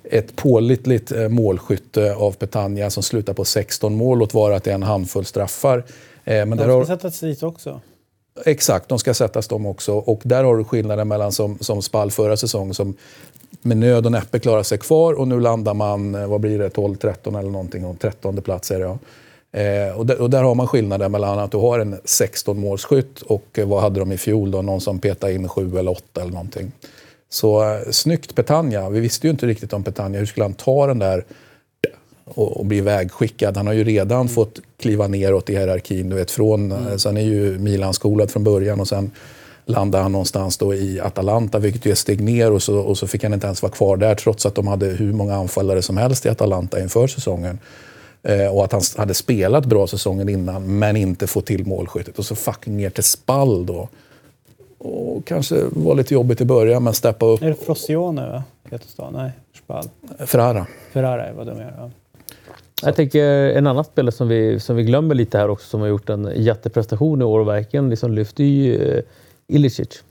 ett 0.04 0.36
pålitligt 0.36 1.12
eh, 1.12 1.28
målskytte 1.28 2.14
av 2.14 2.32
Petagna 2.32 2.90
som 2.90 3.02
slutar 3.02 3.32
på 3.32 3.44
16 3.44 3.94
mål, 3.94 4.18
låt 4.18 4.34
vara 4.34 4.56
att 4.56 4.64
det 4.64 4.70
är 4.70 4.74
en 4.74 4.82
handfull 4.82 5.24
straffar. 5.24 5.78
Eh, 6.24 6.46
Men 6.46 6.58
där 6.58 6.68
har, 6.68 6.84
sättas 6.84 7.20
dit 7.20 7.42
också. 7.42 7.80
Exakt, 8.44 8.88
de 8.88 8.98
ska 8.98 9.14
sättas 9.14 9.48
de 9.48 9.66
också. 9.66 9.94
Och 9.94 10.20
där 10.24 10.44
har 10.44 10.56
du 10.56 10.64
skillnaden 10.64 11.08
mellan 11.08 11.32
som, 11.32 11.58
som 11.58 11.82
Spall 11.82 12.10
förra 12.10 12.36
säsongen 12.36 12.74
som 12.74 12.94
med 13.62 13.76
nöd 13.76 14.06
och 14.06 14.12
näppe 14.12 14.38
klarar 14.38 14.62
sig 14.62 14.78
kvar 14.78 15.12
och 15.12 15.28
nu 15.28 15.40
landar 15.40 15.74
man, 15.74 16.14
eh, 16.14 16.26
vad 16.26 16.40
blir 16.40 16.58
det, 16.58 16.68
12-13 16.68 17.38
eller 17.38 17.50
någonting, 17.50 17.84
och 17.84 18.00
13 18.00 18.42
plats 18.42 18.70
är 18.70 18.78
det 18.78 18.84
ja. 18.84 18.98
Eh, 19.54 19.98
och, 19.98 20.06
där, 20.06 20.20
och 20.20 20.30
där 20.30 20.42
har 20.42 20.54
man 20.54 20.68
skillnaden 20.68 21.12
mellan 21.12 21.38
att 21.38 21.50
du 21.50 21.56
har 21.56 21.78
en 21.78 21.94
16-målsskytt 21.94 23.22
och 23.22 23.58
eh, 23.58 23.68
vad 23.68 23.82
hade 23.82 24.00
de 24.00 24.12
i 24.12 24.18
fjol 24.18 24.50
då? 24.50 24.62
Någon 24.62 24.80
som 24.80 24.98
petade 24.98 25.32
in 25.32 25.48
7 25.48 25.78
eller 25.78 25.90
8 25.90 26.20
eller 26.20 26.32
någonting. 26.32 26.72
Så 27.28 27.62
eh, 27.62 27.90
snyggt 27.90 28.34
Petagna. 28.34 28.90
Vi 28.90 29.00
visste 29.00 29.26
ju 29.26 29.30
inte 29.30 29.46
riktigt 29.46 29.72
om 29.72 29.82
Petagna. 29.82 30.18
Hur 30.18 30.26
skulle 30.26 30.44
han 30.44 30.54
ta 30.54 30.86
den 30.86 30.98
där 30.98 31.24
och, 32.24 32.56
och 32.56 32.66
bli 32.66 32.80
vägskickad. 32.80 33.56
Han 33.56 33.66
har 33.66 33.74
ju 33.74 33.84
redan 33.84 34.28
fått 34.28 34.60
kliva 34.76 35.06
neråt 35.06 35.50
i 35.50 35.56
hierarkin. 35.56 36.08
Du 36.10 36.16
vet, 36.16 36.30
från, 36.30 36.72
mm. 36.72 36.98
Så 36.98 37.08
han 37.08 37.16
är 37.16 37.22
ju 37.22 37.58
Milan-skolad 37.58 38.30
från 38.30 38.44
början 38.44 38.80
och 38.80 38.88
sen 38.88 39.10
landade 39.66 40.02
han 40.02 40.12
någonstans 40.12 40.58
då 40.58 40.74
i 40.74 41.00
Atalanta, 41.00 41.58
vilket 41.58 41.86
ju 41.86 41.90
är 41.90 41.94
steg 41.94 42.20
ner 42.20 42.52
och 42.52 42.62
så, 42.62 42.78
och 42.78 42.98
så 42.98 43.06
fick 43.06 43.22
han 43.22 43.34
inte 43.34 43.46
ens 43.46 43.62
vara 43.62 43.72
kvar 43.72 43.96
där 43.96 44.14
trots 44.14 44.46
att 44.46 44.54
de 44.54 44.66
hade 44.66 44.86
hur 44.86 45.12
många 45.12 45.34
anfallare 45.34 45.82
som 45.82 45.96
helst 45.96 46.26
i 46.26 46.28
Atalanta 46.28 46.80
inför 46.80 47.06
säsongen. 47.06 47.58
Eh, 48.22 48.46
och 48.46 48.64
att 48.64 48.72
han 48.72 48.82
hade 48.96 49.14
spelat 49.14 49.66
bra 49.66 49.86
säsongen 49.86 50.28
innan, 50.28 50.78
men 50.78 50.96
inte 50.96 51.26
fått 51.26 51.46
till 51.46 51.66
målskyttet. 51.66 52.18
Och 52.18 52.26
så 52.26 52.34
fucking 52.34 52.76
ner 52.76 52.90
till 52.90 53.04
Spall 53.04 53.66
då. 53.66 53.88
Och 54.78 55.26
kanske 55.26 55.64
var 55.70 55.94
lite 55.94 56.14
jobbigt 56.14 56.40
i 56.40 56.44
början, 56.44 56.84
men 56.84 56.94
steppa 56.94 57.26
upp. 57.26 57.42
Är 57.42 57.48
det 57.48 57.54
Frosione, 57.54 58.28
va? 58.28 58.44
Heter 58.70 58.88
stan? 58.88 59.12
Nej, 59.12 59.30
Spal. 59.64 59.84
Ferrara. 60.26 60.66
Ferrari, 60.92 61.32
vad 61.36 61.46
dum 61.46 61.58
jag 61.58 61.66
är. 61.66 61.74
Ja. 61.78 61.90
Jag 62.82 62.96
tänker 62.96 63.24
en 63.50 63.66
annan 63.66 63.84
spelare 63.84 64.12
som 64.12 64.28
vi, 64.28 64.60
som 64.60 64.76
vi 64.76 64.82
glömmer 64.82 65.14
lite 65.14 65.38
här 65.38 65.48
också, 65.48 65.68
som 65.68 65.80
har 65.80 65.88
gjort 65.88 66.08
en 66.08 66.32
jätteprestation 66.34 67.22
i 67.22 67.24
år 67.24 67.40
och 67.40 67.48
verkligen 67.48 67.90
liksom 67.90 68.12
lyft, 68.12 68.40
är 68.40 68.44
ju 68.44 68.74
eh, 68.74 69.02
Ilicic. 69.46 70.02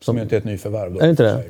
Som 0.00 0.16
ju 0.16 0.22
inte 0.22 0.36
är 0.36 0.38
ett 0.38 0.44
nyförvärv. 0.44 0.92
Då, 0.92 0.98
Är 0.98 1.04
det 1.04 1.10
inte 1.10 1.22
det? 1.22 1.44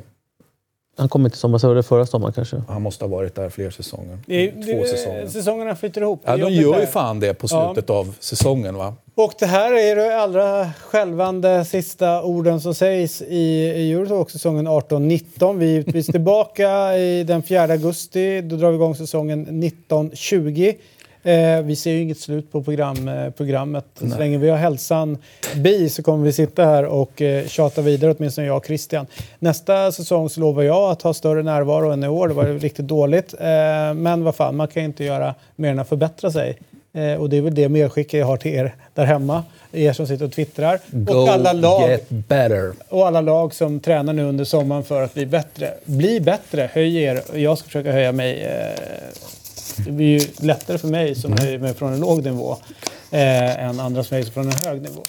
Han 0.97 1.09
kom 1.09 1.25
inte 1.25 1.47
var 1.47 1.75
det 1.75 1.83
förra 1.83 2.05
sommaren 2.05 2.33
kanske. 2.33 2.61
Han 2.67 2.81
måste 2.81 3.05
ha 3.05 3.09
varit 3.09 3.35
där 3.35 3.49
fler 3.49 3.69
säsonger. 3.69 4.17
Det, 4.25 4.51
Två 4.51 4.81
det, 4.81 4.87
säsonger. 4.87 5.27
Säsongerna 5.27 5.75
flyter 5.75 6.01
ihop. 6.01 6.21
Ja, 6.25 6.37
de 6.37 6.53
gör 6.53 6.79
ju 6.79 6.87
fan 6.87 7.19
det 7.19 7.33
på 7.33 7.47
slutet 7.47 7.89
av 7.89 8.15
säsongen 8.19 8.75
va? 8.75 8.95
Och 9.15 9.33
det 9.39 9.45
här 9.45 9.73
är 9.73 9.95
de 9.95 10.15
allra 10.15 10.69
skälvande 10.73 11.65
sista 11.65 12.23
orden 12.23 12.61
som 12.61 12.75
sägs 12.75 13.21
i 13.21 13.35
i 13.75 13.93
Eurotalk-säsongen 13.93 14.67
18-19. 14.67 15.57
Vi 15.57 15.65
är 15.65 15.71
givetvis 15.71 16.07
tillbaka 16.11 16.97
i 16.97 17.23
den 17.23 17.43
4 17.43 17.61
augusti. 17.61 18.41
Då 18.41 18.55
drar 18.55 18.69
vi 18.69 18.75
igång 18.75 18.95
säsongen 18.95 19.47
19-20. 19.47 20.75
Eh, 21.23 21.61
vi 21.61 21.75
ser 21.75 21.91
ju 21.91 22.01
inget 22.01 22.19
slut 22.19 22.51
på 22.51 22.63
program, 22.63 23.07
eh, 23.07 23.29
programmet. 23.29 23.85
Så 23.99 24.17
länge 24.17 24.37
vi 24.37 24.49
har 24.49 24.57
hälsan 24.57 25.17
bi 25.55 25.89
så 25.89 26.03
kommer 26.03 26.25
vi 26.25 26.33
sitta 26.33 26.65
här 26.65 26.85
och 26.85 27.21
eh, 27.21 27.47
tjata 27.47 27.81
vidare, 27.81 28.15
åtminstone 28.17 28.47
jag 28.47 28.57
och 28.57 28.65
Christian. 28.65 29.05
Nästa 29.39 29.91
säsong 29.91 30.29
så 30.29 30.39
lovar 30.39 30.63
jag 30.63 30.91
att 30.91 31.01
ha 31.01 31.13
större 31.13 31.43
närvaro 31.43 31.91
än 31.91 32.03
i 32.03 32.07
år. 32.07 32.27
Det 32.27 32.33
var 32.33 32.45
riktigt 32.45 32.87
dåligt. 32.87 33.33
Eh, 33.39 33.93
men 33.93 34.23
vad 34.23 34.35
fan, 34.35 34.55
man 34.55 34.67
kan 34.67 34.83
ju 34.83 34.85
inte 34.85 35.03
göra 35.03 35.35
mer 35.55 35.71
än 35.71 35.79
att 35.79 35.89
förbättra 35.89 36.31
sig. 36.31 36.57
Eh, 36.93 37.13
och 37.13 37.29
det 37.29 37.37
är 37.37 37.41
väl 37.41 37.55
det 37.55 37.69
medskicket 37.69 38.19
jag 38.19 38.27
har 38.27 38.37
till 38.37 38.51
er 38.53 38.75
där 38.93 39.05
hemma. 39.05 39.43
Er 39.71 39.93
som 39.93 40.07
sitter 40.07 40.25
och 40.25 40.31
twittrar. 40.31 40.79
Go 40.91 41.13
och 41.13 41.29
alla 41.29 41.53
lag 41.53 41.99
och 42.89 43.07
alla 43.07 43.21
lag 43.21 43.53
som 43.53 43.79
tränar 43.79 44.13
nu 44.13 44.23
under 44.23 44.45
sommaren 44.45 44.83
för 44.83 45.01
att 45.01 45.13
bli 45.13 45.25
bättre. 45.25 45.73
Bli 45.85 46.19
bättre, 46.19 46.69
höj 46.73 46.97
er. 46.97 47.21
Jag 47.33 47.57
ska 47.57 47.65
försöka 47.65 47.91
höja 47.91 48.11
mig. 48.11 48.43
Eh, 48.43 48.79
det 49.77 49.91
blir 49.91 50.19
ju 50.19 50.27
lättare 50.39 50.77
för 50.77 50.87
mig 50.87 51.15
som 51.15 51.37
höjer 51.37 51.59
mig 51.59 51.73
från 51.73 51.93
en 51.93 51.99
låg 51.99 52.23
nivå 52.23 52.57
eh, 53.11 53.65
än 53.65 53.79
andra 53.79 54.03
som 54.03 54.15
höjer 54.15 54.25
sig 54.25 54.33
från 54.33 54.45
en 54.45 54.65
hög 54.65 54.81
nivå. 54.81 55.01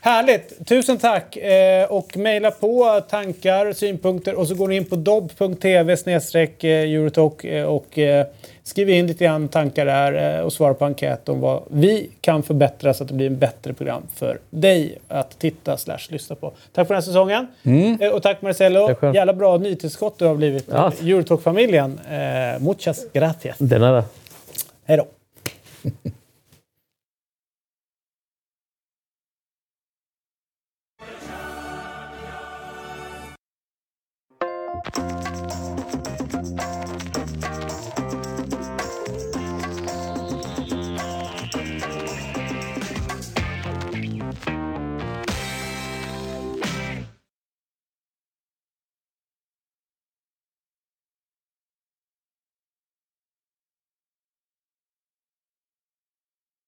Härligt! 0.00 0.66
Tusen 0.66 0.98
tack! 0.98 1.36
Eh, 1.36 1.84
och 1.84 2.16
mejla 2.16 2.50
på 2.50 3.00
tankar, 3.10 3.72
synpunkter 3.72 4.34
och 4.34 4.48
så 4.48 4.54
går 4.54 4.68
ni 4.68 4.76
in 4.76 4.84
på 4.84 4.96
dobb.tv 4.96 5.96
snedstreck 5.96 6.64
Eurotalk 6.64 7.44
eh, 7.44 7.64
och 7.64 7.98
eh, 7.98 8.26
skriver 8.64 8.92
in 8.92 9.06
lite 9.06 9.24
grann 9.24 9.48
tankar 9.48 9.86
där 9.86 10.38
eh, 10.38 10.44
och 10.44 10.52
svara 10.52 10.74
på 10.74 10.84
enkät 10.84 11.28
om 11.28 11.40
vad 11.40 11.62
vi 11.70 12.10
kan 12.20 12.42
förbättra 12.42 12.94
så 12.94 13.04
att 13.04 13.08
det 13.08 13.14
blir 13.14 13.26
en 13.26 13.38
bättre 13.38 13.72
program 13.72 14.02
för 14.14 14.38
dig 14.50 14.98
att 15.08 15.38
titta 15.38 15.76
slash 15.76 15.98
lyssna 16.08 16.36
på. 16.36 16.52
Tack 16.72 16.86
för 16.86 16.94
den 16.94 17.02
här 17.02 17.06
säsongen! 17.06 17.46
Eh, 18.00 18.10
och 18.10 18.22
tack 18.22 18.42
Marcelo! 18.42 18.86
Tack. 18.86 19.14
Jävla 19.14 19.32
bra 19.32 19.56
nytillskott 19.58 20.18
du 20.18 20.24
har 20.24 20.34
blivit. 20.34 20.68
Ja. 20.70 20.92
Eurotalk-familjen. 21.02 22.00
Eh, 22.10 22.62
muchas 22.62 23.12
gracias! 23.12 23.56
Den 23.58 23.82
är 23.82 23.92
det. 23.92 24.04
Hej 24.84 24.96
då! 24.96 25.06